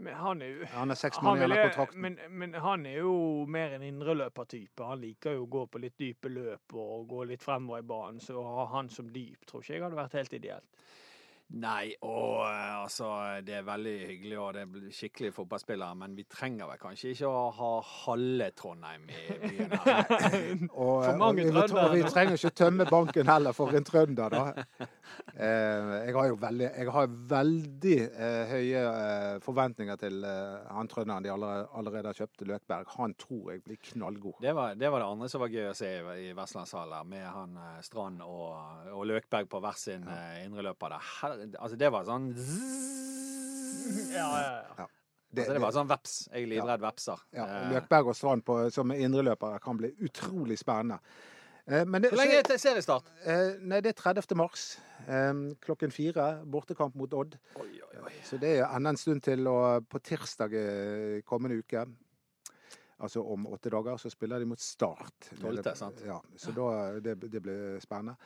Men 0.00 0.14
han 0.16 0.42
er 0.42 0.46
jo 0.48 0.66
Han 0.72 0.90
er 0.90 0.96
seks 0.96 1.20
måneder 1.20 1.50
igjen 1.50 1.58
av 1.58 1.74
kontrakten. 1.74 2.00
men, 2.00 2.18
men 2.40 2.54
han 2.64 2.86
er 2.88 3.02
jo 3.02 3.12
mer 3.48 3.74
en 3.76 3.84
indreløpertype. 3.84 4.86
Han 4.88 5.02
liker 5.02 5.36
jo 5.36 5.44
å 5.44 5.50
gå 5.56 5.66
på 5.68 5.82
litt 5.82 5.98
dype 6.00 6.32
løp 6.32 6.72
og 6.72 7.04
gå 7.10 7.26
litt 7.28 7.44
fremover 7.44 7.84
i 7.84 7.88
banen. 7.90 8.20
Så 8.24 8.38
å 8.40 8.46
ha 8.60 8.66
han 8.76 8.88
som 8.88 9.10
dyp 9.12 9.44
tror 9.46 9.60
ikke 9.60 9.76
jeg 9.76 9.84
hadde 9.84 10.00
vært 10.00 10.16
helt 10.16 10.36
ideelt. 10.40 10.86
Nei, 11.58 11.96
og 12.06 12.44
eh, 12.46 12.74
altså 12.84 13.08
Det 13.42 13.56
er 13.58 13.64
veldig 13.66 13.94
hyggelig, 14.06 14.36
og 14.38 14.52
det 14.54 14.62
er 14.62 14.92
skikkelige 14.94 15.34
fotballspillere, 15.34 15.96
men 15.98 16.14
vi 16.14 16.24
trenger 16.30 16.68
vel 16.70 16.78
kanskje 16.78 17.10
ikke 17.14 17.30
å 17.30 17.48
ha 17.56 17.70
halve 18.04 18.50
Trondheim 18.54 19.08
i 19.10 19.24
byen 19.42 19.74
her. 19.74 20.06
Og, 20.80 21.02
For 21.04 21.18
mange 21.18 21.44
og, 21.48 21.56
vi, 21.56 21.80
og 21.80 21.94
vi 21.94 22.04
trenger 22.06 22.38
ikke 22.38 22.52
tømme 22.54 22.86
banken 22.88 23.28
heller 23.28 23.56
for 23.56 23.74
en 23.74 23.86
trønder, 23.86 24.36
da. 24.36 24.88
Eh, 25.40 25.90
jeg 26.06 26.14
har 26.14 26.26
jo 26.28 26.36
veldig, 26.38 26.66
jeg 26.68 26.92
har 26.94 27.08
veldig 27.30 27.96
eh, 28.08 28.50
høye 28.50 28.80
eh, 28.82 29.36
forventninger 29.42 29.98
til 30.00 30.24
eh, 30.26 30.68
han 30.70 30.90
trønderen 30.90 31.24
de 31.24 31.32
allerede, 31.32 31.66
allerede 31.80 32.10
har 32.10 32.18
kjøpt, 32.18 32.44
Løkberg. 32.46 32.92
Han 32.98 33.14
tror 33.18 33.52
jeg 33.52 33.62
blir 33.64 33.80
knallgod. 33.90 34.38
Det 34.42 34.52
var, 34.56 34.76
det 34.78 34.90
var 34.92 35.02
det 35.02 35.08
andre 35.14 35.30
som 35.32 35.42
var 35.42 35.52
gøy 35.54 35.70
å 35.70 35.76
se 35.76 35.90
i, 35.96 36.16
i 36.28 36.34
Vestlandshallen, 36.36 37.10
med 37.10 37.26
han 37.26 37.56
eh, 37.58 37.80
Strand 37.86 38.22
og, 38.26 38.92
og 38.94 39.06
Løkberg 39.10 39.50
på 39.50 39.62
hver 39.64 39.80
sin 39.80 40.06
ja. 40.06 40.20
indreløper 40.44 40.94
der. 40.94 41.10
Altså, 41.58 41.76
det 41.80 41.90
var 41.92 42.04
sånn 42.08 42.30
zzz. 42.36 44.10
Ja, 44.14 44.28
ja, 44.40 44.62
ja. 44.78 44.86
Det, 45.30 45.44
Altså, 45.44 45.52
det 45.54 45.60
var 45.62 45.74
sånn 45.76 45.90
veps. 45.90 46.14
Jeg 46.32 46.42
er 46.42 46.48
livredd 46.50 46.80
vepser. 46.82 47.20
Ja, 47.36 47.44
Eh, 47.46 47.68
Løkberg 47.74 48.08
og 48.10 48.16
Strand 48.18 48.42
på, 48.44 48.56
som 48.74 48.90
indreløpere 48.90 49.60
kan 49.62 49.76
bli 49.78 49.92
utrolig 50.02 50.58
spennende. 50.58 50.98
Eh, 51.70 51.84
Men 51.86 52.02
det, 52.02 52.10
Hvor 52.10 52.18
lenge 52.18 52.38
er 52.40 52.42
det 52.48 52.56
seriestart? 52.60 53.04
eh, 53.24 53.52
nei, 53.62 53.78
det 53.80 53.92
er 53.94 53.98
30. 54.02 54.34
mars 54.36 54.78
eh, 55.06 55.32
klokken 55.62 55.92
fire. 55.94 56.42
Bortekamp 56.50 56.94
mot 56.98 57.12
Odd. 57.14 57.38
Oi, 57.62 57.68
oi, 57.78 58.02
oi. 58.02 58.12
Så 58.26 58.40
det 58.42 58.56
er 58.58 58.66
enda 58.74 58.90
en 58.90 58.96
stund 58.96 59.22
til. 59.22 59.46
Og 59.46 59.86
på 59.88 60.00
tirsdag 60.02 60.52
i 60.52 61.20
kommende 61.22 61.58
uke, 61.62 61.86
altså 63.00 63.22
om 63.22 63.46
åtte 63.46 63.70
dager, 63.70 63.96
så 64.02 64.10
spiller 64.10 64.38
de 64.42 64.46
mot 64.50 64.58
Start. 64.60 65.30
Tolvte, 65.40 65.76
sant? 65.76 66.02
Ja, 66.04 66.18
så 66.36 66.50
da, 66.52 66.98
det, 67.00 67.20
det 67.30 67.40
blir 67.42 67.78
spennende. 67.80 68.16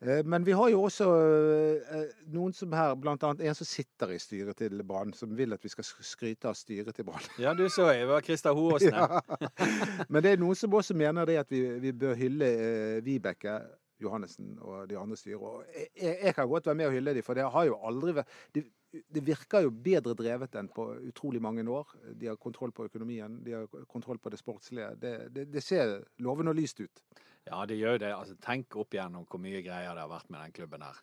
Eh, 0.00 0.24
Men 0.24 0.44
vi 0.44 0.52
har 0.52 0.68
jo 0.72 0.82
også 0.88 1.06
eh, 1.14 2.10
noen 2.34 2.52
som 2.56 2.72
her, 2.72 2.94
bl.a. 2.98 3.14
en 3.20 3.54
som 3.58 3.68
sitter 3.68 4.14
i 4.14 4.18
styret 4.18 4.58
til 4.58 4.82
Brann, 4.86 5.14
som 5.16 5.36
vil 5.36 5.54
at 5.56 5.64
vi 5.64 5.72
skal 5.72 5.86
skryte 5.86 6.50
av 6.50 6.58
styret 6.58 6.94
til 6.96 7.06
Brann. 7.08 7.24
Ja, 7.38 7.54
du 7.54 7.66
så 7.68 7.90
jeg. 7.92 8.04
Det 8.04 8.10
var 8.12 8.26
Christer 8.26 8.56
Hoåsen. 8.56 8.94
Ja. 9.04 9.20
Men 10.12 10.22
det 10.22 10.34
er 10.34 10.42
noen 10.42 10.58
som 10.58 10.74
også 10.74 10.96
mener 10.98 11.26
det 11.28 11.38
at 11.40 11.50
vi, 11.50 11.62
vi 11.82 11.92
bør 11.92 12.14
hylle 12.18 12.50
eh, 12.50 13.00
Vibeke 13.04 13.58
Johannessen 14.02 14.56
og 14.60 14.88
de 14.90 14.96
andre 14.98 15.16
styrer. 15.16 15.42
Og 15.42 15.64
jeg 15.74 16.16
jeg 16.24 16.34
kan 16.34 16.48
godt 16.50 16.66
være 16.66 16.78
med 16.80 16.90
og 16.90 16.96
hylle 16.96 17.14
dem, 17.14 17.22
for 17.26 17.38
det 17.38 17.46
har 17.50 17.68
jo 17.68 17.78
aldri 17.86 18.16
vært 18.18 18.32
det, 18.54 18.64
det 18.94 19.22
virker 19.26 19.64
jo 19.64 19.72
bedre 19.84 20.14
drevet 20.18 20.54
enn 20.58 20.68
på 20.70 20.86
utrolig 21.08 21.40
mange 21.42 21.64
år. 21.70 21.94
De 22.14 22.28
har 22.30 22.38
kontroll 22.38 22.72
på 22.74 22.86
økonomien, 22.86 23.40
de 23.44 23.56
har 23.56 23.86
kontroll 23.90 24.20
på 24.22 24.30
det 24.30 24.38
sportslige. 24.38 24.92
Det, 25.00 25.14
det, 25.34 25.48
det 25.54 25.62
ser 25.62 25.96
lovende 26.22 26.54
og 26.54 26.60
lyst 26.60 26.82
ut. 26.84 27.02
Ja, 27.48 27.64
det 27.68 27.76
gjør 27.76 27.98
det. 28.00 28.12
Altså, 28.16 28.36
tenk 28.40 28.76
opp 28.80 28.94
igjennom 28.96 29.26
hvor 29.28 29.40
mye 29.42 29.60
greier 29.64 29.92
det 29.94 30.04
har 30.04 30.12
vært 30.12 30.30
med 30.32 30.40
den 30.46 30.54
klubben 30.56 30.84
her. 30.86 31.02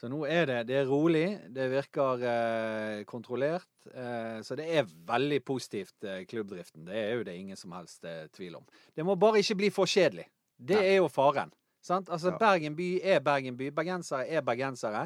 Så 0.00 0.08
nå 0.08 0.22
er 0.24 0.46
det, 0.48 0.58
det 0.70 0.76
er 0.80 0.86
rolig, 0.88 1.26
det 1.52 1.66
virker 1.74 2.22
eh, 2.24 3.00
kontrollert. 3.04 3.68
Eh, 3.92 4.38
så 4.46 4.56
det 4.56 4.64
er 4.80 4.86
veldig 5.06 5.42
positivt, 5.44 5.96
eh, 6.08 6.22
klubbdriften. 6.30 6.86
Det 6.88 6.96
er 6.96 7.18
jo 7.18 7.26
det 7.26 7.34
ingen 7.36 7.58
som 7.60 7.74
helst 7.76 8.06
eh, 8.08 8.22
tvil 8.32 8.56
om. 8.56 8.64
Det 8.96 9.04
må 9.04 9.18
bare 9.20 9.42
ikke 9.42 9.58
bli 9.60 9.70
for 9.74 9.90
kjedelig. 9.90 10.24
Det 10.56 10.78
Nei. 10.78 10.86
er 10.94 10.96
jo 11.02 11.10
faren. 11.12 11.52
Sant? 11.84 12.08
Altså, 12.08 12.32
Ja. 12.32 12.38
Bergen 12.40 12.76
by 12.78 12.88
er 13.12 13.20
Bergen 13.20 13.60
by. 13.60 13.68
Bergensere 13.76 14.24
er 14.28 14.40
bergensere. 14.46 15.04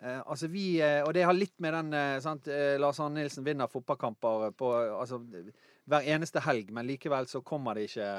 Eh, 0.00 0.22
altså 0.24 0.48
vi, 0.48 0.80
eh, 0.80 1.02
og 1.04 1.12
det 1.16 1.24
har 1.28 1.36
litt 1.36 1.54
med 1.60 1.76
den 1.76 2.20
sant? 2.24 2.48
Lars 2.80 3.00
Arne 3.00 3.20
Nilsen 3.20 3.44
vinner 3.44 3.68
fotballkamper 3.68 4.50
på 4.56 4.72
altså, 4.96 5.20
hver 5.84 6.08
eneste 6.16 6.40
helg, 6.48 6.72
men 6.72 6.88
likevel 6.88 7.28
så 7.28 7.44
kommer 7.44 7.76
det 7.76 7.90
ikke 7.90 8.10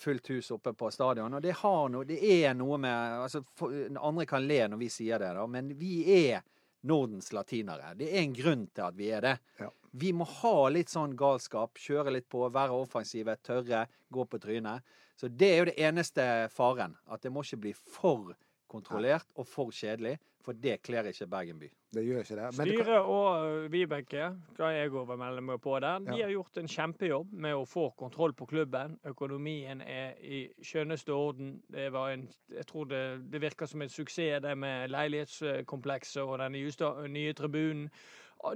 fullt 0.00 0.30
hus 0.32 0.50
oppe 0.50 0.72
på 0.74 0.90
stadion. 0.90 1.34
Og 1.34 1.42
det 1.44 1.52
har 1.60 1.88
noe 1.92 2.06
Det 2.08 2.18
er 2.18 2.54
noe 2.56 2.78
med 2.80 3.18
altså, 3.24 3.42
for, 3.54 3.74
Andre 3.94 4.24
kan 4.26 4.46
le 4.48 4.62
når 4.72 4.80
vi 4.80 4.88
sier 4.90 5.20
det, 5.22 5.34
da, 5.36 5.44
men 5.46 5.74
vi 5.78 6.00
er 6.14 6.40
Nordens 6.88 7.32
latinere. 7.32 7.92
Det 7.98 8.08
er 8.12 8.22
en 8.22 8.34
grunn 8.34 8.66
til 8.70 8.86
at 8.86 8.96
vi 8.96 9.10
er 9.14 9.24
det. 9.24 9.34
Ja. 9.58 9.70
Vi 9.98 10.12
må 10.14 10.24
ha 10.28 10.68
litt 10.70 10.92
sånn 10.92 11.16
galskap, 11.18 11.78
kjøre 11.80 12.12
litt 12.14 12.28
på, 12.30 12.44
være 12.54 12.76
offensive, 12.76 13.34
tørre, 13.42 13.86
gå 14.14 14.24
på 14.30 14.40
trynet. 14.42 14.84
Så 15.18 15.28
det 15.28 15.48
er 15.50 15.58
jo 15.58 15.68
det 15.70 15.78
eneste 15.88 16.24
faren. 16.54 16.94
At 17.10 17.24
det 17.24 17.32
må 17.34 17.42
ikke 17.42 17.62
bli 17.64 17.72
for 17.74 18.34
kontrollert 18.68 19.26
og 19.36 19.46
for 19.46 19.70
kjedelig, 19.74 20.18
for 20.44 20.52
det 20.56 20.78
kler 20.82 21.04
ikke 21.10 21.26
Bergen 21.28 21.58
by. 21.60 21.66
Det 21.92 22.02
gjør 22.04 22.18
ikke 22.22 22.36
det. 22.36 22.44
Men 22.58 22.68
kan, 22.68 22.84
Styret 22.84 23.08
og 23.08 23.72
Vibeke, 23.72 24.28
skal 24.54 24.74
jeg 24.76 24.92
overmelde 24.92 25.40
meg 25.44 25.60
på 25.64 25.78
der, 25.80 25.98
de 26.04 26.16
Ja. 26.16 26.24
har 26.26 26.32
gjort 26.32 26.56
en 26.60 26.68
kjempejobb 26.68 27.32
med 27.32 27.54
å 27.56 27.64
få 27.68 27.90
kontroll 27.96 28.32
på 28.36 28.46
klubben. 28.46 28.98
Økonomien 29.08 29.80
er 29.80 30.14
i 30.20 30.48
skjønneste 30.62 31.12
orden. 31.12 31.62
Det 31.72 31.90
var 31.92 32.10
en, 32.12 32.28
jeg 32.52 32.66
tror 32.66 32.84
det, 32.84 33.30
det 33.32 33.40
virker 33.40 33.66
som 33.66 33.82
en 33.82 33.88
suksess, 33.88 34.42
det 34.42 34.56
med 34.58 34.88
leilighetskomplekset 34.90 36.22
og 36.22 36.38
den 36.38 36.52
nye, 36.52 36.72
nye 37.08 37.32
tribunen. 37.32 37.90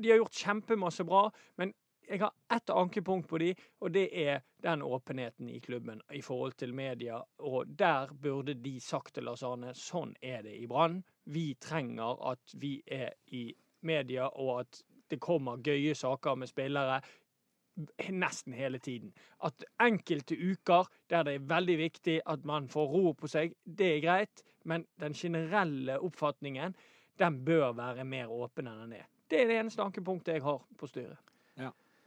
De 0.00 0.10
har 0.12 0.20
gjort 0.20 0.32
kjempemasse 0.44 1.04
bra, 1.04 1.30
men 1.58 1.72
jeg 2.12 2.20
har 2.20 2.56
ett 2.56 2.70
ankepunkt 2.70 3.28
på 3.28 3.38
de, 3.38 3.54
og 3.80 3.92
det 3.94 4.04
er 4.20 4.42
den 4.62 4.82
åpenheten 4.82 5.48
i 5.48 5.60
klubben 5.60 6.02
i 6.12 6.20
forhold 6.22 6.52
til 6.60 6.74
media. 6.74 7.22
Og 7.38 7.66
der 7.66 8.12
burde 8.12 8.54
de 8.54 8.80
sagt 8.80 9.14
til 9.14 9.24
Lars 9.24 9.42
Arne 9.42 9.72
sånn 9.74 10.12
er 10.20 10.42
det 10.44 10.52
i 10.60 10.68
Brann. 10.68 11.00
Vi 11.24 11.54
trenger 11.56 12.20
at 12.32 12.54
vi 12.60 12.74
er 12.86 13.14
i 13.32 13.46
media, 13.80 14.28
og 14.28 14.60
at 14.60 14.82
det 15.08 15.20
kommer 15.24 15.64
gøye 15.64 15.94
saker 15.96 16.36
med 16.36 16.52
spillere 16.52 17.00
nesten 18.12 18.52
hele 18.52 18.78
tiden. 18.78 19.14
At 19.40 19.64
enkelte 19.80 20.36
uker 20.36 20.92
der 21.08 21.24
det 21.24 21.38
er 21.38 21.50
veldig 21.56 21.78
viktig 21.80 22.20
at 22.26 22.44
man 22.44 22.68
får 22.68 22.92
ro 22.92 23.16
på 23.16 23.28
seg, 23.32 23.56
det 23.64 23.88
er 23.96 24.04
greit, 24.04 24.44
men 24.68 24.84
den 25.00 25.16
generelle 25.16 25.96
oppfatningen 25.96 26.76
den 27.18 27.44
bør 27.44 27.72
være 27.72 28.04
mer 28.04 28.28
åpen 28.28 28.68
enn 28.68 28.84
den 28.84 28.98
er. 29.00 29.08
Det 29.30 29.40
er 29.40 29.48
det 29.48 29.62
eneste 29.62 29.84
ankepunktet 29.84 30.36
jeg 30.36 30.44
har 30.44 30.60
på 30.76 30.86
styret. 30.86 31.31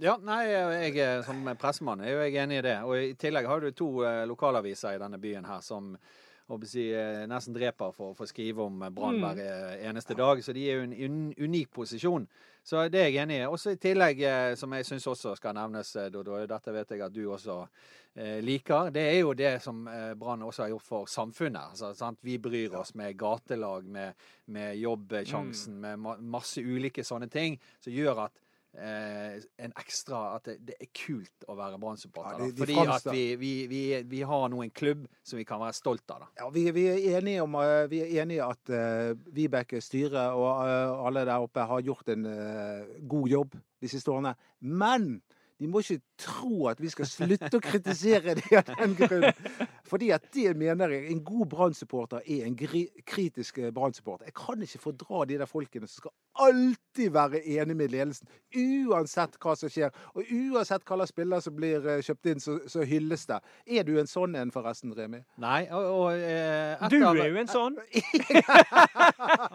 Ja, 0.04 0.18
nei, 0.20 0.42
jeg 0.50 1.24
som 1.24 1.46
pressemann 1.56 2.02
er 2.04 2.12
jo 2.12 2.24
jeg 2.26 2.36
enig 2.44 2.60
i 2.60 2.64
det. 2.66 2.76
Og 2.84 3.00
i 3.00 3.14
tillegg 3.20 3.48
har 3.48 3.64
du 3.64 3.72
to 3.72 3.90
eh, 4.04 4.26
lokalaviser 4.28 4.98
i 4.98 5.00
denne 5.00 5.20
byen 5.24 5.48
her 5.48 5.62
som 5.64 5.94
si, 6.64 6.94
eh, 6.94 7.26
nesten 7.28 7.56
dreper 7.56 7.94
for 7.96 8.12
å 8.12 8.16
få 8.18 8.28
skrive 8.28 8.62
om 8.62 8.80
Brann 8.94 9.16
Mm. 9.16 9.22
hver 9.24 9.36
mm. 9.36 9.90
eneste 9.90 10.14
dag. 10.14 10.44
Så 10.44 10.54
de 10.54 10.70
er 10.70 10.76
jo 10.76 10.82
i 10.82 11.04
en 11.04 11.12
un 11.12 11.34
unik 11.38 11.72
posisjon. 11.72 12.28
Så 12.64 12.90
det 12.90 13.00
er 13.00 13.10
jeg 13.10 13.24
enig 13.24 13.40
i. 13.40 13.48
Også 13.48 13.72
i 13.72 13.78
tillegg, 13.78 14.22
eh, 14.22 14.56
som 14.56 14.72
jeg 14.74 14.86
syns 14.86 15.08
også 15.08 15.36
skal 15.36 15.54
nevnes, 15.54 15.96
Dodo, 16.12 16.46
dette 16.46 16.74
vet 16.74 16.90
jeg 16.92 17.02
at 17.02 17.14
du 17.14 17.32
også 17.32 17.68
eh, 18.16 18.42
liker, 18.42 18.92
det 18.92 19.02
er 19.02 19.20
jo 19.20 19.34
det 19.34 19.62
som 19.62 19.86
Brann 20.20 20.42
også 20.42 20.64
har 20.64 20.70
gjort 20.70 20.84
for 20.84 21.06
samfunnet. 21.06 21.72
Altså, 21.72 21.94
sant? 21.94 22.20
Vi 22.22 22.38
bryr 22.38 22.76
oss 22.76 22.96
med 22.96 23.18
gatelag, 23.18 23.86
med, 23.86 24.14
med 24.48 24.76
jobbsjansen, 24.76 25.80
med 25.80 26.00
ma 26.00 26.18
masse 26.18 26.62
ulike 26.62 27.04
sånne 27.04 27.30
ting 27.30 27.60
som 27.80 27.94
gjør 27.94 28.26
at 28.26 28.42
eh, 28.78 29.36
en 29.66 29.74
ekstra 29.80 30.22
At 30.36 30.46
det, 30.50 30.56
det 30.68 30.76
er 30.82 30.90
kult 30.96 31.46
å 31.48 31.56
være 31.58 31.80
Brann-supporter. 31.82 32.40
Ja, 32.40 32.46
de- 32.46 32.52
de 32.52 32.62
Fordi 32.62 32.78
at 32.96 33.08
vi, 33.12 33.24
vi, 33.40 33.52
vi, 33.72 33.82
vi 34.12 34.22
har 34.22 34.48
nå 34.52 34.62
en 34.64 34.74
klubb 34.76 35.06
som 35.24 35.40
vi 35.40 35.46
kan 35.48 35.62
være 35.62 35.78
stolt 35.78 36.10
av. 36.12 36.26
da. 36.26 36.28
ja, 36.44 36.50
vi, 36.50 36.66
vi, 36.76 36.88
er 36.90 37.20
enige 37.20 37.46
om, 37.46 37.56
eh, 37.62 37.86
vi 37.92 38.02
er 38.04 38.22
enige 38.24 38.44
at 38.46 38.74
uh, 38.74 39.16
Vibeke, 39.36 39.82
styret 39.82 40.36
og 40.36 40.50
uh, 40.66 41.08
alle 41.08 41.26
der 41.26 41.44
oppe 41.44 41.66
har 41.66 41.82
gjort 41.82 42.10
en 42.16 42.26
uh, 42.26 43.00
god 43.08 43.28
jobb 43.30 43.58
de 43.82 43.92
siste 43.92 44.12
årene. 44.12 44.36
Men 44.60 45.22
de 45.60 45.70
må 45.72 45.80
ikke 45.80 46.02
tro 46.20 46.68
at 46.68 46.82
vi 46.84 46.90
skal 46.92 47.08
slutte 47.08 47.56
å 47.56 47.64
kritisere 47.64 48.36
dem 48.36 48.58
av 48.60 48.74
den 48.74 48.96
grunn. 49.00 49.30
Fordi 49.88 50.10
at 50.12 50.26
det 50.36 50.52
mener 50.58 50.92
jeg 50.92 51.14
En 51.14 51.24
god 51.24 51.48
Brann-supporter 51.54 52.26
er 52.26 52.44
en 52.44 52.58
kritisk 52.58 53.62
Brann-supporter. 53.72 54.28
Jeg 54.28 54.36
kan 54.36 54.62
ikke 54.62 54.84
fordra 54.84 55.24
de 55.30 55.40
der 55.40 55.48
folkene 55.48 55.88
som 55.88 56.04
skal 56.04 56.16
alltid 56.36 57.12
være 57.16 57.42
enig 57.58 57.76
med 57.78 57.94
ledelsen. 57.94 58.30
Uansett 58.56 59.38
hva 59.42 59.56
som 59.60 59.72
skjer. 59.72 59.94
Og 60.16 60.24
uansett 60.32 60.86
hva 60.88 61.00
slags 61.00 61.14
spiller 61.14 61.44
som 61.44 61.56
blir 61.58 61.86
eh, 61.90 62.02
kjøpt 62.06 62.32
inn, 62.32 62.44
så, 62.44 62.58
så 62.72 62.86
hylles 62.88 63.26
det. 63.30 63.40
Er 63.78 63.88
du 63.88 63.96
en 64.00 64.10
sånn 64.10 64.36
en, 64.40 64.54
forresten, 64.54 64.94
Remi? 64.96 65.22
Nei, 65.42 65.66
og, 65.70 65.90
og 65.92 66.26
etter, 66.26 66.96
Du 66.96 67.00
er 67.04 67.32
jo 67.32 67.42
en 67.44 67.52
sånn. 67.52 67.80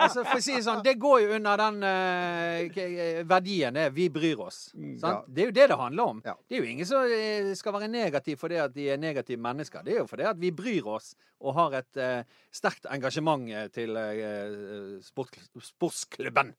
Altså, 0.00 0.22
for 0.24 0.38
å 0.38 0.42
si 0.42 0.54
det 0.54 0.62
sånn, 0.64 0.82
Det 0.84 0.94
går 1.00 1.18
jo 1.22 1.32
under 1.36 1.60
den 1.60 1.84
uh, 1.84 3.24
verdien 3.28 3.76
det 3.76 3.86
er 3.88 3.94
'vi 3.94 4.08
bryr 4.12 4.40
oss'. 4.42 4.72
Mm, 4.74 4.98
sant? 4.98 5.26
ja. 5.26 5.34
Det 5.34 5.42
er 5.42 5.50
jo 5.50 5.56
det 5.56 5.66
det 5.70 5.78
handler 5.78 6.14
om. 6.14 6.22
Ja. 6.24 6.34
Det 6.48 6.56
er 6.56 6.62
jo 6.62 6.70
ingen 6.70 6.86
som 6.86 7.04
eh, 7.04 7.54
skal 7.54 7.74
være 7.76 7.88
negativ 7.88 8.40
fordi 8.40 8.60
at 8.60 8.74
de 8.74 8.88
er 8.90 9.00
negative 9.00 9.40
mennesker. 9.40 9.84
Det 9.84 9.94
er 9.94 10.02
jo 10.02 10.06
fordi 10.06 10.26
at 10.30 10.40
vi 10.40 10.50
bryr 10.50 10.86
oss 10.86 11.14
og 11.40 11.54
har 11.56 11.76
et 11.78 12.00
uh, 12.00 12.40
sterkt 12.52 12.88
engasjement 12.92 13.46
eh, 13.48 13.68
til 13.72 13.96
uh, 13.96 14.98
sport, 15.04 15.38
sportsklubben. 15.56 16.52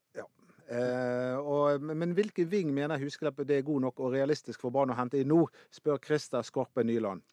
Eh, 0.71 1.37
og, 1.37 1.83
men 1.83 2.13
hvilken 2.15 2.47
ving 2.51 2.69
mener 2.73 3.01
Husklepp 3.01 3.41
det 3.47 3.57
er 3.57 3.67
god 3.67 3.81
nok 3.87 3.99
og 3.99 4.13
realistisk 4.15 4.61
for 4.63 4.71
Brann 4.71 4.93
å 4.93 4.99
hente 4.99 5.19
i 5.19 5.27
nå, 5.27 5.43
spør 5.73 5.99
Christer 6.03 6.45
Skorpe 6.47 6.85
Nyland. 6.87 7.23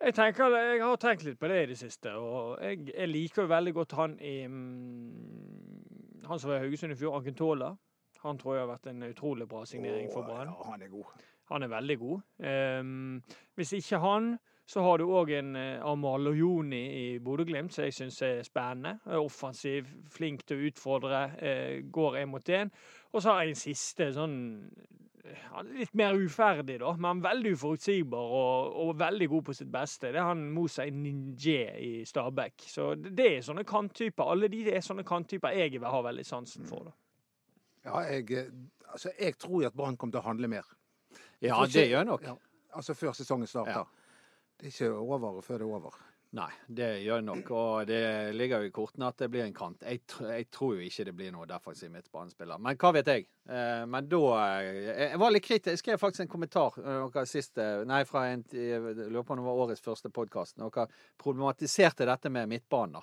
Jeg, 0.00 0.14
tenker, 0.16 0.56
jeg 0.56 0.80
har 0.82 0.96
tenkt 0.98 1.26
litt 1.26 1.38
på 1.38 1.50
det 1.52 1.60
i 1.62 1.68
det 1.70 1.78
siste, 1.78 2.14
og 2.16 2.56
jeg, 2.64 2.88
jeg 2.88 3.10
liker 3.10 3.44
jo 3.44 3.52
veldig 3.52 3.74
godt 3.76 3.94
han 3.98 4.14
i 4.24 4.36
mm, 4.48 6.24
Han 6.30 6.40
som 6.40 6.50
var 6.50 6.58
i 6.58 6.64
Haugesund 6.64 6.94
i 6.94 6.98
fjor, 6.98 7.18
Akentola. 7.18 7.74
Han 8.24 8.38
tror 8.40 8.56
jeg 8.56 8.64
har 8.64 8.70
vært 8.72 8.88
en 8.90 9.04
utrolig 9.06 9.46
bra 9.48 9.62
signering 9.68 10.10
for 10.12 10.26
Brann. 10.26 10.50
Ja, 10.50 10.70
han 10.72 10.82
er 10.84 10.90
god. 10.92 11.12
Han 11.50 11.64
er 11.66 11.70
veldig 11.72 11.96
god. 11.98 12.20
Um, 12.80 13.20
hvis 13.58 13.72
ikke 13.78 14.00
han, 14.02 14.34
så 14.70 14.82
har 14.86 15.00
du 15.00 15.08
òg 15.10 15.32
en 15.34 15.56
uh, 15.58 15.82
Amal 15.90 16.28
Lojoni 16.28 16.82
i 16.94 17.06
Bodø-Glimt, 17.22 17.74
som 17.74 17.88
jeg 17.88 17.96
syns 17.96 18.20
er 18.22 18.44
spennende. 18.46 19.00
Er 19.10 19.18
Offensiv, 19.18 19.88
flink 20.14 20.44
til 20.46 20.60
å 20.60 20.68
utfordre, 20.68 21.22
eh, 21.42 21.80
går 21.90 22.20
én 22.20 22.30
mot 22.30 22.52
én. 22.54 22.70
Og 23.10 23.18
så 23.22 23.32
har 23.32 23.42
jeg 23.42 23.56
en 23.56 23.62
siste 23.64 24.12
sånn 24.14 24.40
Litt 25.76 25.92
mer 25.94 26.16
uferdig, 26.16 26.78
da, 26.80 26.88
men 26.98 27.20
veldig 27.22 27.52
uforutsigbar 27.54 28.32
og, 28.34 28.78
og 28.82 28.88
veldig 28.98 29.28
god 29.30 29.44
på 29.46 29.54
sitt 29.54 29.68
beste. 29.70 30.08
Det 30.10 30.18
er 30.18 30.26
han 30.26 30.40
Moussa 30.50 30.86
Ninje 30.90 31.66
i 31.78 31.90
Stabæk. 32.08 32.64
Så 32.66 32.88
det, 32.96 33.26
er 33.26 33.44
sånne 33.46 33.62
kanttyper. 33.68 34.32
Alle 34.32 34.48
de 34.50 34.64
er 34.72 34.82
sånne 34.82 35.04
kanttyper 35.06 35.54
jeg 35.54 35.76
vil 35.76 35.86
ha 35.86 36.00
veldig 36.08 36.24
sansen 36.26 36.66
for. 36.66 36.88
da. 36.88 36.96
Ja, 37.84 38.02
jeg, 38.08 38.26
eh, 38.32 38.50
altså, 38.88 39.12
jeg 39.20 39.36
tror 39.38 39.62
jo 39.62 39.70
at 39.70 39.76
Brann 39.76 40.00
kommer 40.00 40.16
til 40.16 40.22
å 40.24 40.26
handle 40.26 40.50
mer. 40.50 40.72
Ja, 41.44 41.60
det 41.66 41.86
gjør 41.86 41.98
jeg 42.00 42.10
nok. 42.10 42.26
Ja, 42.26 42.36
altså 42.80 42.96
før 42.98 43.14
sesongen 43.20 43.50
starter. 43.50 43.86
Det 44.60 44.68
er 44.68 44.72
ikke 44.74 44.92
over 45.00 45.40
før 45.42 45.58
det 45.62 45.66
er 45.66 45.74
over. 45.80 45.94
Nei, 46.36 46.50
det 46.70 46.88
gjør 47.02 47.24
nok. 47.26 47.48
Og 47.58 47.86
det 47.88 48.00
ligger 48.38 48.62
jo 48.62 48.68
i 48.68 48.74
kortene 48.74 49.08
at 49.10 49.18
det 49.18 49.26
blir 49.32 49.42
en 49.42 49.54
kant. 49.56 49.80
Jeg, 49.82 50.04
jeg 50.22 50.46
tror 50.54 50.76
jo 50.76 50.84
ikke 50.86 51.06
det 51.08 51.14
blir 51.18 51.32
noe 51.34 51.46
defensiv 51.50 51.90
midtbanespiller. 51.90 52.60
Men 52.62 52.78
hva 52.78 52.92
vet 52.94 53.08
jeg? 53.10 53.24
Eh, 53.50 53.82
men 53.90 54.06
da 54.12 54.20
eh, 54.60 54.78
Jeg 55.10 55.18
var 55.18 55.34
litt 55.34 55.46
kritisk. 55.48 55.72
Jeg 55.72 55.82
skrev 55.82 55.98
faktisk 55.98 56.22
en 56.28 56.30
kommentar 56.30 56.76
eh, 56.78 57.00
noe 57.02 57.24
sist, 57.26 57.58
eh, 57.58 57.82
nei, 57.88 58.04
fra 58.06 58.28
en, 58.30 58.44
jeg 58.54 58.78
lurer 59.00 59.26
på 59.26 59.34
om 59.34 59.42
det 59.42 59.48
var 59.48 59.64
årets 59.64 59.82
første 59.82 60.12
podkast. 60.14 60.54
Dere 60.62 60.86
problematiserte 61.18 62.06
dette 62.06 62.30
med 62.30 62.52
midtbanen. 62.54 63.02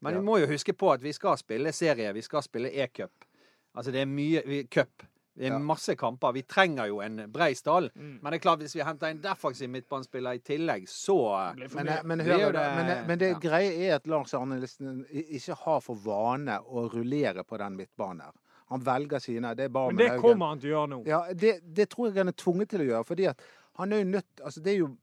Men 0.00 0.14
Ja. 0.16 0.18
vi 0.22 0.24
må 0.30 0.38
jo 0.40 0.48
huske 0.50 0.72
på 0.72 0.94
at 0.94 1.04
vi 1.04 1.12
skal 1.12 1.36
spille 1.38 1.74
serie. 1.76 2.12
Vi 2.16 2.24
skal 2.24 2.42
spille 2.42 2.72
e-cup. 2.72 3.28
Altså 3.76 3.92
det 3.92 4.00
er 4.00 4.08
mye 4.08 4.64
cup. 4.72 5.04
Det 5.34 5.48
Ja. 5.48 5.58
masse 5.58 5.94
kamper. 5.96 6.32
Vi 6.32 6.42
trenger 6.42 6.86
jo 6.88 7.00
en 7.00 7.30
brei 7.32 7.54
stall. 7.54 7.90
Mm. 7.94 8.18
Men 8.22 8.32
det 8.32 8.34
er 8.38 8.42
klart, 8.48 8.58
hvis 8.60 8.74
vi 8.76 8.82
henter 8.84 9.06
en 9.10 9.20
defensiv 9.22 9.68
midtbanespiller 9.70 10.34
i 10.34 10.38
tillegg, 10.38 10.84
så 10.88 11.54
Men, 11.74 11.88
eh, 11.88 12.02
men, 12.04 12.18
Det 12.18 12.26
hør, 12.26 12.48
er 12.48 12.52
det- 12.52 12.76
men, 12.76 13.06
men 13.06 13.18
det 13.18 13.30
ja. 13.32 13.38
greie 13.38 13.88
er 13.88 13.94
at 13.94 14.06
Lars 14.06 14.34
Arne 14.34 14.60
Listen 14.60 15.06
ikke 15.10 15.54
har 15.54 15.80
for 15.80 15.94
vane 15.94 16.58
å 16.60 16.88
rullere 16.92 17.44
på 17.44 17.56
den 17.58 17.76
midtbanen 17.76 18.20
her. 18.20 18.32
Han 18.68 18.80
velger 18.84 19.18
sine. 19.20 19.54
Det 19.56 19.64
er 19.64 19.68
bare 19.68 19.92
Men 19.92 19.96
det 19.96 20.20
kommer 20.20 20.46
han 20.48 20.58
til 20.60 20.70
å 20.70 20.74
gjøre 20.86 20.88
nå. 20.90 21.06
Ja, 21.06 21.32
det, 21.32 21.60
det 21.74 21.88
tror 21.90 22.06
jeg 22.08 22.16
han 22.16 22.28
er 22.28 22.32
tvunget 22.32 22.68
til 22.68 22.80
å 22.80 22.84
gjøre. 22.90 23.04
fordi 23.06 23.26
at 23.28 23.40
han 23.78 23.92
er 23.92 23.98
jo 23.98 24.04
nødt 24.04 24.40
Altså, 24.44 24.60
det 24.62 24.74
er 24.74 24.78
jo 24.78 24.96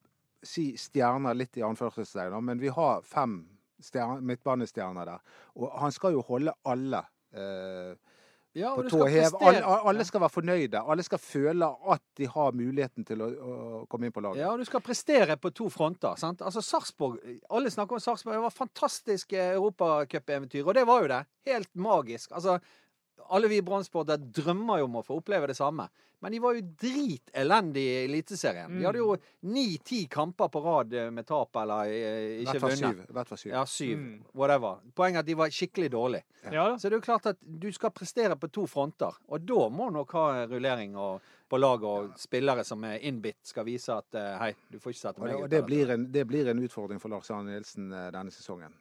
si 0.44 0.74
stjerner 0.78 1.34
litt 1.36 1.58
i 1.58 1.62
anførselstegn, 1.62 2.44
men 2.44 2.60
vi 2.60 2.68
har 2.70 3.02
fem 3.02 3.48
stjerne, 3.82 4.22
midtbanestjerner 4.22 5.06
der. 5.06 5.20
Og 5.58 5.72
han 5.80 5.92
skal 5.92 6.12
jo 6.14 6.22
holde 6.22 6.54
alle 6.66 7.04
eh, 7.34 7.96
ja, 8.58 8.72
på 8.76 8.86
tå 8.90 9.06
hev. 9.06 9.36
Alle, 9.46 9.62
alle 9.92 10.06
skal 10.08 10.24
være 10.24 10.34
fornøyde. 10.34 10.82
Alle 10.82 11.06
skal 11.06 11.22
føle 11.22 11.70
at 11.94 12.04
de 12.18 12.28
har 12.34 12.56
muligheten 12.58 13.06
til 13.06 13.22
å, 13.22 13.30
å 13.30 13.58
komme 13.92 14.10
inn 14.10 14.16
på 14.16 14.24
laget. 14.26 14.42
Ja, 14.42 14.52
og 14.54 14.64
du 14.64 14.66
skal 14.68 14.84
prestere 14.86 15.38
på 15.38 15.52
to 15.56 15.70
fronter. 15.74 16.18
sant? 16.18 16.42
Altså 16.42 16.64
Sarpsborg 16.66 17.20
Alle 17.54 17.72
snakker 17.74 18.00
om 18.00 18.04
Sarpsborg. 18.04 18.40
Det 18.40 18.46
var 18.48 18.56
fantastisk 18.56 19.34
eh, 19.38 19.54
europacupeventyr, 19.54 20.66
og 20.66 20.78
det 20.78 20.86
var 20.90 21.06
jo 21.06 21.12
det. 21.14 21.24
Helt 21.52 21.72
magisk. 21.78 22.34
Altså, 22.34 22.58
alle 23.30 23.50
vi 23.52 23.62
brannsportere 23.66 24.18
drømmer 24.40 24.82
jo 24.82 24.90
om 24.90 25.00
å 25.00 25.06
få 25.06 25.20
oppleve 25.20 25.50
det 25.52 25.58
samme. 25.58 25.88
Men 26.20 26.32
de 26.32 26.40
var 26.44 26.56
jo 26.58 26.62
dritelendige 26.82 27.92
i 28.02 28.04
Eliteserien. 28.10 28.74
De 28.76 28.84
hadde 28.84 29.00
jo 29.00 29.14
ni-ti 29.48 30.02
kamper 30.12 30.50
på 30.52 30.62
rad 30.66 30.94
eh, 30.94 31.08
med 31.16 31.28
tap 31.28 31.56
eller 31.62 31.92
eh, 31.94 32.42
ikke 32.44 32.60
vunnet. 32.66 32.82
syv. 32.82 33.14
Hvert 33.16 33.32
var 33.32 33.40
syv. 33.40 33.52
Ja, 33.54 33.62
syv. 33.70 33.94
Mm. 34.02 34.18
Whatever. 34.36 34.82
Poenget 34.96 35.22
er 35.22 35.24
at 35.24 35.30
de 35.30 35.38
var 35.40 35.56
skikkelig 35.56 35.92
dårlige. 35.96 36.26
Ja. 36.52 36.66
Så 36.76 36.90
det 36.90 36.98
er 36.98 37.00
jo 37.00 37.06
klart 37.08 37.32
at 37.32 37.40
du 37.40 37.70
skal 37.76 37.96
prestere 37.96 38.36
på 38.40 38.52
to 38.52 38.66
fronter. 38.68 39.16
Og 39.32 39.48
da 39.48 39.70
må 39.72 39.88
nok 39.96 40.12
ha 40.20 40.26
rullering 40.52 41.00
og, 41.00 41.32
på 41.48 41.62
lag 41.62 41.88
og 41.88 42.12
spillere 42.20 42.68
som 42.68 42.84
er 42.90 43.00
innbitt, 43.08 43.40
skal 43.48 43.68
vise 43.70 43.96
at 43.96 44.20
eh, 44.20 44.36
hei, 44.44 44.52
du 44.68 44.80
får 44.84 44.98
ikke 44.98 45.06
sette 45.06 45.24
meg 45.24 45.38
ut. 45.38 45.46
og 45.46 45.50
det, 45.56 45.64
blir 45.72 45.96
en, 45.96 46.08
det 46.12 46.28
blir 46.28 46.52
en 46.52 46.64
utfordring 46.68 47.00
for 47.00 47.16
Lars 47.16 47.32
Arne 47.32 47.56
Nilsen 47.56 47.94
denne 47.96 48.36
sesongen. 48.36 48.76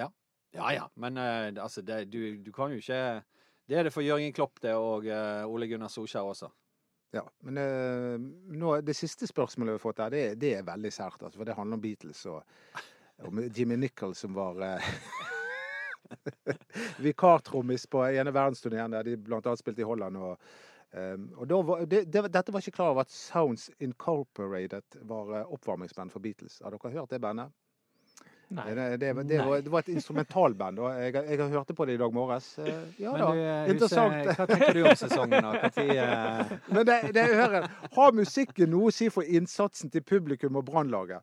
Ja 0.00 0.08
ja, 0.56 0.70
ja. 0.72 0.84
men 0.96 1.18
altså, 1.20 1.82
det, 1.84 2.06
du, 2.08 2.38
du 2.40 2.48
kan 2.54 2.72
jo 2.72 2.80
ikke 2.80 3.20
Det 3.66 3.78
er 3.78 3.86
det 3.86 3.94
for 3.94 4.04
Jørgen 4.04 4.32
Klopp 4.32 4.60
det, 4.62 4.74
og 4.78 5.06
eh, 5.10 5.42
Ole 5.50 5.66
Gunnar 5.66 5.90
Solskjær 5.90 6.28
også. 6.30 6.50
Ja, 7.14 7.22
men 7.46 7.58
uh, 7.58 8.20
nå, 8.58 8.72
det 8.84 8.96
siste 8.98 9.28
spørsmålet 9.30 9.72
vi 9.72 9.78
har 9.78 9.82
fått 9.82 10.02
her, 10.02 10.12
det, 10.12 10.22
det 10.42 10.52
er 10.58 10.66
veldig 10.66 10.92
sært. 10.92 11.22
Altså, 11.22 11.38
for 11.38 11.48
det 11.48 11.56
handler 11.56 11.78
om 11.78 11.82
Beatles 11.82 12.24
og 12.28 12.42
om 13.24 13.40
Jimmy 13.56 13.78
Nichols 13.80 14.20
som 14.26 14.34
var 14.36 14.58
uh, 14.60 14.88
vikartrommis 17.06 17.86
på 17.90 18.02
ene 18.10 18.34
verdensturneen 18.34 18.92
der 18.98 19.06
de 19.06 19.16
annet 19.16 19.62
spilte 19.62 19.84
i 19.84 19.88
Holland. 19.88 20.18
og 20.18 20.34
um, 20.92 21.30
og 21.36 21.54
var, 21.70 21.86
det, 21.86 22.04
det, 22.12 22.26
Dette 22.34 22.52
var 22.52 22.64
ikke 22.64 22.76
klar 22.76 22.92
over 22.92 23.06
at 23.06 23.14
Sounds 23.14 23.70
Incorporated 23.80 25.00
var 25.08 25.38
oppvarmingsband 25.44 26.12
for 26.12 26.20
Beatles. 26.20 26.60
Har 26.62 26.74
dere 26.74 26.92
hørt 26.98 27.14
det 27.14 27.22
bandet? 27.22 27.54
Nei. 28.48 28.64
Det, 28.74 28.84
det, 29.02 29.08
det, 29.26 29.38
var, 29.42 29.60
det 29.60 29.70
var 29.72 29.80
et 29.82 29.88
instrumentalband. 29.90 30.78
og 30.78 30.92
Jeg, 31.02 31.14
jeg 31.14 31.38
har 31.40 31.48
hørte 31.50 31.74
på 31.74 31.84
det 31.88 31.94
i 31.96 32.00
dag 32.02 32.12
morges. 32.14 32.58
Eh, 32.58 32.82
Ja 33.02 33.12
Men 33.12 33.20
da, 33.20 33.30
du, 33.32 33.72
interessant. 33.72 34.12
Huse, 34.14 34.20
interessant. 34.20 34.36
hva 34.38 34.46
tenker 34.52 34.74
du 34.74 34.82
om 34.86 34.96
sesongen? 35.00 35.42
da? 35.42 35.54
Hva 35.64 35.70
tid, 35.74 35.90
eh, 35.90 36.52
Men 36.76 36.86
det, 36.86 36.98
det 37.16 37.24
hører, 37.34 37.66
har 37.96 38.12
musikken 38.14 38.70
noe 38.70 38.92
å 38.92 38.94
si 38.94 39.08
for 39.10 39.26
innsatsen 39.26 39.90
til 39.90 40.04
publikum 40.06 40.56
og 40.60 40.64
Brannlaget? 40.68 41.22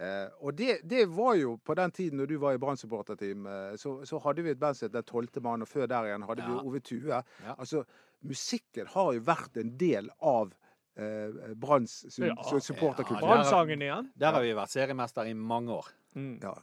Eh, 0.00 0.28
og 0.40 0.56
det, 0.56 0.78
det 0.88 1.02
var 1.12 1.34
jo 1.36 1.58
på 1.60 1.74
den 1.76 1.92
tiden 1.92 2.18
når 2.22 2.30
du 2.32 2.38
var 2.40 2.56
i 2.56 2.60
Brann-supporterteam, 2.62 3.44
eh, 3.46 3.76
så, 3.76 3.98
så 4.08 4.18
hadde 4.24 4.42
vi 4.46 4.54
et 4.54 4.58
band 4.62 4.78
som 4.78 4.88
het 4.88 4.94
Den 4.96 5.04
tolvte 5.04 5.42
mann, 5.44 5.60
og 5.62 5.68
før 5.68 5.84
der 5.92 6.08
igjen 6.08 6.24
hadde 6.24 6.46
vi 6.48 6.56
Ove 6.64 6.80
Tue. 6.80 7.12
Ja. 7.12 7.54
Altså, 7.58 7.84
musikken 8.24 8.88
har 8.94 9.12
jo 9.12 9.20
vært 9.28 9.60
en 9.60 9.74
del 9.76 10.08
av 10.24 10.54
eh, 10.96 11.52
Branns 11.60 12.06
su- 12.08 12.24
Ja. 12.24 12.34
supporterkultur. 12.56 13.20
Ja, 13.20 13.34
Brannsangen 13.34 13.82
igjen. 13.84 14.08
Der 14.16 14.32
har 14.32 14.40
vi 14.44 14.54
vært 14.56 14.72
seriemester 14.72 15.28
i 15.28 15.34
mange 15.36 15.76
år. 15.76 15.92
Mm. 16.14 16.36
Ja. 16.42 16.54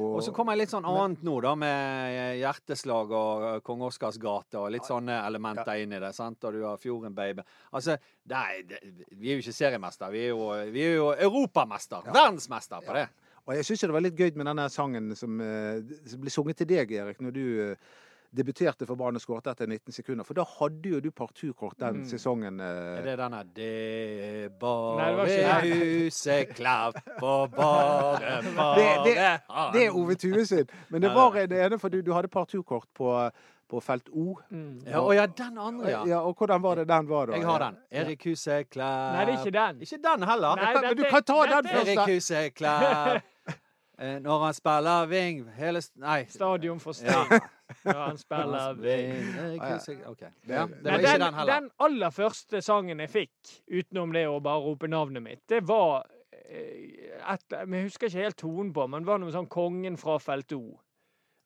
Og 0.00 0.22
så 0.24 0.32
kommer 0.32 0.56
litt 0.56 0.72
sånn 0.72 0.86
annet 0.88 1.20
nå, 1.26 1.34
da, 1.44 1.52
med 1.58 2.38
hjerteslag 2.40 3.10
og 3.12 3.42
eh, 3.44 3.58
Kong 3.66 3.82
Oscars 3.84 4.16
gate 4.20 4.56
og 4.60 4.70
litt 4.72 4.88
sånne 4.88 5.18
elementer 5.26 5.82
inn 5.82 5.92
i 5.92 6.00
det. 6.00 6.14
sant? 6.16 6.40
Og 6.48 6.56
du 6.56 6.62
har 6.64 6.80
Fjorden 6.80 7.12
Baby. 7.16 7.44
Altså, 7.76 7.98
er, 8.24 8.62
det, 8.68 8.80
vi 9.10 9.28
er 9.32 9.36
jo 9.36 9.44
ikke 9.44 9.56
seriemester, 9.58 10.14
vi 10.14 10.24
er 10.24 10.32
jo, 10.32 10.48
vi 10.72 10.86
er 10.86 10.96
jo 10.96 11.10
europamester. 11.12 12.08
Verdensmester 12.08 12.86
på 12.86 12.96
det. 12.96 13.04
Og 13.42 13.56
jeg 13.58 13.66
syns 13.66 13.84
det 13.84 13.96
var 13.96 14.04
litt 14.06 14.18
gøy 14.18 14.32
med 14.38 14.48
denne 14.48 14.68
sangen 14.72 15.12
som, 15.18 15.40
eh, 15.44 15.82
som 16.08 16.22
ble 16.22 16.32
sunget 16.32 16.62
til 16.62 16.72
deg, 16.72 16.96
Erik, 17.02 17.20
når 17.20 17.36
du 17.36 17.44
eh, 17.66 17.92
debuterte 18.34 18.86
for 18.86 18.96
Brann 18.96 19.16
og 19.16 19.20
skåret 19.20 19.46
etter 19.52 19.66
19 19.68 19.92
sekunder. 19.92 20.24
For 20.24 20.34
da 20.34 20.44
hadde 20.58 20.88
jo 20.88 21.00
du 21.00 21.10
parturkort 21.10 21.78
den 21.78 21.98
Mm. 22.02 22.04
sesongen. 22.08 22.60
eh, 22.60 22.98
Er 22.98 23.02
det 23.02 23.18
denne 23.18 23.42
Det 23.54 24.58
bare 24.58 25.60
huset 25.62 26.54
klapper 26.56 27.00
bare, 27.20 27.48
bare 28.56 28.74
Det- 28.74 29.04
det- 29.04 29.72
Det 29.72 29.86
er 29.86 29.90
Ove 29.90 30.14
Tue 30.14 30.44
sin. 30.46 30.66
Men 30.88 31.02
det 31.02 31.10
var 31.14 31.36
en 31.36 31.52
ene, 31.52 31.78
for 31.78 31.88
du, 31.88 32.00
du 32.02 32.12
hadde 32.12 32.28
parturkort 32.28 32.86
på, 32.94 33.30
på 33.70 33.80
felt 33.80 34.08
O. 34.12 34.38
Mm. 34.50 34.82
Ja, 34.86 35.00
og 35.00 35.14
ja, 35.14 35.26
den 35.26 35.58
andre, 35.58 35.88
ja. 35.88 36.04
Ja, 36.06 36.18
og 36.20 36.34
hvordan 36.36 36.62
var 36.62 36.74
det 36.74 36.88
den 36.88 37.08
var, 37.08 37.26
da? 37.26 37.32
Jeg 37.32 37.44
har 37.46 37.58
den. 37.58 37.76
Erik 37.90 38.24
Huset 38.24 38.70
Klæb 38.70 39.12
Nei, 39.12 39.24
det 39.24 39.34
er 39.34 39.38
ikke 39.44 39.58
den. 39.58 39.80
Ikke 39.80 39.98
den 40.02 40.28
heller. 40.28 40.56
Nei, 40.56 40.74
Men 40.88 40.96
du 40.96 41.04
kan 41.10 41.22
ta 41.22 41.32
den 41.42 41.64
dette 41.64 41.68
først. 41.76 41.88
Erik 41.88 42.14
Huset 42.14 42.54
Klapp. 42.54 43.22
Eh, 44.02 44.18
Når 44.18 44.44
han 44.44 44.54
spiller 44.54 45.06
Ving 45.06 45.44
hele 45.56 45.80
st 45.82 45.92
Nei. 45.96 46.24
Stadion 46.28 46.80
for 46.80 46.92
Ja. 47.04 47.38
Ja, 47.84 48.06
han 48.06 48.18
spiller. 48.18 48.74
Huset 49.60 50.06
OK. 50.06 50.20
Det- 50.20 50.32
Ja, 50.54 50.66
det 50.66 50.82
Men 50.82 50.92
var 50.92 50.98
ikke 50.98 51.12
den, 51.12 51.20
den 51.20 51.34
heller. 51.34 51.60
den 51.60 51.70
aller 51.80 52.10
første 52.10 52.62
sangen 52.62 52.98
jeg 53.00 53.10
fikk, 53.10 53.62
utenom 53.70 54.12
det 54.12 54.26
å 54.28 54.40
bare 54.42 54.62
rope 54.62 54.88
navnet 54.88 55.22
mitt, 55.22 55.42
det 55.48 55.62
var 55.68 56.04
eh, 56.32 57.10
et, 57.32 57.44
Jeg 57.50 57.84
husker 57.88 58.06
ikke 58.08 58.22
helt 58.24 58.36
tonen 58.36 58.72
på, 58.72 58.86
men 58.88 59.02
det 59.02 59.06
var 59.08 59.18
noe 59.18 59.32
sånn 59.32 59.48
'Kongen 59.48 59.96
fra 59.98 60.18
felt 60.18 60.52
O'. 60.52 60.78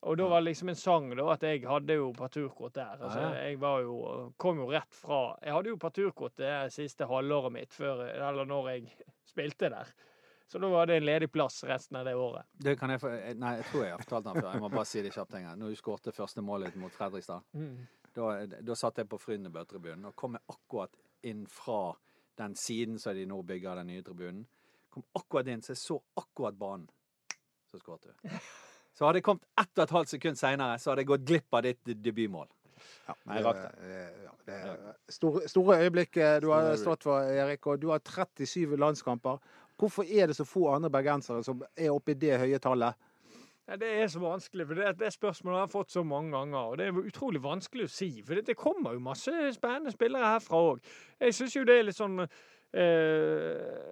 Og 0.03 0.17
da 0.17 0.27
var 0.29 0.41
det 0.41 0.51
liksom 0.53 0.69
en 0.69 0.75
sang 0.75 1.09
da, 1.15 1.23
at 1.33 1.41
jeg 1.41 1.63
hadde 1.65 1.95
jo 1.95 2.11
parturkort 2.13 2.73
der. 2.73 2.97
Altså, 3.01 3.19
Ja, 3.19 3.33
ja. 3.33 3.43
Jeg 3.49 3.59
var 3.59 3.81
jo, 3.81 4.33
kom 4.37 4.57
jo 4.59 4.67
rett 4.71 4.93
fra 4.93 5.35
Jeg 5.43 5.53
hadde 5.53 5.69
jo 5.69 5.75
parturkort 5.77 6.35
det 6.37 6.71
siste 6.71 7.07
halvåret 7.07 7.51
mitt, 7.51 7.69
før, 7.73 8.05
eller 8.13 8.45
når 8.45 8.69
jeg 8.69 8.91
spilte 9.25 9.69
der. 9.69 9.87
Så 10.47 10.59
da 10.63 10.67
var 10.71 10.87
det 10.87 10.95
en 11.01 11.05
ledig 11.05 11.27
plass 11.31 11.63
resten 11.67 11.97
av 11.99 12.05
det 12.07 12.13
året. 12.15 12.45
Det 12.55 12.77
kan 12.79 12.89
jeg 12.93 13.01
få 13.03 13.09
Nei, 13.35 13.53
jeg 13.59 13.65
tror 13.67 13.83
jeg 13.83 13.91
har 13.91 14.03
fortalt 14.05 14.27
den 14.29 14.37
før. 14.41 14.51
Jeg 14.53 14.61
må 14.63 14.69
bare 14.71 14.87
si 14.87 15.01
det 15.03 15.11
kjapt 15.13 15.33
en 15.35 15.43
gang. 15.49 15.57
Når 15.59 15.73
du 15.73 15.79
skårte 15.81 16.13
første 16.15 16.41
målet 16.45 16.75
mot 16.79 16.93
Fredrikstad, 16.95 17.43
da, 18.15 18.27
da 18.63 18.75
satt 18.79 19.01
jeg 19.03 19.09
på 19.11 19.19
Frynebø-tribunen 19.21 20.07
og 20.07 20.15
kom 20.17 20.37
jeg 20.39 20.45
akkurat 20.55 20.95
inn 21.27 21.43
fra 21.51 21.81
den 22.39 22.55
siden 22.55 22.95
som 23.01 23.15
de 23.17 23.25
nå 23.27 23.41
bygger 23.43 23.81
den 23.81 23.91
nye 23.91 24.05
tribunen. 24.05 24.45
Kom 24.93 25.03
akkurat 25.19 25.49
inn, 25.51 25.61
så 25.65 25.73
jeg 25.75 25.81
så 25.83 25.99
akkurat 26.17 26.55
banen. 26.57 26.87
Så 27.67 27.81
skåret 27.81 28.07
du. 28.07 28.29
Så 28.95 29.05
hadde 29.05 29.19
jeg 29.19 29.27
kommet 29.27 29.43
ett 29.59 29.73
og 29.77 29.83
et 29.83 29.91
halvt 29.93 30.13
sekund 30.15 30.39
seinere, 30.39 30.79
så 30.81 30.93
hadde 30.93 31.03
jeg 31.03 31.11
gått 31.11 31.25
glipp 31.27 31.53
av 31.59 31.65
ditt 31.67 31.91
debutmål. 32.07 32.47
Ja, 33.07 33.13
Nei, 33.27 33.41
det. 33.43 33.67
eh, 33.83 34.23
Ja, 34.23 34.31
det 34.47 34.55
er 34.63 34.95
store, 35.11 35.43
store 35.51 35.77
øyeblikk 35.83 36.17
eh, 36.23 36.39
du 36.41 36.47
har 36.53 36.71
stått 36.79 37.03
for, 37.03 37.19
Erik. 37.27 37.67
Og 37.67 37.81
du 37.83 37.89
har 37.91 37.99
37 37.99 38.77
landskamper. 38.79 39.41
Hvorfor 39.77 40.07
er 40.09 40.27
det 40.27 40.35
så 40.35 40.45
få 40.47 40.67
andre 40.73 40.89
bergensere 40.89 41.43
som 41.45 41.61
er 41.75 41.93
oppe 41.93 42.15
i 42.15 42.19
det 42.19 42.39
høye 42.41 42.59
tallet? 42.59 42.97
Ja, 43.67 43.75
det 43.75 43.87
er 44.01 44.07
så 44.07 44.19
vanskelig, 44.23 44.67
for 44.67 44.79
det, 44.79 44.93
det 44.99 45.09
spørsmålet 45.13 45.57
har 45.57 45.65
jeg 45.65 45.73
fått 45.73 45.91
så 45.91 46.03
mange 46.07 46.31
ganger. 46.31 46.57
Og 46.57 46.77
det 46.79 46.87
er 46.87 46.99
utrolig 47.01 47.41
vanskelig 47.43 47.89
å 47.89 47.91
si, 47.91 48.09
for 48.23 48.39
det, 48.39 48.45
det 48.47 48.55
kommer 48.59 48.95
jo 48.95 49.03
masse 49.03 49.33
spennende 49.57 49.91
spillere 49.91 50.29
herfra 50.37 50.61
òg. 50.69 50.85
Jeg 51.19 51.35
syns 51.35 51.57
jo 51.57 51.65
det 51.67 51.75
er 51.75 51.87
litt 51.89 51.97
sånn 51.99 52.21
eh, 52.23 53.91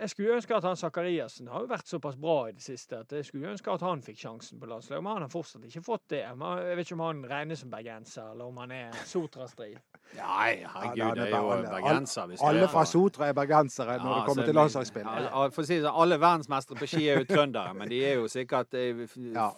Jeg 0.00 0.10
skulle 0.10 0.34
ønske 0.34 0.56
at 0.56 0.64
han 0.66 0.76
Sakariassen 0.76 1.46
har 1.52 1.62
jo 1.62 1.68
vært 1.70 1.86
såpass 1.86 2.16
bra 2.18 2.48
i 2.48 2.54
det 2.56 2.62
siste 2.64 2.98
at 2.98 3.12
jeg 3.14 3.26
skulle 3.28 3.52
ønske 3.52 3.70
at 3.70 3.82
han 3.86 4.00
fikk 4.02 4.18
sjansen 4.24 4.58
på 4.60 4.66
landslaget, 4.66 5.04
men 5.04 5.12
han 5.12 5.22
har 5.26 5.30
fortsatt 5.32 5.66
ikke 5.68 5.82
fått 5.86 6.08
det. 6.10 6.22
Jeg 6.24 6.38
vet 6.78 6.82
ikke 6.88 6.96
om 6.98 7.04
han 7.04 7.20
regnes 7.30 7.62
som 7.62 7.70
bergenser, 7.70 8.32
eller 8.32 8.50
om 8.50 8.58
han 8.62 8.74
er 8.74 8.98
Sotra-strid. 9.06 9.78
Nei, 10.18 10.50
Ja, 10.60 10.72
herregud, 10.74 11.14
det 11.20 11.28
er 11.28 11.36
jo 11.36 11.60
bergenser. 11.70 12.26
hvis 12.26 12.42
Alle 12.44 12.66
fra 12.68 12.84
Sotra 12.84 13.28
er 13.30 13.38
bergensere 13.38 13.98
når 13.98 14.10
Ja, 14.10 14.18
det 14.18 14.26
kommer 14.26 14.44
til 14.50 14.54
landslagsspill. 14.54 15.06
Ja, 15.06 15.46
si 15.54 15.78
sånn, 15.80 16.02
alle 16.02 16.18
verdensmestere 16.20 16.78
på 16.82 16.90
ski 16.90 17.06
er 17.08 17.22
jo 17.22 17.30
trøndere, 17.30 17.74
men 17.74 17.88
de 17.88 18.02
er 18.04 18.18
jo 18.18 18.28
sikkert 18.28 18.74
eh, 18.74 19.06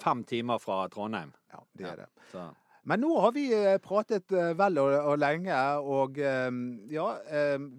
fem 0.05 0.24
timer 0.24 0.59
fra 0.62 0.87
Trondheim. 0.93 1.32
Ja, 1.53 1.64
det 1.78 1.91
er 1.95 1.97
det. 2.05 2.09
Så. 2.32 2.45
Men 2.87 3.01
nå 3.03 3.09
har 3.18 3.32
vi 3.34 3.49
eh, 3.51 3.78
pratet 3.82 4.30
eh, 4.30 4.53
vel 4.55 4.78
og, 4.78 4.93
og 5.11 5.16
lenge, 5.18 5.55
og 5.82 6.20
eh, 6.22 6.59
ja, 6.95 7.07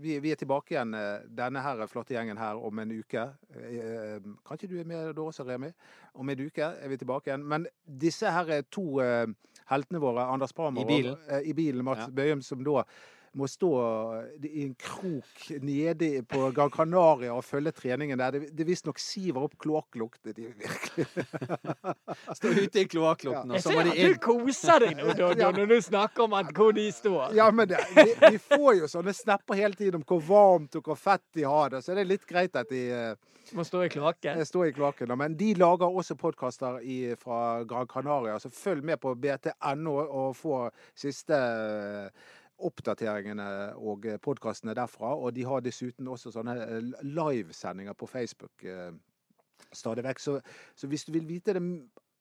vi, 0.04 0.18
vi 0.24 0.34
er 0.34 0.40
tilbake 0.42 0.76
igjen 0.76 0.92
denne 1.38 1.64
her 1.64 1.86
flotte 1.88 2.16
gjengen 2.18 2.40
her 2.42 2.60
om 2.60 2.82
en 2.84 2.92
uke. 2.92 3.24
Kan 3.48 4.36
Kanskje 4.50 4.68
du 4.74 4.76
er 4.82 4.90
med 4.90 5.14
da 5.16 5.28
også, 5.30 5.46
Remi? 5.48 5.72
Om 6.18 6.34
en 6.34 6.44
uke 6.50 6.72
er 6.76 6.92
vi 6.92 7.00
tilbake 7.00 7.32
igjen. 7.32 7.46
Men 7.48 7.70
disse 7.88 8.32
her 8.36 8.52
er 8.58 8.68
to 8.74 9.00
heltene 9.72 10.02
våre, 10.04 10.28
Anders 10.28 10.56
Pramer 10.56 10.84
I 10.84 10.90
bilen. 10.92 11.16
og 11.16 11.48
i 11.48 11.56
bilen, 11.56 11.86
Mats 11.88 12.04
Ja. 12.08 12.12
Bøhum, 12.20 12.44
som 12.44 12.64
da 12.68 12.84
må 13.38 13.48
stå 13.50 13.72
i 14.44 14.64
en 14.66 14.74
krok 14.82 15.48
nede 15.62 16.24
på 16.28 16.50
Gran 16.56 16.72
Canaria 16.74 17.36
og 17.36 17.46
følge 17.46 17.72
treningen 17.78 18.20
der. 18.20 18.36
Det, 18.38 18.50
det 18.58 18.68
visstnok 18.68 19.00
siver 19.02 19.46
opp 19.46 19.56
kloakklukt. 19.62 20.20
Det 20.26 20.34
er 20.34 20.56
virkelig 20.58 21.06
Stå 22.40 22.52
ute 22.56 22.82
i 22.82 22.88
kloakklukten, 22.90 23.54
og 23.54 23.62
så 23.64 23.74
må 23.76 23.86
de 23.88 23.94
inn. 23.96 24.16
du 24.16 24.22
koser 24.24 24.84
deg 24.84 24.98
nå, 25.00 25.12
Dodo, 25.14 25.38
Ja. 25.42 25.52
når 25.54 25.70
du 25.72 25.78
snakker 25.86 26.26
om 26.28 26.36
at 26.38 26.52
hvor 26.58 26.74
de 26.76 26.88
står. 26.92 27.36
Ja, 27.38 27.50
men 27.52 27.70
det, 27.70 27.80
de, 27.96 28.08
de, 28.24 28.42
får 28.42 28.82
jo 28.82 28.90
sånne 28.92 29.14
snapper 29.16 29.60
hele 29.60 29.78
tiden 29.78 30.02
om 30.02 30.06
hvor 30.08 30.22
varmt 30.28 30.78
og 30.80 30.90
hvor 30.90 31.00
fett 31.00 31.24
de 31.38 31.46
har 31.48 31.74
det, 31.74 31.84
så 31.86 31.96
det 31.96 32.04
er 32.06 32.12
litt 32.16 32.26
greit 32.30 32.56
at 32.58 32.70
de 32.72 32.84
eh, 32.94 33.36
Må 33.56 33.64
stå 33.64 33.86
i 33.86 33.92
kloakken. 33.92 34.42
Stå 34.44 34.66
i 34.68 34.74
kloakken. 34.76 35.14
Men 35.16 35.38
de 35.40 35.54
lager 35.56 35.88
også 35.88 36.18
podkaster 36.20 36.82
fra 37.22 37.64
Gran 37.64 37.88
Canaria, 37.88 38.36
så 38.44 38.52
følg 38.52 38.84
med 38.84 39.00
på 39.00 39.14
BT.no 39.16 39.94
og 40.04 40.34
få 40.36 40.66
siste 41.00 41.38
eh, 41.38 42.26
oppdateringene 42.58 43.48
og 43.78 44.08
podkastene 44.24 44.76
derfra. 44.78 45.14
Og 45.16 45.36
de 45.36 45.46
har 45.46 45.64
dessuten 45.66 46.08
også 46.10 46.34
sånne 46.36 46.58
eh, 46.64 46.92
livesendinger 47.06 47.98
på 47.98 48.10
Facebook 48.10 48.66
eh, 48.66 48.92
stadig 49.72 50.06
vekk. 50.08 50.22
Så, 50.24 50.38
så 50.76 50.90
hvis 50.90 51.06
du 51.06 51.14
vil 51.16 51.28
vite 51.30 51.58
det, 51.58 51.64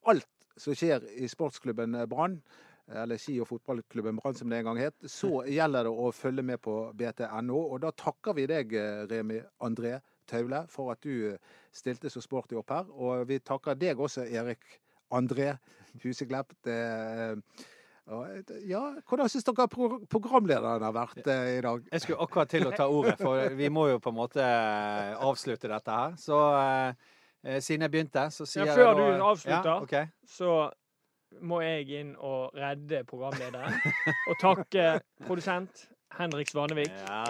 alt 0.06 0.28
som 0.60 0.76
skjer 0.76 1.04
i 1.20 1.28
sportsklubben 1.28 1.94
eh, 1.94 2.08
Brann, 2.10 2.40
eller 2.86 3.18
ski- 3.18 3.40
og 3.42 3.48
fotballklubben 3.50 4.18
Brann 4.20 4.36
som 4.38 4.50
det 4.50 4.60
en 4.60 4.68
gang 4.70 4.80
het, 4.80 5.08
så 5.10 5.40
gjelder 5.56 5.88
det 5.88 5.94
å 5.94 6.10
følge 6.14 6.44
med 6.46 6.62
på 6.64 6.76
BT.no. 6.96 7.62
Og 7.72 7.80
da 7.82 7.92
takker 7.96 8.36
vi 8.38 8.48
deg, 8.50 8.74
eh, 8.76 9.04
Remi 9.10 9.40
André 9.64 9.98
Taule, 10.30 10.64
for 10.70 10.92
at 10.94 11.02
du 11.06 11.32
eh, 11.32 11.54
stilte 11.74 12.10
så 12.12 12.22
sporty 12.24 12.58
opp 12.58 12.74
her. 12.74 12.92
Og 12.92 13.26
vi 13.30 13.40
takker 13.42 13.78
deg 13.78 14.00
også, 14.00 14.26
Erik 14.26 14.64
André 15.14 15.54
Huseklepp. 16.02 16.54
Det, 16.66 16.76
eh, 16.76 17.66
ja, 18.06 18.80
hvordan 19.08 19.28
syns 19.30 19.46
dere 19.48 19.66
programlederen 20.06 20.84
har 20.86 20.94
vært 20.94 21.26
eh, 21.26 21.56
i 21.56 21.62
dag? 21.64 21.82
Jeg 21.90 22.04
skulle 22.04 22.22
akkurat 22.22 22.52
til 22.52 22.68
å 22.68 22.72
ta 22.74 22.86
ordet, 22.86 23.16
for 23.18 23.56
vi 23.58 23.70
må 23.72 23.88
jo 23.90 23.98
på 24.02 24.12
en 24.12 24.18
måte 24.20 24.42
eh, 24.42 25.16
avslutte 25.26 25.70
dette 25.72 25.96
her. 25.96 26.14
Så 26.20 26.38
eh, 26.54 27.58
siden 27.58 27.86
jeg 27.86 27.94
begynte, 27.96 28.28
så 28.30 28.46
sier 28.46 28.62
Ja, 28.62 28.70
jeg 28.70 28.78
før 28.78 28.92
da 28.92 29.08
du 29.10 29.26
avslutter. 29.32 29.72
Ja, 29.72 29.80
okay. 29.82 30.06
Så 30.22 30.52
må 31.42 31.60
jeg 31.64 31.90
inn 31.98 32.14
og 32.22 32.54
redde 32.54 33.02
programlederen. 33.10 33.74
Og 34.30 34.38
takke 34.38 34.86
produsent 35.26 35.88
Henrik 36.18 36.48
Svanevik. 36.48 36.88
Ja. 37.08 37.24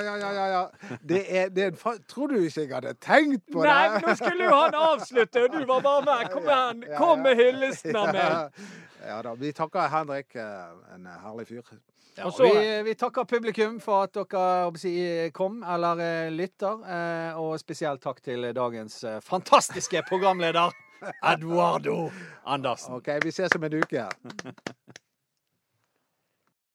Ja, 0.00 0.16
ja, 0.16 0.32
ja. 0.32 0.46
ja. 0.46 0.96
Det 1.02 1.24
er, 1.38 1.48
det 1.48 1.62
er 1.64 1.70
en 1.72 1.76
fa 1.76 1.94
Tror 2.08 2.28
du 2.28 2.34
ikke 2.38 2.60
jeg 2.66 2.74
hadde 2.74 2.92
tenkt 3.02 3.42
på 3.52 3.62
det? 3.64 3.72
Nei, 3.72 4.00
nå 4.04 4.14
skulle 4.20 4.44
jo 4.44 4.54
han 4.60 4.74
avslutte, 4.78 5.42
og 5.42 5.52
du 5.56 5.64
var 5.66 5.80
bare 5.82 6.04
med. 6.06 6.30
Kom 6.32 6.42
med, 6.46 6.84
Ja, 6.86 6.92
ja. 6.92 6.98
kom 7.00 7.18
med 7.24 7.36
hyllesten 7.40 7.96
av 7.96 8.12
meg. 8.14 8.64
Ja 9.08 9.20
da. 9.22 9.34
Vi 9.34 9.52
takker 9.52 9.88
Henrik. 9.90 10.36
eh, 10.36 10.94
En 10.94 11.06
herlig 11.24 11.46
fyr. 11.48 11.62
Ja, 12.18 12.24
Og 12.26 12.32
så- 12.32 12.44
vi, 12.50 12.82
vi 12.82 12.94
takker 12.94 13.24
publikum 13.24 13.80
for 13.80 14.02
at 14.02 14.12
dere 14.14 15.30
kom, 15.30 15.62
eller 15.62 15.98
eh, 16.00 16.30
lytter. 16.30 16.82
Eh, 16.84 17.38
og 17.38 17.58
spesielt 17.60 18.02
takk 18.02 18.20
til 18.22 18.52
dagens 18.54 19.04
fantastiske 19.22 20.02
programleder, 20.08 20.70
Eduardo 21.32 22.10
Andersen. 22.46 22.94
OK, 22.94 23.08
vi 23.24 23.30
ses 23.30 23.54
om 23.56 23.64
en 23.64 23.74
uke. 23.82 24.06